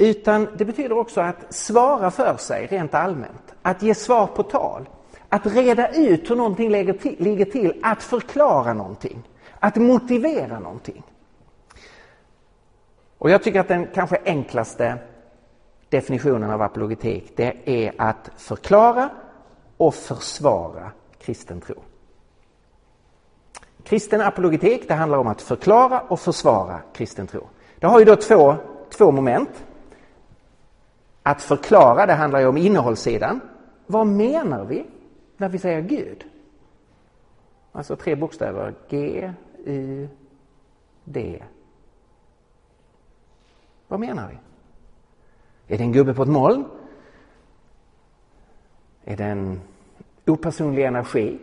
utan 0.00 0.48
det 0.56 0.64
betyder 0.64 0.98
också 0.98 1.20
att 1.20 1.54
svara 1.54 2.10
för 2.10 2.36
sig 2.36 2.66
rent 2.66 2.94
allmänt, 2.94 3.54
att 3.62 3.82
ge 3.82 3.94
svar 3.94 4.26
på 4.26 4.42
tal, 4.42 4.88
att 5.28 5.46
reda 5.46 5.88
ut 5.88 6.30
hur 6.30 6.36
någonting 6.36 6.70
ligger 6.70 7.44
till, 7.44 7.80
att 7.82 8.02
förklara 8.02 8.72
någonting, 8.72 9.22
att 9.58 9.76
motivera 9.76 10.58
någonting. 10.58 11.02
Och 13.18 13.30
jag 13.30 13.42
tycker 13.42 13.60
att 13.60 13.68
den 13.68 13.86
kanske 13.94 14.18
enklaste 14.24 14.98
definitionen 15.88 16.50
av 16.50 16.62
apologetik, 16.62 17.32
det 17.36 17.56
är 17.64 17.92
att 17.98 18.30
förklara 18.36 19.08
och 19.76 19.94
försvara 19.94 20.92
kristen 21.18 21.60
tro. 21.60 21.74
Kristen 23.84 24.20
apologetik, 24.20 24.88
det 24.88 24.94
handlar 24.94 25.18
om 25.18 25.26
att 25.26 25.42
förklara 25.42 26.00
och 26.00 26.20
försvara 26.20 26.80
kristen 26.92 27.26
tro. 27.26 27.46
Det 27.78 27.86
har 27.86 27.98
ju 27.98 28.04
då 28.04 28.16
två, 28.16 28.56
två 28.90 29.10
moment. 29.10 29.64
Att 31.30 31.42
förklara, 31.42 32.06
det 32.06 32.12
handlar 32.12 32.40
ju 32.40 32.46
om 32.46 32.56
innehållssidan. 32.56 33.40
Vad 33.86 34.06
menar 34.06 34.64
vi 34.64 34.86
när 35.36 35.48
vi 35.48 35.58
säger 35.58 35.80
Gud? 35.80 36.24
Alltså 37.72 37.96
tre 37.96 38.16
bokstäver. 38.16 38.74
G, 38.88 39.32
U, 39.64 40.08
D. 41.04 41.42
Vad 43.88 44.00
menar 44.00 44.28
vi? 44.28 44.38
Är 45.74 45.78
det 45.78 45.84
en 45.84 45.92
gubbe 45.92 46.14
på 46.14 46.22
ett 46.22 46.28
moln? 46.28 46.64
Är 49.04 49.16
det 49.16 49.24
en 49.24 49.60
opersonlig 50.26 50.84
energi? 50.84 51.38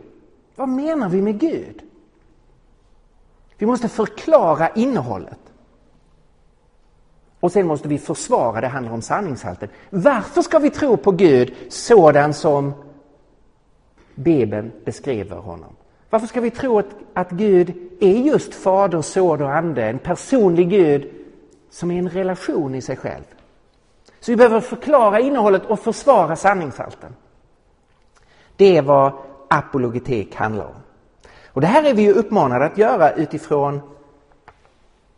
Vad 0.56 0.68
menar 0.68 1.08
vi 1.08 1.22
med 1.22 1.40
Gud? 1.40 1.82
Vi 3.58 3.66
måste 3.66 3.88
förklara 3.88 4.68
innehållet. 4.68 5.47
Och 7.40 7.52
sen 7.52 7.66
måste 7.66 7.88
vi 7.88 7.98
försvara, 7.98 8.60
det 8.60 8.68
handlar 8.68 8.92
om 8.92 9.02
sanningshalten. 9.02 9.68
Varför 9.90 10.42
ska 10.42 10.58
vi 10.58 10.70
tro 10.70 10.96
på 10.96 11.10
Gud 11.10 11.54
sådan 11.68 12.34
som 12.34 12.74
Bibeln 14.14 14.72
beskriver 14.84 15.36
honom? 15.36 15.76
Varför 16.10 16.26
ska 16.26 16.40
vi 16.40 16.50
tro 16.50 16.78
att, 16.78 16.86
att 17.14 17.30
Gud 17.30 17.74
är 18.00 18.16
just 18.16 18.54
Fader, 18.54 19.02
Son 19.02 19.42
och 19.42 19.56
Ande, 19.56 19.84
en 19.84 19.98
personlig 19.98 20.70
Gud 20.70 21.10
som 21.70 21.90
är 21.90 21.98
en 21.98 22.08
relation 22.08 22.74
i 22.74 22.80
sig 22.80 22.96
själv? 22.96 23.24
Så 24.20 24.32
vi 24.32 24.36
behöver 24.36 24.60
förklara 24.60 25.20
innehållet 25.20 25.66
och 25.66 25.80
försvara 25.80 26.36
sanningshalten. 26.36 27.14
Det 28.56 28.76
är 28.76 28.82
vad 28.82 29.12
apologetik 29.48 30.34
handlar 30.34 30.64
om. 30.64 30.82
Och 31.46 31.60
det 31.60 31.66
här 31.66 31.84
är 31.84 31.94
vi 31.94 32.02
ju 32.02 32.12
uppmanade 32.12 32.64
att 32.64 32.78
göra 32.78 33.12
utifrån 33.12 33.80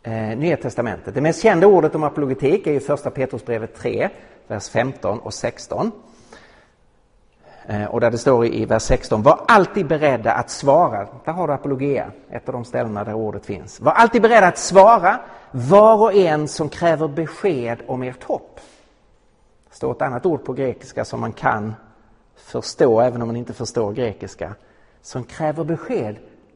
eh, 0.03 0.37
Nya 0.37 0.57
Testamentet. 0.57 1.13
Det 1.13 1.21
mest 1.21 1.41
kända 1.41 1.67
ordet 1.67 1.95
om 1.95 2.03
apologetik 2.03 2.67
är 2.67 2.71
ju 2.71 2.79
första 2.79 3.09
Petrusbrevet 3.09 3.75
3, 3.75 4.09
vers 4.47 4.69
15 4.69 5.19
och 5.19 5.33
16. 5.33 5.91
Eh, 7.65 7.85
och 7.85 7.99
där 7.99 8.11
det 8.11 8.17
står 8.17 8.45
i 8.45 8.65
vers 8.65 8.81
16, 8.81 9.23
var 9.23 9.39
alltid 9.47 9.87
beredda 9.87 10.31
att 10.31 10.49
svara. 10.49 11.07
Där 11.25 11.31
har 11.31 11.47
du 11.47 11.53
apologia, 11.53 12.11
ett 12.29 12.49
av 12.49 12.53
de 12.53 12.65
ställena 12.65 13.03
där 13.03 13.13
ordet 13.13 13.45
finns. 13.45 13.79
Var 13.79 13.91
alltid 13.91 14.21
beredda 14.21 14.47
att 14.47 14.57
svara 14.57 15.19
var 15.51 16.01
och 16.01 16.13
en 16.13 16.47
som 16.47 16.69
kräver 16.69 17.07
besked 17.07 17.77
om 17.87 18.03
ert 18.03 18.23
hopp. 18.23 18.59
Det 19.69 19.75
står 19.75 19.91
ett 19.91 20.01
annat 20.01 20.25
ord 20.25 20.45
på 20.45 20.53
grekiska 20.53 21.05
som 21.05 21.19
man 21.19 21.33
kan 21.33 21.73
förstå 22.35 23.01
även 23.01 23.21
om 23.21 23.27
man 23.27 23.35
inte 23.35 23.53
förstår 23.53 23.93
grekiska. 23.93 24.55
Som 25.01 25.23
kräver 25.23 25.63
besked 25.63 26.15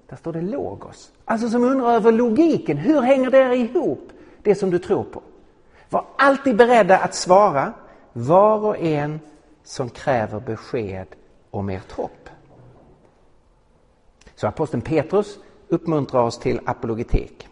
där 0.09 0.15
står 0.15 0.33
det 0.33 0.41
logos. 0.41 1.11
Alltså 1.25 1.49
som 1.49 1.63
undrar 1.63 1.93
över 1.93 2.11
logiken. 2.11 2.77
Hur 2.77 3.01
hänger 3.01 3.31
det 3.31 3.55
ihop, 3.55 4.11
det 4.43 4.55
som 4.55 4.69
du 4.69 4.79
tror 4.79 5.03
på? 5.03 5.21
Var 5.89 6.05
alltid 6.17 6.55
beredda 6.55 6.97
att 6.97 7.15
svara 7.15 7.73
var 8.13 8.59
och 8.59 8.77
en 8.77 9.19
som 9.63 9.89
kräver 9.89 10.39
besked 10.39 11.07
om 11.51 11.69
ert 11.69 11.91
hopp. 11.91 12.29
Så 14.35 14.47
aposteln 14.47 14.81
Petrus 14.81 15.37
uppmuntrar 15.67 16.21
oss 16.21 16.39
till 16.39 16.59
apologetik. 16.65 17.47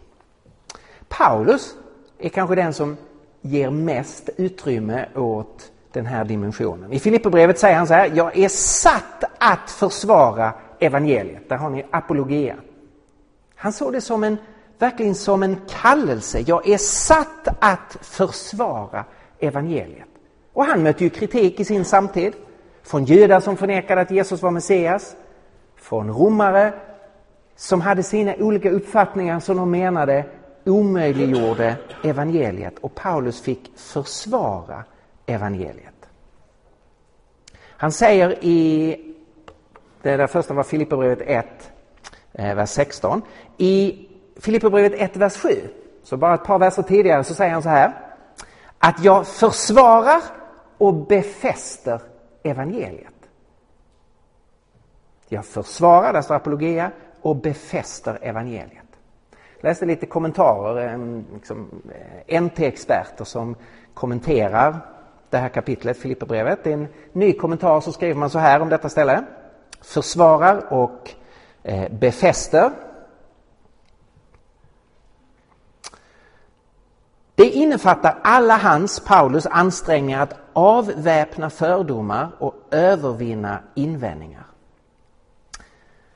Paulus 1.08 1.74
är 2.18 2.28
kanske 2.28 2.54
den 2.54 2.72
som 2.72 2.96
ger 3.40 3.70
mest 3.70 4.30
utrymme 4.36 5.08
åt 5.14 5.70
den 5.92 6.06
här 6.06 6.24
dimensionen. 6.24 6.92
I 6.92 6.98
Filipperbrevet 6.98 7.58
säger 7.58 7.76
han 7.76 7.86
så 7.86 7.94
här, 7.94 8.12
jag 8.14 8.38
är 8.38 8.48
satt 8.48 9.24
att 9.38 9.70
försvara 9.70 10.52
evangeliet. 10.84 11.48
Där 11.48 11.56
har 11.56 11.70
ni 11.70 11.84
apologia. 11.90 12.56
Han 13.54 13.72
såg 13.72 13.92
det 13.92 14.00
som 14.00 14.24
en, 14.24 14.38
verkligen 14.78 15.14
som 15.14 15.42
en 15.42 15.60
kallelse. 15.68 16.44
Jag 16.46 16.68
är 16.68 16.78
satt 16.78 17.48
att 17.58 17.98
försvara 18.00 19.04
evangeliet. 19.38 20.08
Och 20.52 20.64
han 20.64 20.82
mötte 20.82 21.04
ju 21.04 21.10
kritik 21.10 21.60
i 21.60 21.64
sin 21.64 21.84
samtid. 21.84 22.32
Från 22.82 23.04
judar 23.04 23.40
som 23.40 23.56
förnekade 23.56 24.00
att 24.00 24.10
Jesus 24.10 24.42
var 24.42 24.50
Messias. 24.50 25.16
Från 25.76 26.10
romare 26.10 26.72
som 27.56 27.80
hade 27.80 28.02
sina 28.02 28.34
olika 28.34 28.70
uppfattningar 28.70 29.40
som 29.40 29.56
de 29.56 29.70
menade 29.70 30.24
omöjliggjorde 30.64 31.76
evangeliet. 32.04 32.78
Och 32.78 32.94
Paulus 32.94 33.42
fick 33.42 33.72
försvara 33.76 34.84
evangeliet. 35.26 35.94
Han 37.76 37.92
säger 37.92 38.44
i, 38.44 38.96
det 40.04 40.16
där 40.16 40.26
första 40.26 40.54
var 40.54 40.62
Filipperbrevet 40.62 41.20
1, 41.20 41.46
eh, 42.32 42.54
vers 42.54 42.70
16. 42.70 43.22
I 43.56 44.08
Filipperbrevet 44.36 44.92
1, 44.94 45.16
vers 45.16 45.36
7, 45.36 45.48
så 46.02 46.16
bara 46.16 46.34
ett 46.34 46.44
par 46.44 46.58
verser 46.58 46.82
tidigare, 46.82 47.24
så 47.24 47.34
säger 47.34 47.52
han 47.52 47.62
så 47.62 47.68
här. 47.68 47.92
Att 48.78 49.04
jag 49.04 49.26
försvarar 49.26 50.22
och 50.78 50.94
befäster 50.94 52.00
evangeliet. 52.42 53.14
Jag 55.28 55.44
försvarar, 55.44 56.12
där 56.12 56.22
står 56.22 56.34
apologia, 56.34 56.90
och 57.22 57.36
befäster 57.36 58.18
evangeliet. 58.22 58.70
Jag 59.60 59.68
läste 59.68 59.86
lite 59.86 60.06
kommentarer, 60.06 60.92
eh, 60.92 61.22
liksom, 61.34 61.82
eh, 62.28 62.42
NT-experter 62.42 63.24
som 63.24 63.56
kommenterar 63.94 64.76
det 65.30 65.38
här 65.38 65.48
kapitlet, 65.48 65.96
Filipperbrevet. 65.96 66.66
I 66.66 66.72
en 66.72 66.88
ny 67.12 67.32
kommentar 67.32 67.80
så 67.80 67.92
skriver 67.92 68.14
man 68.14 68.30
så 68.30 68.38
här 68.38 68.60
om 68.60 68.68
detta 68.68 68.88
ställe. 68.88 69.24
Försvarar 69.84 70.72
och 70.72 71.10
eh, 71.62 71.92
befäster. 71.92 72.70
Det 77.34 77.50
innefattar 77.50 78.18
alla 78.22 78.56
hans, 78.56 79.00
Paulus, 79.00 79.46
ansträngningar 79.46 80.22
att 80.22 80.36
avväpna 80.52 81.50
fördomar 81.50 82.30
och 82.38 82.54
övervinna 82.70 83.58
invändningar. 83.74 84.46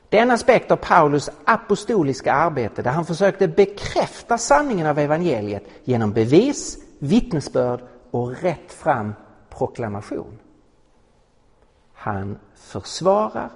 Det 0.08 0.18
är 0.18 0.22
en 0.22 0.30
aspekt 0.30 0.70
av 0.70 0.76
Paulus 0.76 1.30
apostoliska 1.44 2.32
arbete 2.32 2.82
där 2.82 2.90
han 2.90 3.04
försökte 3.04 3.48
bekräfta 3.48 4.38
sanningen 4.38 4.86
av 4.86 4.98
evangeliet 4.98 5.64
genom 5.84 6.12
bevis, 6.12 6.78
vittnesbörd 6.98 7.80
och 8.10 8.42
rätt 8.42 8.72
fram 8.72 9.14
proklamation. 9.50 10.38
Han 11.92 12.38
försvarar 12.58 13.50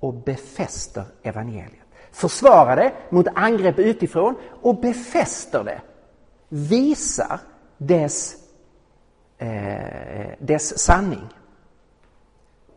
och 0.00 0.14
befäster 0.14 1.04
evangeliet. 1.22 1.86
Försvarar 2.12 2.76
det 2.76 2.92
mot 3.10 3.26
angrepp 3.34 3.78
utifrån 3.78 4.34
och 4.62 4.80
befäster 4.80 5.64
det. 5.64 5.80
Visar 6.48 7.40
dess, 7.78 8.36
eh, 9.38 10.30
dess 10.38 10.78
sanning. 10.78 11.28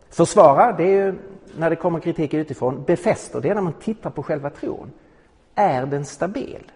Försvarar, 0.09 0.77
det 0.77 0.83
är 0.83 1.05
ju 1.05 1.15
när 1.57 1.69
det 1.69 1.75
kommer 1.75 1.99
kritik 1.99 2.33
utifrån. 2.33 2.83
Befäster, 2.83 3.41
det 3.41 3.49
är 3.49 3.55
när 3.55 3.61
man 3.61 3.73
tittar 3.73 4.09
på 4.09 4.23
själva 4.23 4.49
tron. 4.49 4.91
Är 5.55 5.85
den 5.85 6.05
stabil? 6.05 6.71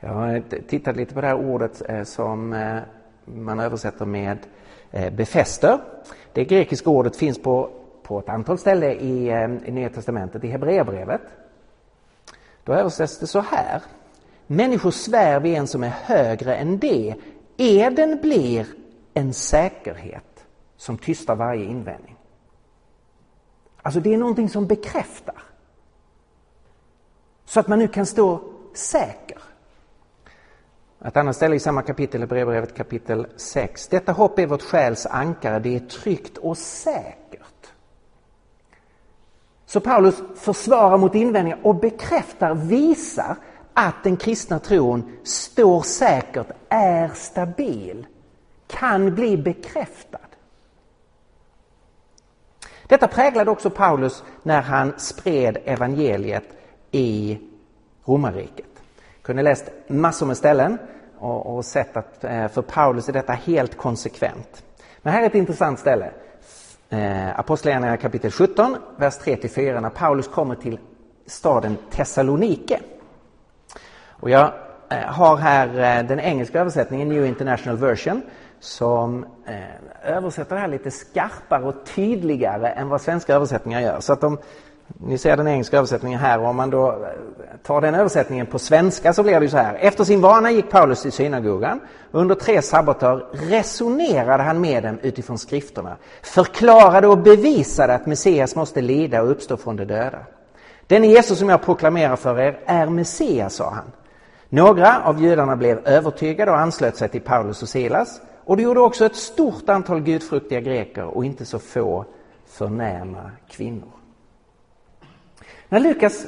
Jag 0.00 0.08
har 0.08 0.42
tittat 0.68 0.96
lite 0.96 1.14
på 1.14 1.20
det 1.20 1.26
här 1.26 1.36
ordet 1.36 1.82
eh, 1.88 2.02
som 2.02 2.52
eh, 2.52 2.78
man 3.24 3.60
översätter 3.60 4.06
med 4.06 4.38
eh, 4.90 5.12
befäster. 5.12 5.80
Det 6.32 6.44
grekiska 6.44 6.90
ordet 6.90 7.16
finns 7.16 7.42
på, 7.42 7.70
på 8.02 8.18
ett 8.18 8.28
antal 8.28 8.58
ställen 8.58 8.92
i, 8.92 9.28
i 9.64 9.70
Nya 9.70 9.90
Testamentet, 9.90 10.44
i 10.44 10.48
Hebreerbrevet. 10.48 11.22
Då 12.64 12.72
översätts 12.72 13.18
det 13.18 13.26
så 13.26 13.40
här. 13.40 13.82
Människor 14.46 14.90
svär 14.90 15.40
vid 15.40 15.54
en 15.56 15.66
som 15.66 15.84
är 15.84 15.88
högre 15.88 16.56
än 16.56 16.78
det. 16.78 17.14
Eden 17.56 18.18
blir 18.22 18.66
en 19.14 19.32
säkerhet 19.32 20.46
som 20.76 20.98
tystar 20.98 21.36
varje 21.36 21.64
invändning. 21.64 22.16
Alltså 23.82 24.00
det 24.00 24.14
är 24.14 24.18
någonting 24.18 24.48
som 24.48 24.66
bekräftar. 24.66 25.42
Så 27.44 27.60
att 27.60 27.68
man 27.68 27.78
nu 27.78 27.88
kan 27.88 28.06
stå 28.06 28.40
säker. 28.74 29.38
Ett 31.04 31.16
annat 31.16 31.36
ställe 31.36 31.56
i 31.56 31.60
samma 31.60 31.82
kapitel, 31.82 32.20
Hebreerbrevet 32.20 32.76
kapitel 32.76 33.26
6. 33.36 33.88
Detta 33.88 34.12
hopp 34.12 34.38
är 34.38 34.46
vårt 34.46 34.62
själs 34.62 35.06
ankare, 35.06 35.58
det 35.58 35.76
är 35.76 35.80
tryggt 35.80 36.38
och 36.38 36.58
säkert. 36.58 37.72
Så 39.66 39.80
Paulus 39.80 40.22
försvarar 40.36 40.98
mot 40.98 41.14
invändningar 41.14 41.58
och 41.62 41.74
bekräftar, 41.74 42.54
visar 42.54 43.36
att 43.74 44.04
den 44.04 44.16
kristna 44.16 44.58
tron 44.58 45.18
står 45.22 45.82
säkert, 45.82 46.46
är 46.68 47.08
stabil, 47.08 48.06
kan 48.66 49.14
bli 49.14 49.36
bekräftad. 49.36 50.18
Detta 52.86 53.08
präglade 53.08 53.50
också 53.50 53.70
Paulus 53.70 54.24
när 54.42 54.62
han 54.62 54.92
spred 54.98 55.58
evangeliet 55.64 56.44
i 56.90 57.38
romarriket 58.04 58.77
kunde 59.28 59.42
läst 59.42 59.70
massor 59.86 60.26
med 60.26 60.36
ställen 60.36 60.78
och, 61.18 61.56
och 61.56 61.64
sett 61.64 61.96
att 61.96 62.24
eh, 62.24 62.48
för 62.48 62.62
Paulus 62.62 63.08
är 63.08 63.12
detta 63.12 63.32
helt 63.32 63.76
konsekvent. 63.76 64.64
Men 65.02 65.12
här 65.12 65.22
är 65.22 65.26
ett 65.26 65.34
intressant 65.34 65.78
ställe. 65.78 66.10
Eh, 66.88 67.38
Apostlagärningarna 67.38 67.96
kapitel 67.96 68.30
17, 68.30 68.76
vers 68.96 69.14
3-4, 69.14 69.80
när 69.80 69.90
Paulus 69.90 70.28
kommer 70.28 70.54
till 70.54 70.78
staden 71.26 71.76
Thessalonike. 71.90 72.80
Och 74.08 74.30
jag 74.30 74.52
eh, 74.90 74.98
har 74.98 75.36
här 75.36 75.68
eh, 75.68 76.06
den 76.06 76.20
engelska 76.20 76.60
översättningen, 76.60 77.08
New 77.08 77.26
International 77.26 77.76
Version, 77.76 78.22
som 78.60 79.26
eh, 79.46 80.14
översätter 80.16 80.54
det 80.54 80.60
här 80.60 80.68
lite 80.68 80.90
skarpare 80.90 81.64
och 81.64 81.86
tydligare 81.94 82.68
än 82.68 82.88
vad 82.88 83.00
svenska 83.00 83.34
översättningar 83.34 83.80
gör. 83.80 84.00
Så 84.00 84.12
att 84.12 84.20
de 84.20 84.38
ni 84.96 85.18
ser 85.18 85.36
den 85.36 85.48
engelska 85.48 85.76
översättningen 85.76 86.20
här 86.20 86.38
och 86.40 86.46
om 86.48 86.56
man 86.56 86.70
då 86.70 86.88
eh, 86.88 86.96
tar 87.62 87.80
den 87.80 87.94
översättningen 87.94 88.46
på 88.46 88.58
svenska 88.58 89.12
så 89.12 89.22
blir 89.22 89.40
det 89.40 89.48
så 89.48 89.56
här. 89.56 89.74
Efter 89.74 90.04
sin 90.04 90.20
vana 90.20 90.50
gick 90.50 90.70
Paulus 90.70 91.02
till 91.02 91.12
synagogan. 91.12 91.80
Under 92.10 92.34
tre 92.34 92.62
sabbater 92.62 93.26
resonerade 93.32 94.42
han 94.42 94.60
med 94.60 94.82
dem 94.82 94.98
utifrån 95.02 95.38
skrifterna. 95.38 95.96
Förklarade 96.22 97.06
och 97.06 97.18
bevisade 97.18 97.94
att 97.94 98.06
Messias 98.06 98.56
måste 98.56 98.80
lida 98.80 99.22
och 99.22 99.30
uppstå 99.30 99.56
från 99.56 99.76
de 99.76 99.84
döda. 99.84 100.18
Den 100.86 101.04
Jesus 101.04 101.38
som 101.38 101.48
jag 101.48 101.62
proklamerar 101.62 102.16
för 102.16 102.40
er 102.40 102.60
är 102.66 102.86
Messias, 102.86 103.54
sa 103.54 103.70
han. 103.70 103.92
Några 104.48 105.02
av 105.04 105.22
judarna 105.22 105.56
blev 105.56 105.86
övertygade 105.88 106.50
och 106.50 106.58
anslöt 106.58 106.96
sig 106.96 107.08
till 107.08 107.20
Paulus 107.20 107.62
och 107.62 107.68
Silas. 107.68 108.20
Och 108.44 108.56
det 108.56 108.62
gjorde 108.62 108.80
också 108.80 109.04
ett 109.06 109.16
stort 109.16 109.68
antal 109.68 110.00
gudfruktiga 110.00 110.60
greker 110.60 111.04
och 111.04 111.24
inte 111.24 111.44
så 111.44 111.58
få 111.58 112.04
förnäma 112.46 113.30
kvinnor. 113.48 113.97
När 115.68 115.80
Lukas 115.80 116.26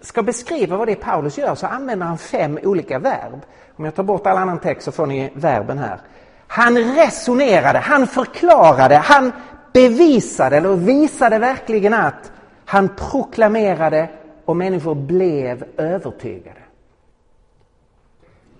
ska 0.00 0.22
beskriva 0.22 0.76
vad 0.76 0.88
det 0.88 0.92
är 0.92 0.96
Paulus 0.96 1.38
gör 1.38 1.54
så 1.54 1.66
använder 1.66 2.06
han 2.06 2.18
fem 2.18 2.58
olika 2.62 2.98
verb. 2.98 3.40
Om 3.76 3.84
jag 3.84 3.94
tar 3.94 4.02
bort 4.02 4.26
all 4.26 4.36
annan 4.36 4.58
text 4.58 4.84
så 4.84 4.92
får 4.92 5.06
ni 5.06 5.30
verben 5.34 5.78
här. 5.78 6.00
Han 6.46 6.78
resonerade, 6.78 7.78
han 7.78 8.06
förklarade, 8.06 8.96
han 8.96 9.32
bevisade 9.72 10.56
eller 10.56 10.76
visade 10.76 11.38
verkligen 11.38 11.94
att 11.94 12.32
han 12.64 12.88
proklamerade 12.88 14.08
och 14.44 14.56
människor 14.56 14.94
blev 14.94 15.64
övertygade. 15.76 16.60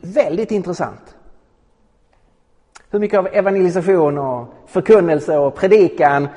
Väldigt 0.00 0.50
intressant. 0.50 1.16
Hur 2.90 2.98
mycket 2.98 3.18
av 3.18 3.26
evangelisation 3.26 4.18
och 4.18 4.54
förkunnelse 4.66 5.38
och 5.38 5.54
predikan 5.54 6.28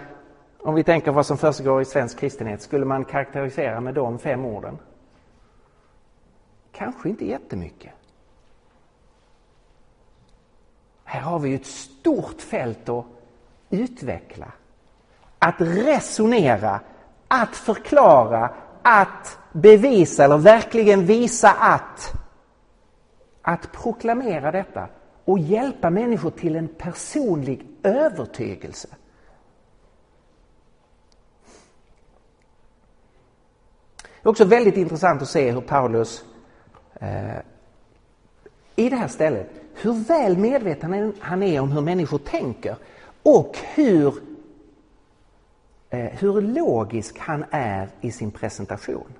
om 0.66 0.76
vi 0.76 0.84
tänker 0.84 1.11
vad 1.11 1.26
som 1.26 1.38
försiggår 1.38 1.82
i 1.82 1.86
svensk 1.86 2.20
kristenhet, 2.20 2.61
skulle 2.61 2.86
man 2.86 3.05
karaktärisera 3.05 3.82
med 3.82 3.93
de 3.93 4.20
fem 4.20 4.45
orden? 4.45 4.78
Kanske 6.72 7.09
inte 7.09 7.26
jättemycket. 7.26 7.91
Här 11.03 11.22
har 11.22 11.39
vi 11.39 11.53
ett 11.53 11.66
stort 11.66 12.41
fält 12.41 12.89
att 12.89 13.05
utveckla. 13.70 14.51
Att 15.39 15.55
resonera, 15.59 16.80
att 17.28 17.55
förklara, 17.55 18.53
att 18.82 19.39
bevisa 19.51 20.24
eller 20.24 20.38
verkligen 20.38 21.05
visa 21.05 21.51
att. 21.51 22.13
Att 23.41 23.72
proklamera 23.72 24.51
detta 24.51 24.88
och 25.26 25.39
hjälpa 25.39 25.89
människor 25.89 26.32
till 26.32 26.55
en 26.55 26.68
personlig 26.68 27.68
övertygelse. 27.84 28.88
Det 34.26 34.30
är 34.30 34.32
också 34.32 34.45
väldigt 34.45 34.78
intressant 34.78 35.21
att 35.21 35.30
se 35.30 35.51
hur 35.51 35.61
Paulus 35.61 36.23
eh, 36.93 37.38
i 38.76 38.89
det 38.89 38.95
här 38.95 39.07
stället, 39.07 39.49
hur 39.73 39.93
väl 39.93 40.38
medveten 40.38 41.13
han 41.19 41.43
är 41.43 41.59
om 41.59 41.71
hur 41.71 41.82
människor 41.82 42.17
tänker 42.17 42.76
och 43.23 43.57
hur, 43.76 44.13
eh, 45.89 45.99
hur 45.99 46.41
logisk 46.41 47.19
han 47.19 47.45
är 47.51 47.89
i 48.01 48.11
sin 48.11 48.32
presentation. 48.32 49.13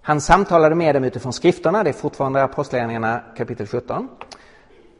Han 0.00 0.20
samtalade 0.20 0.74
med 0.74 0.94
dem 0.94 1.04
utifrån 1.04 1.32
skrifterna, 1.32 1.84
det 1.84 1.90
är 1.90 1.94
fortfarande 1.94 2.44
Apostlagärningarna 2.44 3.22
kapitel 3.36 3.66
17. 3.66 4.08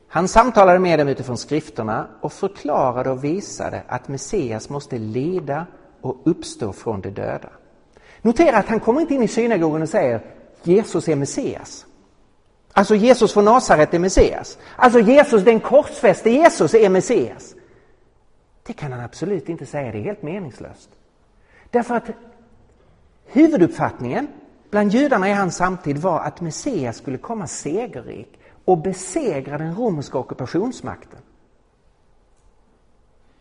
Han 0.09 0.29
samtalade 0.29 0.79
med 0.79 0.99
dem 0.99 1.09
utifrån 1.09 1.37
skrifterna 1.37 2.07
och 2.21 2.33
förklarade 2.33 3.11
och 3.11 3.25
visade 3.25 3.83
att 3.87 4.09
Messias 4.09 4.69
måste 4.69 4.99
lida 4.99 5.67
och 6.01 6.17
uppstå 6.25 6.73
från 6.73 7.01
de 7.01 7.11
döda. 7.11 7.49
Notera 8.23 8.57
att 8.57 8.67
han 8.67 8.81
kommer 8.81 9.01
inte 9.01 9.15
in 9.15 9.23
i 9.23 9.29
synagogan 9.29 9.83
och 9.83 9.89
säger 9.89 10.21
Jesus 10.63 11.09
är 11.09 11.17
Messias. 11.17 11.87
Alltså 12.73 12.95
Jesus 12.95 13.33
från 13.33 13.45
Nasaret 13.45 13.95
är 13.95 13.99
Messias. 13.99 14.59
Alltså 14.77 15.01
Jesus, 15.01 15.45
den 15.45 15.61
korsfäste 15.61 16.31
Jesus 16.31 16.75
är 16.75 16.89
Messias. 16.89 17.55
Det 18.67 18.73
kan 18.73 18.93
han 18.93 19.01
absolut 19.01 19.49
inte 19.49 19.67
säga, 19.67 19.93
det 19.93 19.99
är 19.99 20.03
helt 20.03 20.23
meningslöst. 20.23 20.91
Därför 21.71 21.95
att 21.95 22.11
huvuduppfattningen 23.27 24.29
bland 24.71 24.93
judarna 24.93 25.29
i 25.29 25.33
hans 25.33 25.57
samtid 25.57 25.99
var 25.99 26.21
att 26.21 26.41
Messias 26.41 26.97
skulle 26.97 27.19
komma 27.19 27.47
segerrik 27.47 28.39
och 28.65 28.79
besegra 28.79 29.59
den 29.59 29.75
romerska 29.75 30.19
ockupationsmakten. 30.19 31.19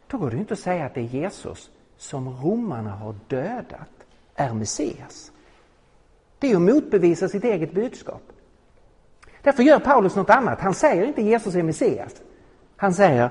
Då 0.08 0.18
går 0.18 0.32
det 0.32 0.38
inte 0.38 0.54
att 0.54 0.60
säga 0.60 0.86
att 0.86 0.94
det 0.94 1.02
är 1.02 1.04
Jesus 1.04 1.70
som 1.98 2.30
romarna 2.30 2.90
har 2.90 3.16
dödat 3.28 4.06
är 4.36 4.54
Messias. 4.54 5.32
Det 6.40 6.52
är 6.52 6.56
att 6.56 6.62
motbevisa 6.62 7.30
sitt 7.30 7.44
eget 7.44 7.74
budskap. 7.74 8.22
Därför 9.42 9.64
gör 9.64 9.80
Paulus 9.80 10.16
något 10.16 10.30
annat. 10.30 10.62
Han 10.62 10.74
säger 10.74 11.06
inte 11.06 11.22
Jesus 11.22 11.56
är 11.56 11.64
Messias. 11.64 12.22
Han 12.76 12.94
säger 12.94 13.30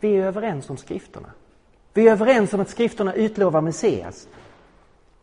vi 0.00 0.16
är 0.16 0.26
överens 0.26 0.70
om 0.70 0.76
skrifterna. 0.76 1.28
Vi 1.94 2.08
är 2.08 2.12
överens 2.12 2.52
om 2.52 2.60
att 2.60 2.70
skrifterna 2.70 3.14
utlovar 3.14 3.60
Messias. 3.60 4.28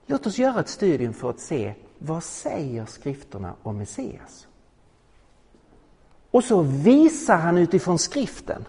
Låt 0.06 0.28
oss 0.28 0.38
göra 0.38 0.60
ett 0.60 0.70
studium 0.70 1.14
för 1.14 1.30
att 1.30 1.40
se 1.40 1.74
vad 1.98 2.24
säger 2.24 2.86
skrifterna 2.86 3.54
om 3.64 3.78
Messias? 3.78 4.48
Och 6.32 6.44
så 6.44 6.62
visar 6.62 7.38
han 7.38 7.58
utifrån 7.58 8.00
skriften. 8.00 8.66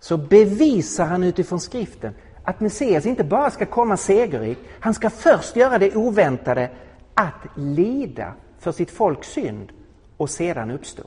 Så 0.00 0.16
bevisar 0.16 1.06
han 1.06 1.24
utifrån 1.24 1.60
skriften 1.60 2.14
att 2.48 2.60
Messias 2.60 3.06
inte 3.06 3.24
bara 3.24 3.50
ska 3.50 3.66
komma 3.66 3.96
segerrik, 3.96 4.58
han 4.80 4.94
ska 4.94 5.10
först 5.10 5.56
göra 5.56 5.78
det 5.78 5.96
oväntade 5.96 6.70
att 7.14 7.46
lida 7.54 8.32
för 8.58 8.72
sitt 8.72 8.90
folks 8.90 9.28
synd 9.28 9.72
och 10.16 10.30
sedan 10.30 10.70
uppstå. 10.70 11.02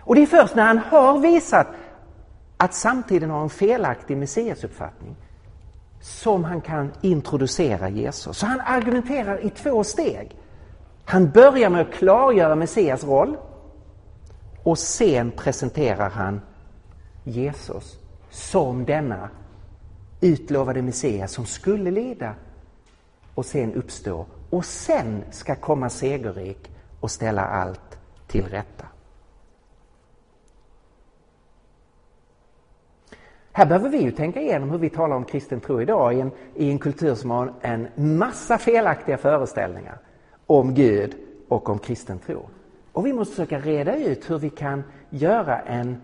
Och 0.00 0.14
det 0.14 0.22
är 0.22 0.26
först 0.26 0.54
när 0.54 0.62
han 0.62 0.78
har 0.78 1.18
visat 1.18 1.66
att 2.56 2.74
samtiden 2.74 3.30
har 3.30 3.42
en 3.42 3.50
felaktig 3.50 4.16
Messiasuppfattning 4.16 5.16
som 6.00 6.44
han 6.44 6.60
kan 6.60 6.92
introducera 7.00 7.88
Jesus. 7.88 8.38
Så 8.38 8.46
han 8.46 8.60
argumenterar 8.60 9.46
i 9.46 9.50
två 9.50 9.84
steg. 9.84 10.36
Han 11.04 11.30
börjar 11.30 11.70
med 11.70 11.80
att 11.80 11.92
klargöra 11.92 12.54
Messias 12.54 13.04
roll 13.04 13.36
och 14.62 14.78
sen 14.78 15.30
presenterar 15.30 16.10
han 16.10 16.40
Jesus 17.24 17.98
som 18.30 18.84
denna 18.84 19.30
utlovade 20.26 20.82
Messias 20.82 21.32
som 21.32 21.46
skulle 21.46 21.90
lida 21.90 22.34
och 23.34 23.46
sen 23.46 23.74
uppstå 23.74 24.26
och 24.50 24.64
sen 24.64 25.24
ska 25.30 25.54
komma 25.54 25.90
segerrik 25.90 26.70
och 27.00 27.10
ställa 27.10 27.44
allt 27.44 27.98
till 28.26 28.46
rätta. 28.46 28.86
Här 33.52 33.66
behöver 33.66 33.88
vi 33.88 33.98
ju 33.98 34.10
tänka 34.10 34.40
igenom 34.40 34.70
hur 34.70 34.78
vi 34.78 34.90
talar 34.90 35.16
om 35.16 35.24
kristen 35.24 35.60
tro 35.60 35.82
idag 35.82 36.14
i 36.14 36.20
en, 36.20 36.30
i 36.54 36.70
en 36.70 36.78
kultur 36.78 37.14
som 37.14 37.30
har 37.30 37.52
en 37.60 37.88
massa 37.94 38.58
felaktiga 38.58 39.18
föreställningar 39.18 39.98
om 40.46 40.74
Gud 40.74 41.14
och 41.48 41.68
om 41.68 41.78
kristen 41.78 42.18
tro. 42.18 42.48
Och 42.92 43.06
vi 43.06 43.12
måste 43.12 43.34
försöka 43.34 43.58
reda 43.58 43.96
ut 43.96 44.30
hur 44.30 44.38
vi 44.38 44.50
kan 44.50 44.84
göra 45.10 45.60
en 45.60 46.02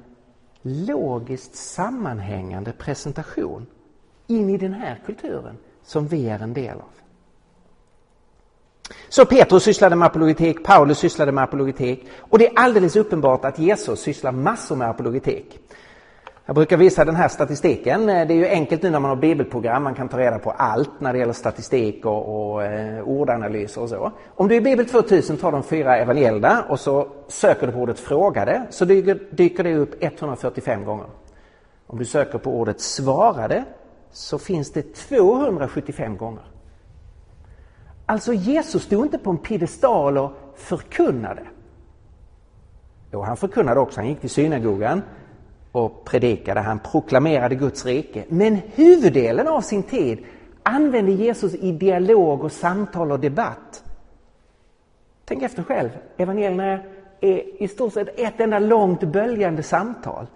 logiskt 0.63 1.55
sammanhängande 1.55 2.73
presentation 2.73 3.67
in 4.37 4.51
i 4.51 4.57
den 4.57 4.73
här 4.73 5.01
kulturen 5.07 5.57
som 5.83 6.07
vi 6.07 6.29
är 6.29 6.39
en 6.39 6.53
del 6.53 6.77
av. 6.77 6.93
Så 9.09 9.25
Petrus 9.27 9.63
sysslade 9.63 9.97
med 9.97 10.07
apologetik, 10.07 10.65
Paulus 10.65 10.99
sysslade 10.99 11.33
med 11.33 11.45
apologetik 11.45 12.07
och 12.19 12.39
det 12.39 12.47
är 12.47 12.53
alldeles 12.57 12.97
uppenbart 12.97 13.45
att 13.45 13.59
Jesus 13.59 14.01
sysslar 14.01 14.33
massor 14.33 14.77
med 14.77 14.89
apologetik. 14.89 15.59
Jag 16.47 16.55
brukar 16.55 16.77
visa 16.77 17.05
den 17.05 17.17
här 17.17 17.29
statistiken. 17.29 18.09
Eh, 18.09 18.27
det 18.27 18.35
är 18.35 18.37
ju 18.37 18.49
enkelt 18.49 18.83
nu 18.83 18.91
när 18.91 19.01
man 19.01 19.09
har 19.09 19.17
bibelprogram, 19.17 19.83
man 19.83 19.95
kan 19.95 20.09
ta 20.09 20.19
reda 20.19 20.39
på 20.39 20.51
allt 20.51 21.01
när 21.01 21.13
det 21.13 21.19
gäller 21.19 21.33
statistik 21.33 22.07
och, 22.07 22.53
och 22.53 22.65
eh, 22.65 23.09
ordanalyser 23.09 23.81
och 23.81 23.89
så. 23.89 24.13
Om 24.35 24.49
du 24.49 24.55
i 24.55 24.61
Bibel 24.61 24.87
2000 24.87 25.37
tar 25.37 25.53
de 25.53 25.63
fyra 25.63 25.97
evangelierna 25.97 26.65
och 26.69 26.81
så 26.81 27.09
söker 27.29 27.67
du 27.67 27.73
på 27.73 27.79
ordet 27.79 27.99
frågade 27.99 28.67
så 28.71 28.85
dyker, 28.85 29.19
dyker 29.31 29.65
det 29.65 29.77
upp 29.77 30.03
145 30.03 30.85
gånger. 30.85 31.07
Om 31.87 31.99
du 31.99 32.05
söker 32.05 32.39
på 32.39 32.51
ordet 32.51 32.81
svarade 32.81 33.65
så 34.13 34.39
finns 34.39 34.73
det 34.73 34.95
275 34.95 36.17
gånger. 36.17 36.43
Alltså 38.07 38.33
Jesus 38.33 38.83
stod 38.83 39.05
inte 39.05 39.19
på 39.19 39.31
en 39.31 39.39
piedestal 39.39 40.19
och 40.19 40.33
förkunnade. 40.57 41.43
Jo, 43.13 43.23
han 43.23 43.37
förkunnade 43.37 43.81
också, 43.81 44.01
han 44.01 44.09
gick 44.09 44.21
till 44.21 44.31
synagogan 44.31 45.03
och 45.73 46.05
predikade, 46.05 46.61
han 46.61 46.79
proklamerade 46.79 47.55
Guds 47.55 47.87
rike. 47.87 48.25
Men 48.29 48.59
huvuddelen 48.75 49.49
av 49.49 49.61
sin 49.61 49.83
tid 49.83 50.25
använde 50.63 51.13
Jesus 51.13 51.55
i 51.55 51.73
dialog 51.73 52.45
och 52.45 52.53
samtal 52.53 53.13
och 53.13 53.21
debatt. 53.21 53.85
Tänk 55.25 55.43
efter 55.43 55.63
själv, 55.63 55.91
evangelierna 56.17 56.81
är 57.21 57.63
i 57.63 57.69
stort 57.69 57.93
sett 57.93 58.21
ett 58.21 58.41
enda 58.41 58.59
långt 58.59 59.01
böljande 59.01 59.63
samtal 59.63 60.27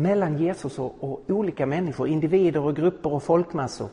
mellan 0.00 0.38
Jesus 0.38 0.78
och, 0.78 0.94
och 1.00 1.22
olika 1.28 1.66
människor, 1.66 2.08
individer 2.08 2.60
och 2.60 2.76
grupper 2.76 3.12
och 3.12 3.22
folkmassor. 3.22 3.88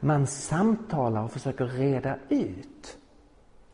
Man 0.00 0.26
samtalar 0.26 1.24
och 1.24 1.32
försöker 1.32 1.66
reda 1.66 2.16
ut 2.28 2.98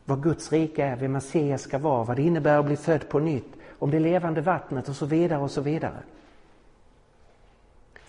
vad 0.05 0.23
Guds 0.23 0.51
rike 0.51 0.83
är, 0.83 0.95
vem 0.95 1.11
Messias 1.11 1.61
ska 1.61 1.77
vara, 1.77 2.03
vad 2.03 2.15
det 2.15 2.21
innebär 2.21 2.59
att 2.59 2.65
bli 2.65 2.75
född 2.75 3.09
på 3.09 3.19
nytt, 3.19 3.53
om 3.79 3.91
det 3.91 3.99
levande 3.99 4.41
vattnet 4.41 4.89
och 4.89 4.95
så 4.95 5.05
vidare 5.05 5.41
och 5.41 5.51
så 5.51 5.61
vidare. 5.61 6.03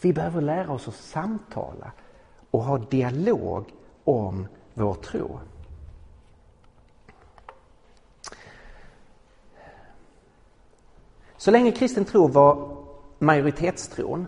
Vi 0.01 0.13
behöver 0.13 0.41
lära 0.41 0.73
oss 0.73 0.89
att 0.89 0.95
samtala 0.95 1.93
och 2.51 2.63
ha 2.63 2.79
dialog 2.79 3.65
om 4.05 4.47
vår 4.75 4.95
tro. 4.95 5.39
Så 11.37 11.51
länge 11.51 11.73
kristen 11.73 12.05
tro 12.05 12.27
var 12.27 12.82
majoritetstron 13.23 14.27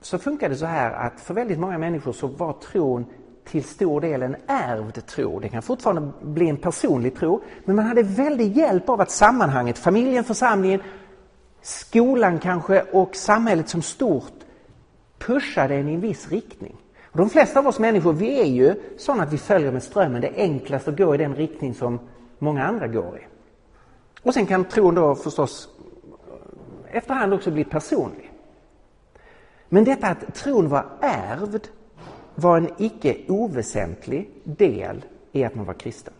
så 0.00 0.18
funkar 0.18 0.48
det 0.48 0.56
så 0.56 0.66
här 0.66 0.92
att 0.92 1.20
för 1.20 1.34
väldigt 1.34 1.58
många 1.58 1.78
människor 1.78 2.12
så 2.12 2.26
var 2.26 2.52
tron 2.52 3.06
till 3.44 3.64
stor 3.64 4.00
del 4.00 4.22
en 4.22 4.36
ärvd 4.46 5.06
tro. 5.06 5.40
Det 5.40 5.48
kan 5.48 5.62
fortfarande 5.62 6.12
bli 6.22 6.48
en 6.48 6.56
personlig 6.56 7.16
tro, 7.16 7.42
men 7.64 7.76
man 7.76 7.86
hade 7.86 8.02
väldigt 8.02 8.56
hjälp 8.56 8.88
av 8.88 9.00
att 9.00 9.10
sammanhanget, 9.10 9.78
familjen, 9.78 10.24
församlingen, 10.24 10.80
skolan 11.62 12.38
kanske 12.38 12.82
och 12.82 13.16
samhället 13.16 13.68
som 13.68 13.82
stort 13.82 14.32
pushade 15.18 15.74
en 15.74 15.88
i 15.88 15.94
en 15.94 16.00
viss 16.00 16.28
riktning. 16.28 16.76
Och 17.02 17.18
de 17.18 17.30
flesta 17.30 17.58
av 17.58 17.66
oss 17.66 17.78
människor, 17.78 18.12
vi 18.12 18.40
är 18.40 18.46
ju 18.46 18.74
sådana 18.98 19.22
att 19.22 19.32
vi 19.32 19.38
följer 19.38 19.72
med 19.72 19.82
strömmen. 19.82 20.20
Det 20.20 20.28
är 20.28 20.42
enklast 20.42 20.88
att 20.88 20.96
gå 20.98 21.14
i 21.14 21.18
den 21.18 21.34
riktning 21.34 21.74
som 21.74 22.00
många 22.38 22.66
andra 22.66 22.86
går 22.86 23.18
i. 23.18 23.26
Och 24.22 24.34
sen 24.34 24.46
kan 24.46 24.64
tron 24.64 24.94
då 24.94 25.14
förstås 25.14 25.68
efterhand 26.90 27.34
också 27.34 27.50
bli 27.50 27.64
personlig. 27.64 28.32
Men 29.68 29.84
detta 29.84 30.06
att 30.06 30.34
tron 30.34 30.68
var 30.68 30.86
ärvd 31.00 31.68
var 32.34 32.56
en 32.56 32.68
icke 32.78 33.16
oväsentlig 33.28 34.30
del 34.44 35.04
i 35.32 35.44
att 35.44 35.54
man 35.54 35.64
var 35.64 35.74
kristen. 35.74 36.14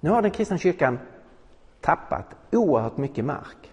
Nu 0.00 0.10
har 0.10 0.22
den 0.22 0.30
kristna 0.30 0.58
kyrkan 0.58 0.98
tappat 1.80 2.26
oerhört 2.52 2.96
mycket 2.96 3.24
mark. 3.24 3.72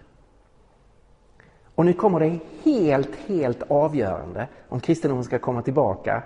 Och 1.74 1.86
nu 1.86 1.92
kommer 1.92 2.20
det 2.20 2.38
helt, 2.62 3.16
helt 3.16 3.62
avgörande 3.62 4.48
om 4.68 4.80
kristendomen 4.80 5.24
ska 5.24 5.38
komma 5.38 5.62
tillbaka 5.62 6.22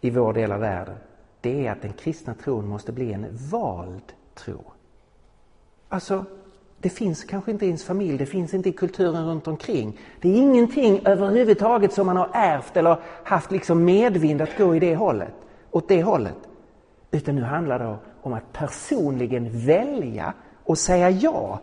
i 0.00 0.10
vår 0.10 0.32
del 0.32 0.52
av 0.52 0.60
världen. 0.60 0.96
Det 1.40 1.66
är 1.66 1.72
att 1.72 1.82
den 1.82 1.92
kristna 1.92 2.34
tron 2.34 2.68
måste 2.68 2.92
bli 2.92 3.12
en 3.12 3.26
vald 3.50 4.12
tro. 4.34 4.64
Alltså, 5.88 6.24
det 6.86 6.90
finns 6.90 7.24
kanske 7.24 7.50
inte 7.50 7.64
i 7.64 7.68
ens 7.68 7.84
familj, 7.84 8.18
det 8.18 8.26
finns 8.26 8.54
inte 8.54 8.68
i 8.68 8.72
kulturen 8.72 9.26
runt 9.26 9.48
omkring. 9.48 9.98
Det 10.20 10.28
är 10.28 10.36
ingenting 10.36 11.06
överhuvudtaget 11.06 11.92
som 11.92 12.06
man 12.06 12.16
har 12.16 12.30
ärvt 12.32 12.76
eller 12.76 12.96
haft 13.24 13.50
liksom 13.50 13.84
medvind 13.84 14.42
att 14.42 14.58
gå 14.58 14.76
i 14.76 14.80
det 14.80 14.96
hållet, 14.96 15.34
åt 15.70 15.88
det 15.88 16.02
hållet. 16.02 16.36
Utan 17.10 17.34
nu 17.34 17.42
handlar 17.42 17.78
det 17.78 17.96
om 18.22 18.32
att 18.32 18.52
personligen 18.52 19.66
välja 19.66 20.34
och 20.64 20.78
säga 20.78 21.10
ja 21.10 21.60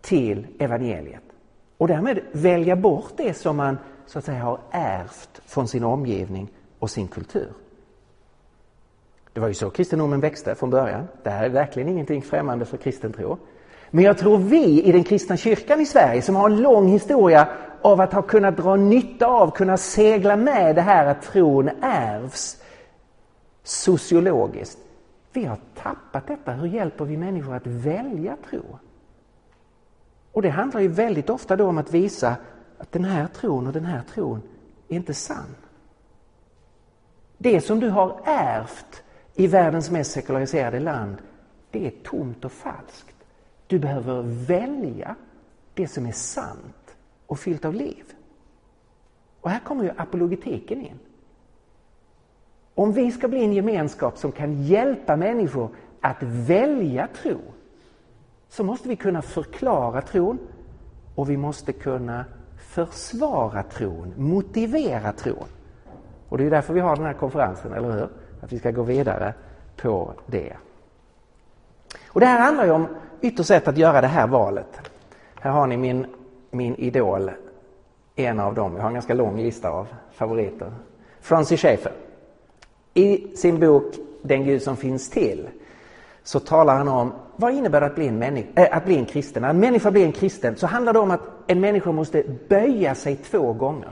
till 0.00 0.46
evangeliet. 0.58 1.24
Och 1.78 1.88
därmed 1.88 2.20
välja 2.32 2.76
bort 2.76 3.12
det 3.16 3.34
som 3.34 3.56
man 3.56 3.78
så 4.06 4.18
att 4.18 4.24
säga 4.24 4.42
har 4.42 4.58
ärvt 4.70 5.40
från 5.46 5.68
sin 5.68 5.84
omgivning 5.84 6.48
och 6.78 6.90
sin 6.90 7.08
kultur. 7.08 7.52
Det 9.32 9.40
var 9.40 9.48
ju 9.48 9.54
så 9.54 9.70
kristendomen 9.70 10.20
växte 10.20 10.54
från 10.54 10.70
början. 10.70 11.08
Det 11.22 11.30
här 11.30 11.44
är 11.44 11.48
verkligen 11.48 11.88
ingenting 11.88 12.22
främmande 12.22 12.64
för 12.64 12.76
kristen 12.76 13.12
tro. 13.12 13.38
Men 13.94 14.04
jag 14.04 14.18
tror 14.18 14.38
vi 14.38 14.82
i 14.82 14.92
den 14.92 15.04
kristna 15.04 15.36
kyrkan 15.36 15.80
i 15.80 15.86
Sverige 15.86 16.22
som 16.22 16.36
har 16.36 16.50
en 16.50 16.62
lång 16.62 16.88
historia 16.88 17.48
av 17.82 18.00
att 18.00 18.12
ha 18.12 18.22
kunnat 18.22 18.56
dra 18.56 18.76
nytta 18.76 19.26
av, 19.26 19.50
kunna 19.50 19.76
segla 19.76 20.36
med 20.36 20.74
det 20.74 20.82
här 20.82 21.06
att 21.06 21.22
tron 21.22 21.70
ärvs 21.82 22.62
sociologiskt. 23.62 24.78
Vi 25.32 25.44
har 25.44 25.58
tappat 25.82 26.26
detta. 26.26 26.52
Hur 26.52 26.66
hjälper 26.66 27.04
vi 27.04 27.16
människor 27.16 27.54
att 27.54 27.66
välja 27.66 28.36
tro? 28.50 28.62
Och 30.32 30.42
det 30.42 30.50
handlar 30.50 30.80
ju 30.80 30.88
väldigt 30.88 31.30
ofta 31.30 31.56
då 31.56 31.68
om 31.68 31.78
att 31.78 31.94
visa 31.94 32.36
att 32.78 32.92
den 32.92 33.04
här 33.04 33.26
tron 33.26 33.66
och 33.66 33.72
den 33.72 33.84
här 33.84 34.02
tron 34.14 34.42
är 34.88 34.96
inte 34.96 35.14
sann. 35.14 35.56
Det 37.38 37.60
som 37.60 37.80
du 37.80 37.88
har 37.88 38.20
ärvt 38.24 39.02
i 39.34 39.46
världens 39.46 39.90
mest 39.90 40.10
sekulariserade 40.10 40.80
land, 40.80 41.16
det 41.70 41.86
är 41.86 41.90
tomt 41.90 42.44
och 42.44 42.52
falskt. 42.52 43.11
Du 43.72 43.78
behöver 43.78 44.22
välja 44.46 45.14
det 45.74 45.88
som 45.88 46.06
är 46.06 46.12
sant 46.12 46.96
och 47.26 47.38
fyllt 47.38 47.64
av 47.64 47.74
liv. 47.74 48.04
Och 49.40 49.50
här 49.50 49.60
kommer 49.60 49.84
ju 49.84 49.90
apologetiken 49.96 50.80
in. 50.80 50.98
Om 52.74 52.92
vi 52.92 53.12
ska 53.12 53.28
bli 53.28 53.44
en 53.44 53.52
gemenskap 53.52 54.18
som 54.18 54.32
kan 54.32 54.62
hjälpa 54.62 55.16
människor 55.16 55.70
att 56.00 56.22
välja 56.22 57.08
tro 57.22 57.38
så 58.48 58.64
måste 58.64 58.88
vi 58.88 58.96
kunna 58.96 59.22
förklara 59.22 60.02
tron 60.02 60.38
och 61.14 61.30
vi 61.30 61.36
måste 61.36 61.72
kunna 61.72 62.24
försvara 62.56 63.62
tron, 63.62 64.14
motivera 64.16 65.12
tron. 65.12 65.48
Och 66.28 66.38
det 66.38 66.44
är 66.44 66.50
därför 66.50 66.74
vi 66.74 66.80
har 66.80 66.96
den 66.96 67.04
här 67.04 67.14
konferensen, 67.14 67.72
eller 67.72 67.92
hur? 67.92 68.08
Att 68.40 68.52
vi 68.52 68.58
ska 68.58 68.70
gå 68.70 68.82
vidare 68.82 69.34
på 69.76 70.12
det. 70.26 70.56
Och 72.06 72.20
det 72.20 72.26
här 72.26 72.40
handlar 72.40 72.64
ju 72.64 72.70
om 72.70 72.88
ytterst 73.22 73.48
sätt 73.48 73.68
att 73.68 73.78
göra 73.78 74.00
det 74.00 74.06
här 74.06 74.26
valet. 74.26 74.80
Här 75.40 75.50
har 75.50 75.66
ni 75.66 75.76
min, 75.76 76.06
min 76.50 76.74
idol, 76.74 77.30
en 78.16 78.40
av 78.40 78.54
dem. 78.54 78.72
Jag 78.74 78.82
har 78.82 78.88
en 78.88 78.94
ganska 78.94 79.14
lång 79.14 79.40
lista 79.40 79.70
av 79.70 79.86
favoriter. 80.12 80.72
Francis 81.20 81.60
Schaeffer. 81.60 81.92
I 82.94 83.36
sin 83.36 83.60
bok 83.60 83.94
Den 84.22 84.44
Gud 84.44 84.62
som 84.62 84.76
finns 84.76 85.10
till 85.10 85.48
så 86.22 86.40
talar 86.40 86.76
han 86.76 86.88
om 86.88 87.12
vad 87.36 87.54
innebär 87.54 87.80
det 87.80 87.86
att 87.86 87.94
bli 87.94 88.08
en, 88.08 88.18
människa, 88.18 88.48
äh, 88.54 88.62
eh, 88.62 88.76
att 88.76 88.84
bli 88.84 88.96
en 88.96 89.06
kristen. 89.06 89.42
När 89.42 89.50
en 89.50 89.60
människa 89.60 89.90
blir 89.90 90.04
en 90.04 90.12
kristen 90.12 90.56
så 90.56 90.66
handlar 90.66 90.92
det 90.92 90.98
om 90.98 91.10
att 91.10 91.20
en 91.46 91.60
människa 91.60 91.92
måste 91.92 92.24
böja 92.48 92.94
sig 92.94 93.16
två 93.16 93.52
gånger. 93.52 93.90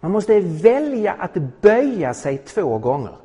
Man 0.00 0.10
måste 0.10 0.40
välja 0.40 1.12
att 1.12 1.34
böja 1.60 2.14
sig 2.14 2.38
två 2.38 2.78
gånger. 2.78 3.16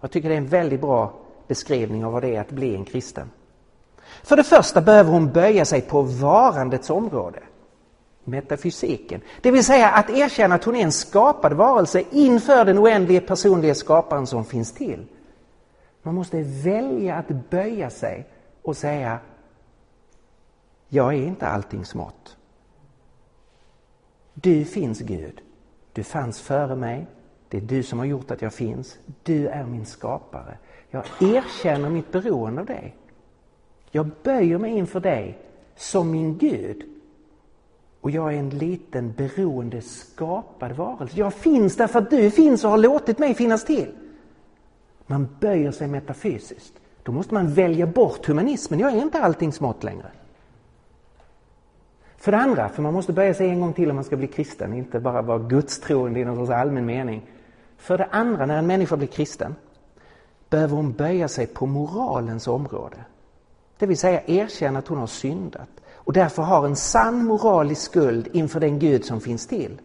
Jag 0.00 0.10
tycker 0.10 0.28
det 0.28 0.34
är 0.34 0.38
en 0.38 0.46
väldigt 0.46 0.80
bra 0.80 1.12
beskrivning 1.48 2.04
av 2.04 2.12
vad 2.12 2.22
det 2.22 2.36
är 2.36 2.40
att 2.40 2.50
bli 2.50 2.74
en 2.74 2.84
kristen. 2.84 3.30
För 4.26 4.36
det 4.36 4.44
första 4.44 4.80
behöver 4.80 5.10
hon 5.10 5.32
böja 5.32 5.64
sig 5.64 5.80
på 5.80 6.02
varandets 6.02 6.90
område. 6.90 7.42
Metafysiken. 8.24 9.20
Det 9.42 9.50
vill 9.50 9.64
säga 9.64 9.90
att 9.90 10.10
erkänna 10.10 10.54
att 10.54 10.64
hon 10.64 10.76
är 10.76 10.82
en 10.82 10.92
skapad 10.92 11.52
varelse 11.52 12.04
inför 12.10 12.64
den 12.64 12.78
oändlige 12.78 13.20
personliga 13.20 13.74
skaparen 13.74 14.26
som 14.26 14.44
finns 14.44 14.72
till. 14.72 15.06
Man 16.02 16.14
måste 16.14 16.42
välja 16.42 17.14
att 17.14 17.50
böja 17.50 17.90
sig 17.90 18.26
och 18.62 18.76
säga 18.76 19.18
Jag 20.88 21.14
är 21.14 21.26
inte 21.26 21.46
allting 21.46 21.84
smått. 21.84 22.36
Du 24.34 24.64
finns 24.64 25.00
Gud. 25.00 25.40
Du 25.92 26.04
fanns 26.04 26.40
före 26.40 26.76
mig. 26.76 27.06
Det 27.48 27.56
är 27.56 27.60
du 27.60 27.82
som 27.82 27.98
har 27.98 28.06
gjort 28.06 28.30
att 28.30 28.42
jag 28.42 28.52
finns. 28.52 28.98
Du 29.22 29.48
är 29.48 29.64
min 29.64 29.86
skapare. 29.86 30.58
Jag 30.90 31.04
erkänner 31.20 31.90
mitt 31.90 32.12
beroende 32.12 32.60
av 32.60 32.66
dig. 32.66 32.96
Jag 33.90 34.10
böjer 34.22 34.58
mig 34.58 34.72
inför 34.72 35.00
dig 35.00 35.38
som 35.76 36.10
min 36.10 36.38
Gud. 36.38 36.82
Och 38.00 38.10
jag 38.10 38.34
är 38.34 38.38
en 38.38 38.50
liten 38.50 39.12
beroende 39.12 39.82
skapad 39.82 40.72
varelse. 40.72 41.18
Jag 41.18 41.34
finns 41.34 41.76
därför 41.76 41.98
att 41.98 42.10
du 42.10 42.30
finns 42.30 42.64
och 42.64 42.70
har 42.70 42.78
låtit 42.78 43.18
mig 43.18 43.34
finnas 43.34 43.64
till. 43.64 43.92
Man 45.06 45.28
böjer 45.40 45.70
sig 45.70 45.88
metafysiskt. 45.88 46.72
Då 47.02 47.12
måste 47.12 47.34
man 47.34 47.52
välja 47.52 47.86
bort 47.86 48.26
humanismen. 48.26 48.80
Jag 48.80 48.92
är 48.92 49.02
inte 49.02 49.20
allting 49.20 49.52
smått 49.52 49.84
längre. 49.84 50.10
För 52.16 52.32
det 52.32 52.38
andra, 52.38 52.68
för 52.68 52.82
man 52.82 52.94
måste 52.94 53.12
böja 53.12 53.34
sig 53.34 53.48
en 53.48 53.60
gång 53.60 53.72
till 53.72 53.90
om 53.90 53.96
man 53.96 54.04
ska 54.04 54.16
bli 54.16 54.26
kristen, 54.26 54.74
inte 54.74 55.00
bara 55.00 55.22
vara 55.22 55.38
gudstroende 55.38 56.20
i 56.20 56.24
någon 56.24 56.36
sorts 56.36 56.50
allmän 56.50 56.86
mening. 56.86 57.22
För 57.76 57.98
det 57.98 58.08
andra, 58.10 58.46
när 58.46 58.58
en 58.58 58.66
människa 58.66 58.96
blir 58.96 59.08
kristen, 59.08 59.54
behöver 60.50 60.76
hon 60.76 60.92
böja 60.92 61.28
sig 61.28 61.46
på 61.46 61.66
moralens 61.66 62.48
område. 62.48 62.96
Det 63.78 63.86
vill 63.86 63.98
säga 63.98 64.22
erkänna 64.26 64.78
att 64.78 64.88
hon 64.88 64.98
har 64.98 65.06
syndat 65.06 65.68
och 65.94 66.12
därför 66.12 66.42
har 66.42 66.66
en 66.66 66.76
sann 66.76 67.24
moralisk 67.24 67.82
skuld 67.82 68.28
inför 68.32 68.60
den 68.60 68.78
Gud 68.78 69.04
som 69.04 69.20
finns 69.20 69.46
till. 69.46 69.80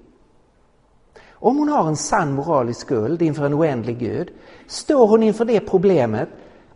Om 1.32 1.58
hon 1.58 1.70
har 1.70 1.88
en 1.88 1.98
sann 1.98 2.34
moralisk 2.34 2.80
skuld 2.82 3.22
inför 3.22 3.46
en 3.46 3.54
oändlig 3.54 4.00
Gud 4.00 4.32
står 4.68 5.08
hon 5.08 5.24
inför 5.24 5.46
det 5.46 5.60
problemet 5.60 6.30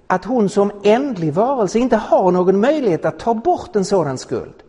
att 0.07 0.25
hon 0.25 0.49
som 0.49 0.71
ändlig 0.83 1.33
varelse 1.33 1.79
inte 1.79 1.95
har 1.95 2.31
någon 2.31 2.59
möjlighet 2.59 3.05
att 3.05 3.19
ta 3.19 3.33
bort 3.33 3.75
en 3.75 3.85
sådan 3.85 4.17
skuld. 4.17 4.63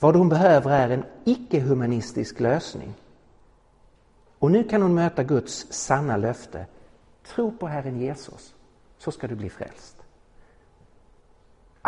Vad 0.00 0.16
hon 0.16 0.28
behöver 0.28 0.70
är 0.70 0.90
en 0.90 1.04
icke-humanistisk 1.24 2.40
lösning. 2.40 2.94
Och 4.38 4.50
nu 4.50 4.64
kan 4.64 4.82
hon 4.82 4.94
möta 4.94 5.22
Guds 5.22 5.66
sanna 5.70 6.16
löfte. 6.16 6.66
Tro 7.34 7.50
på 7.50 7.66
Herren 7.66 8.00
Jesus, 8.00 8.54
så 8.98 9.10
ska 9.10 9.26
du 9.26 9.34
bli 9.34 9.50
frälst. 9.50 9.97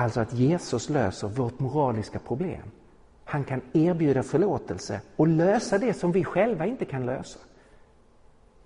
Alltså 0.00 0.20
att 0.20 0.32
Jesus 0.32 0.88
löser 0.88 1.28
vårt 1.28 1.58
moraliska 1.58 2.18
problem. 2.18 2.62
Han 3.24 3.44
kan 3.44 3.60
erbjuda 3.72 4.22
förlåtelse 4.22 5.00
och 5.16 5.28
lösa 5.28 5.78
det 5.78 5.94
som 5.94 6.12
vi 6.12 6.24
själva 6.24 6.66
inte 6.66 6.84
kan 6.84 7.06
lösa. 7.06 7.38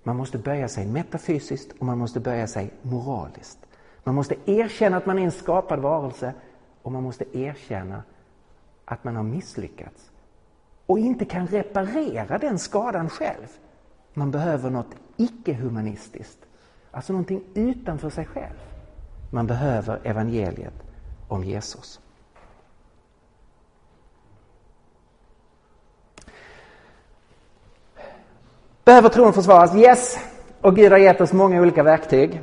Man 0.03 0.17
måste 0.17 0.39
böja 0.39 0.69
sig 0.69 0.87
metafysiskt 0.87 1.73
och 1.79 1.87
man 1.87 1.99
måste 1.99 2.21
böja 2.21 2.47
sig 2.47 2.71
moraliskt. 2.83 3.59
Man 4.05 4.15
måste 4.15 4.35
erkänna 4.47 4.97
att 4.97 5.07
man 5.07 5.19
är 5.19 5.23
en 5.23 5.31
skapad 5.31 5.79
varelse 5.81 6.33
och 6.83 6.93
man 6.93 7.03
måste 7.03 7.39
erkänna 7.39 8.03
att 8.85 9.05
man 9.05 9.17
har 9.17 9.23
misslyckats 9.23 10.11
och 10.87 10.99
inte 10.99 11.25
kan 11.25 11.47
reparera 11.47 12.39
den 12.39 12.59
skadan 12.59 13.09
själv. 13.09 13.49
Man 14.13 14.31
behöver 14.31 14.71
något 14.71 14.95
icke-humanistiskt, 15.17 16.47
alltså 16.91 17.13
någonting 17.13 17.43
utanför 17.55 18.11
sig 18.11 18.25
själv. 18.25 18.57
Man 19.31 19.47
behöver 19.47 20.01
evangeliet 20.05 20.84
om 21.35 21.45
Jesus. 21.45 22.01
Behöver 28.85 29.09
tron 29.09 29.33
försvaras? 29.33 29.75
Yes! 29.75 30.19
Och 30.61 30.77
Gud 30.77 30.93
har 30.93 30.99
gett 30.99 31.21
oss 31.21 31.33
många 31.33 31.61
olika 31.61 31.83
verktyg. 31.83 32.41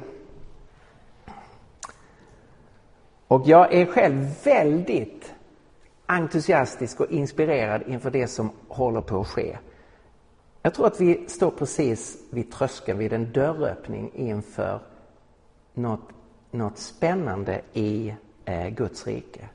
Och 3.27 3.41
jag 3.45 3.73
är 3.73 3.85
själv 3.85 4.43
väldigt 4.43 5.33
entusiastisk 6.05 6.99
och 6.99 7.11
inspirerad 7.11 7.83
inför 7.87 8.11
det 8.11 8.27
som 8.27 8.51
håller 8.67 9.01
på 9.01 9.21
att 9.21 9.27
ske. 9.27 9.57
Jag 10.61 10.73
tror 10.73 10.87
att 10.87 11.01
vi 11.01 11.25
står 11.27 11.51
precis 11.51 12.17
vid 12.29 12.51
tröskeln, 12.51 12.97
vid 12.99 13.13
en 13.13 13.31
dörröppning 13.31 14.11
inför 14.13 14.79
något, 15.73 16.09
något 16.51 16.77
spännande 16.77 17.61
i 17.73 18.13
Eh, 18.51 18.69
Guds 18.69 19.07
rike. 19.07 19.49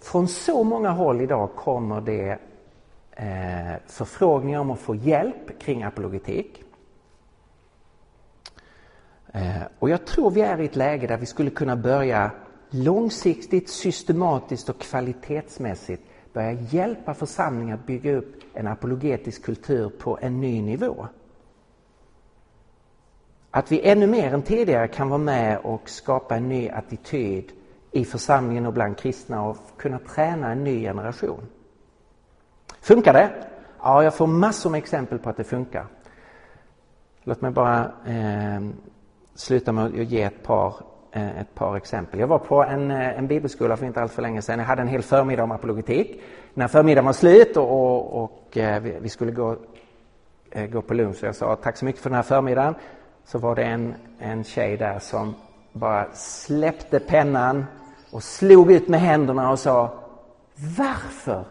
Från 0.00 0.28
så 0.28 0.64
många 0.64 0.90
håll 0.90 1.20
idag 1.20 1.50
kommer 1.56 2.00
det 2.00 2.38
eh, 3.12 3.80
förfrågningar 3.86 4.60
om 4.60 4.70
att 4.70 4.78
få 4.78 4.94
hjälp 4.94 5.58
kring 5.60 5.82
apologetik. 5.82 6.62
Eh, 9.32 9.62
och 9.78 9.90
jag 9.90 10.06
tror 10.06 10.30
vi 10.30 10.40
är 10.40 10.60
i 10.60 10.64
ett 10.64 10.76
läge 10.76 11.06
där 11.06 11.16
vi 11.16 11.26
skulle 11.26 11.50
kunna 11.50 11.76
börja 11.76 12.30
långsiktigt, 12.70 13.70
systematiskt 13.70 14.68
och 14.68 14.78
kvalitetsmässigt 14.78 16.02
börja 16.32 16.52
hjälpa 16.52 17.14
församlingar 17.14 17.74
att 17.74 17.86
bygga 17.86 18.16
upp 18.16 18.34
en 18.54 18.66
apologetisk 18.66 19.44
kultur 19.44 19.88
på 19.98 20.18
en 20.20 20.40
ny 20.40 20.62
nivå. 20.62 21.06
Att 23.50 23.72
vi 23.72 23.88
ännu 23.88 24.06
mer 24.06 24.34
än 24.34 24.42
tidigare 24.42 24.88
kan 24.88 25.08
vara 25.08 25.18
med 25.18 25.58
och 25.58 25.90
skapa 25.90 26.36
en 26.36 26.48
ny 26.48 26.68
attityd 26.68 27.52
i 27.96 28.04
församlingen 28.04 28.66
och 28.66 28.72
bland 28.72 28.98
kristna 28.98 29.44
och 29.44 29.56
kunna 29.76 29.98
träna 29.98 30.52
en 30.52 30.64
ny 30.64 30.82
generation. 30.82 31.46
Funkar 32.80 33.12
det? 33.12 33.30
Ja, 33.82 34.04
jag 34.04 34.14
får 34.14 34.26
massor 34.26 34.70
med 34.70 34.78
exempel 34.78 35.18
på 35.18 35.30
att 35.30 35.36
det 35.36 35.44
funkar. 35.44 35.86
Låt 37.22 37.40
mig 37.40 37.50
bara 37.50 37.92
eh, 38.06 38.60
sluta 39.34 39.72
med 39.72 39.84
att 39.84 39.94
ge 39.94 40.22
ett 40.22 40.42
par, 40.42 40.74
eh, 41.12 41.40
ett 41.40 41.54
par 41.54 41.76
exempel. 41.76 42.20
Jag 42.20 42.26
var 42.26 42.38
på 42.38 42.64
en, 42.64 42.90
eh, 42.90 43.18
en 43.18 43.26
bibelskola 43.26 43.76
för 43.76 43.86
inte 43.86 44.02
allt 44.02 44.12
för 44.12 44.22
länge 44.22 44.42
sedan. 44.42 44.58
Jag 44.58 44.66
hade 44.66 44.82
en 44.82 44.88
hel 44.88 45.02
förmiddag 45.02 45.42
om 45.42 45.52
apologetik. 45.52 46.22
När 46.54 46.68
förmiddagen 46.68 47.06
var 47.06 47.12
slut 47.12 47.56
och, 47.56 47.70
och, 47.70 48.22
och 48.24 48.56
eh, 48.56 48.82
vi, 48.82 49.08
skulle 49.08 49.32
gå, 49.32 49.56
eh, 50.50 50.66
gå 50.66 50.82
på 50.82 50.94
lunch 50.94 51.16
så 51.16 51.26
jag 51.26 51.34
sa 51.34 51.56
tack 51.56 51.76
så 51.76 51.84
mycket 51.84 52.02
för 52.02 52.10
den 52.10 52.16
här 52.16 52.22
förmiddagen. 52.22 52.74
Så 53.24 53.38
var 53.38 53.54
det 53.54 53.64
en, 53.64 53.94
en 54.18 54.44
tjej 54.44 54.76
där 54.76 54.98
som 54.98 55.34
bara 55.72 56.06
släppte 56.12 57.00
pennan 57.00 57.64
och 58.10 58.22
slog 58.22 58.72
ut 58.72 58.88
med 58.88 59.00
händerna 59.00 59.50
och 59.50 59.58
sa 59.58 59.94
Varför 60.78 61.44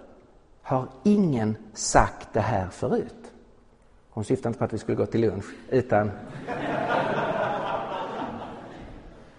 har 0.61 0.87
ingen 1.03 1.57
sagt 1.73 2.27
det 2.33 2.39
här 2.39 2.67
förut? 2.69 3.31
Hon 4.09 4.23
syftade 4.23 4.47
inte 4.47 4.59
på 4.59 4.65
att 4.65 4.73
vi 4.73 4.77
skulle 4.77 4.97
gå 4.97 5.05
till 5.05 5.21
lunch, 5.21 5.45
utan 5.69 6.11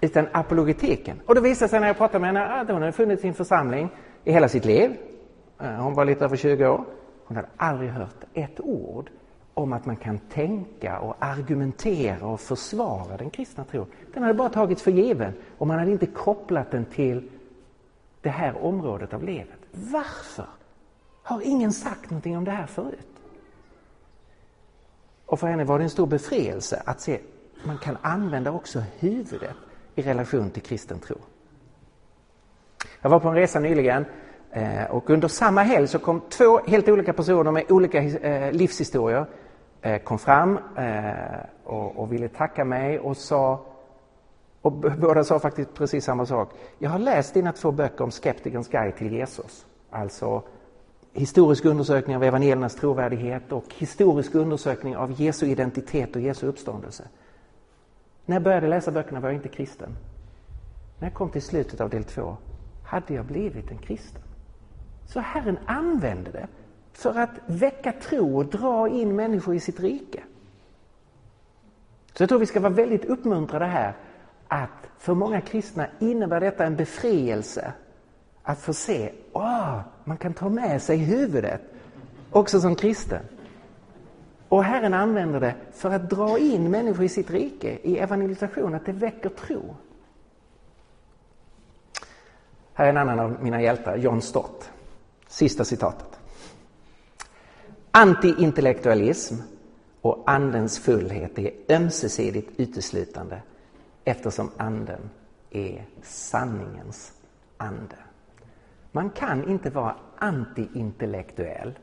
utan 0.00 0.26
apologetiken. 0.32 1.20
Och 1.26 1.34
det 1.34 1.40
visade 1.40 1.68
sig 1.68 1.80
när 1.80 1.86
jag 1.86 1.96
pratade 1.96 2.18
med 2.18 2.28
henne 2.28 2.60
att 2.60 2.68
hon 2.68 2.82
hade 2.82 2.92
funnits 2.92 3.24
i 3.24 3.28
en 3.28 3.34
församling 3.34 3.88
i 4.24 4.32
hela 4.32 4.48
sitt 4.48 4.64
liv. 4.64 4.96
Eh, 5.60 5.70
hon 5.70 5.94
var 5.94 6.04
lite 6.04 6.24
över 6.24 6.36
20 6.36 6.68
år. 6.68 6.84
Hon 7.24 7.36
hade 7.36 7.48
aldrig 7.56 7.90
hört 7.90 8.24
ett 8.34 8.60
ord 8.60 9.10
om 9.58 9.72
att 9.72 9.86
man 9.86 9.96
kan 9.96 10.18
tänka 10.18 10.98
och 10.98 11.16
argumentera 11.18 12.26
och 12.26 12.40
försvara 12.40 13.16
den 13.16 13.30
kristna 13.30 13.64
tron. 13.64 13.86
Den 14.14 14.22
hade 14.22 14.34
bara 14.34 14.48
tagits 14.48 14.82
för 14.82 14.90
given 14.90 15.32
och 15.58 15.66
man 15.66 15.78
hade 15.78 15.90
inte 15.90 16.06
kopplat 16.06 16.70
den 16.70 16.84
till 16.84 17.30
det 18.20 18.28
här 18.28 18.64
området 18.64 19.14
av 19.14 19.24
livet. 19.24 19.58
Varför 19.70 20.46
har 21.22 21.40
ingen 21.44 21.72
sagt 21.72 22.10
någonting 22.10 22.36
om 22.36 22.44
det 22.44 22.50
här 22.50 22.66
förut? 22.66 23.08
Och 25.26 25.40
för 25.40 25.46
henne 25.46 25.64
var 25.64 25.78
det 25.78 25.84
en 25.84 25.90
stor 25.90 26.06
befrielse 26.06 26.82
att 26.86 27.00
se 27.00 27.14
att 27.14 27.66
man 27.66 27.78
kan 27.78 27.96
använda 28.02 28.50
också 28.50 28.82
huvudet 28.98 29.56
i 29.94 30.02
relation 30.02 30.50
till 30.50 30.62
kristen 30.62 30.98
tro. 30.98 31.16
Jag 33.00 33.10
var 33.10 33.20
på 33.20 33.28
en 33.28 33.34
resa 33.34 33.60
nyligen 33.60 34.04
eh, 34.50 34.84
och 34.90 35.10
under 35.10 35.28
samma 35.28 35.62
helg 35.62 35.88
så 35.88 35.98
kom 35.98 36.20
två 36.20 36.60
helt 36.66 36.88
olika 36.88 37.12
personer 37.12 37.50
med 37.50 37.70
olika 37.70 38.02
eh, 38.02 38.52
livshistorier 38.52 39.26
Eh, 39.86 39.98
kom 39.98 40.18
fram 40.18 40.58
eh, 40.76 41.38
och 41.64 42.12
ville 42.12 42.28
tacka 42.28 42.64
mig 42.64 42.98
och 42.98 43.16
sa 43.16 43.66
Och 44.62 44.72
båda 44.98 45.24
sa 45.24 45.38
faktiskt 45.38 45.74
precis 45.74 46.04
samma 46.04 46.26
sak. 46.26 46.52
Jag 46.78 46.90
har 46.90 46.98
läst 46.98 47.34
dina 47.34 47.52
två 47.52 47.72
böcker 47.72 48.04
om 48.04 48.10
Skeptikerns 48.10 48.68
guide 48.68 48.96
till 48.96 49.12
Jesus. 49.12 49.66
Alltså 49.90 50.42
historisk 51.12 51.64
undersökning 51.64 52.16
av 52.16 52.22
evangeliernas 52.22 52.74
trovärdighet 52.74 53.52
och 53.52 53.64
historisk 53.74 54.34
undersökning 54.34 54.96
av 54.96 55.20
Jesu 55.20 55.46
identitet 55.46 56.16
och 56.16 56.22
Jesu 56.22 56.46
uppståndelse. 56.46 57.04
När 58.24 58.36
jag 58.36 58.42
började 58.42 58.68
läsa 58.68 58.90
böckerna 58.90 59.20
var 59.20 59.28
jag 59.28 59.36
inte 59.36 59.48
kristen. 59.48 59.96
När 60.98 61.08
jag 61.08 61.14
kom 61.14 61.30
till 61.30 61.42
slutet 61.42 61.80
av 61.80 61.90
del 61.90 62.04
två 62.04 62.36
hade 62.84 63.14
jag 63.14 63.24
blivit 63.24 63.70
en 63.70 63.78
kristen. 63.78 64.22
Så 65.06 65.20
Herren 65.20 65.58
använde 65.66 66.30
det 66.30 66.46
för 66.96 67.18
att 67.18 67.30
väcka 67.46 67.92
tro 67.92 68.36
och 68.36 68.46
dra 68.46 68.88
in 68.88 69.16
människor 69.16 69.54
i 69.54 69.60
sitt 69.60 69.80
rike. 69.80 70.22
Så 72.14 72.22
jag 72.22 72.28
tror 72.28 72.38
vi 72.38 72.46
ska 72.46 72.60
vara 72.60 72.72
väldigt 72.72 73.04
uppmuntrade 73.04 73.64
här 73.64 73.96
att 74.48 74.90
för 74.98 75.14
många 75.14 75.40
kristna 75.40 75.86
innebär 75.98 76.40
detta 76.40 76.64
en 76.64 76.76
befrielse 76.76 77.72
att 78.42 78.60
få 78.60 78.72
se, 78.72 79.12
åh, 79.32 79.80
man 80.04 80.16
kan 80.16 80.34
ta 80.34 80.48
med 80.48 80.82
sig 80.82 80.96
huvudet 80.96 81.60
också 82.30 82.60
som 82.60 82.74
kristen. 82.74 83.22
Och 84.48 84.64
Herren 84.64 84.94
använder 84.94 85.40
det 85.40 85.54
för 85.72 85.90
att 85.90 86.10
dra 86.10 86.38
in 86.38 86.70
människor 86.70 87.04
i 87.04 87.08
sitt 87.08 87.30
rike, 87.30 87.78
i 87.82 87.98
evangelisation, 87.98 88.74
att 88.74 88.86
det 88.86 88.92
väcker 88.92 89.28
tro. 89.28 89.76
Här 92.74 92.84
är 92.86 92.90
en 92.90 92.96
annan 92.96 93.20
av 93.20 93.36
mina 93.42 93.62
hjältar, 93.62 93.96
John 93.96 94.22
Stott. 94.22 94.70
Sista 95.28 95.64
citatet. 95.64 96.15
Antiintellektualism 97.98 99.34
och 100.00 100.30
andens 100.30 100.78
fullhet 100.78 101.38
är 101.38 101.50
ömsesidigt 101.68 102.60
uteslutande 102.60 103.42
eftersom 104.04 104.50
anden 104.56 105.10
är 105.50 105.84
sanningens 106.02 107.12
ande. 107.56 107.96
Man 108.92 109.10
kan 109.10 109.48
inte 109.48 109.70
vara 109.70 109.96
antiintellektuell 110.18 111.78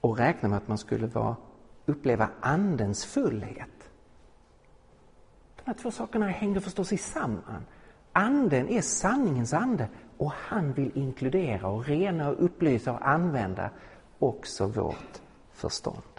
och 0.00 0.18
räkna 0.18 0.48
med 0.48 0.58
att 0.58 0.68
man 0.68 0.78
skulle 0.78 1.06
vara, 1.06 1.36
uppleva 1.86 2.28
andens 2.40 3.04
fullhet. 3.04 3.90
De 5.56 5.62
här 5.64 5.74
två 5.74 5.90
sakerna 5.90 6.28
hänger 6.28 6.60
förstås 6.60 6.88
samman. 6.88 7.66
Anden 8.12 8.68
är 8.68 8.82
sanningens 8.82 9.52
ande 9.52 9.88
och 10.16 10.32
han 10.32 10.72
vill 10.72 10.90
inkludera 10.94 11.68
och 11.68 11.86
rena 11.86 12.28
och 12.28 12.44
upplysa 12.44 12.92
och 12.92 13.08
använda 13.08 13.70
också 14.20 14.66
vårt 14.66 15.20
förstånd. 15.52 16.09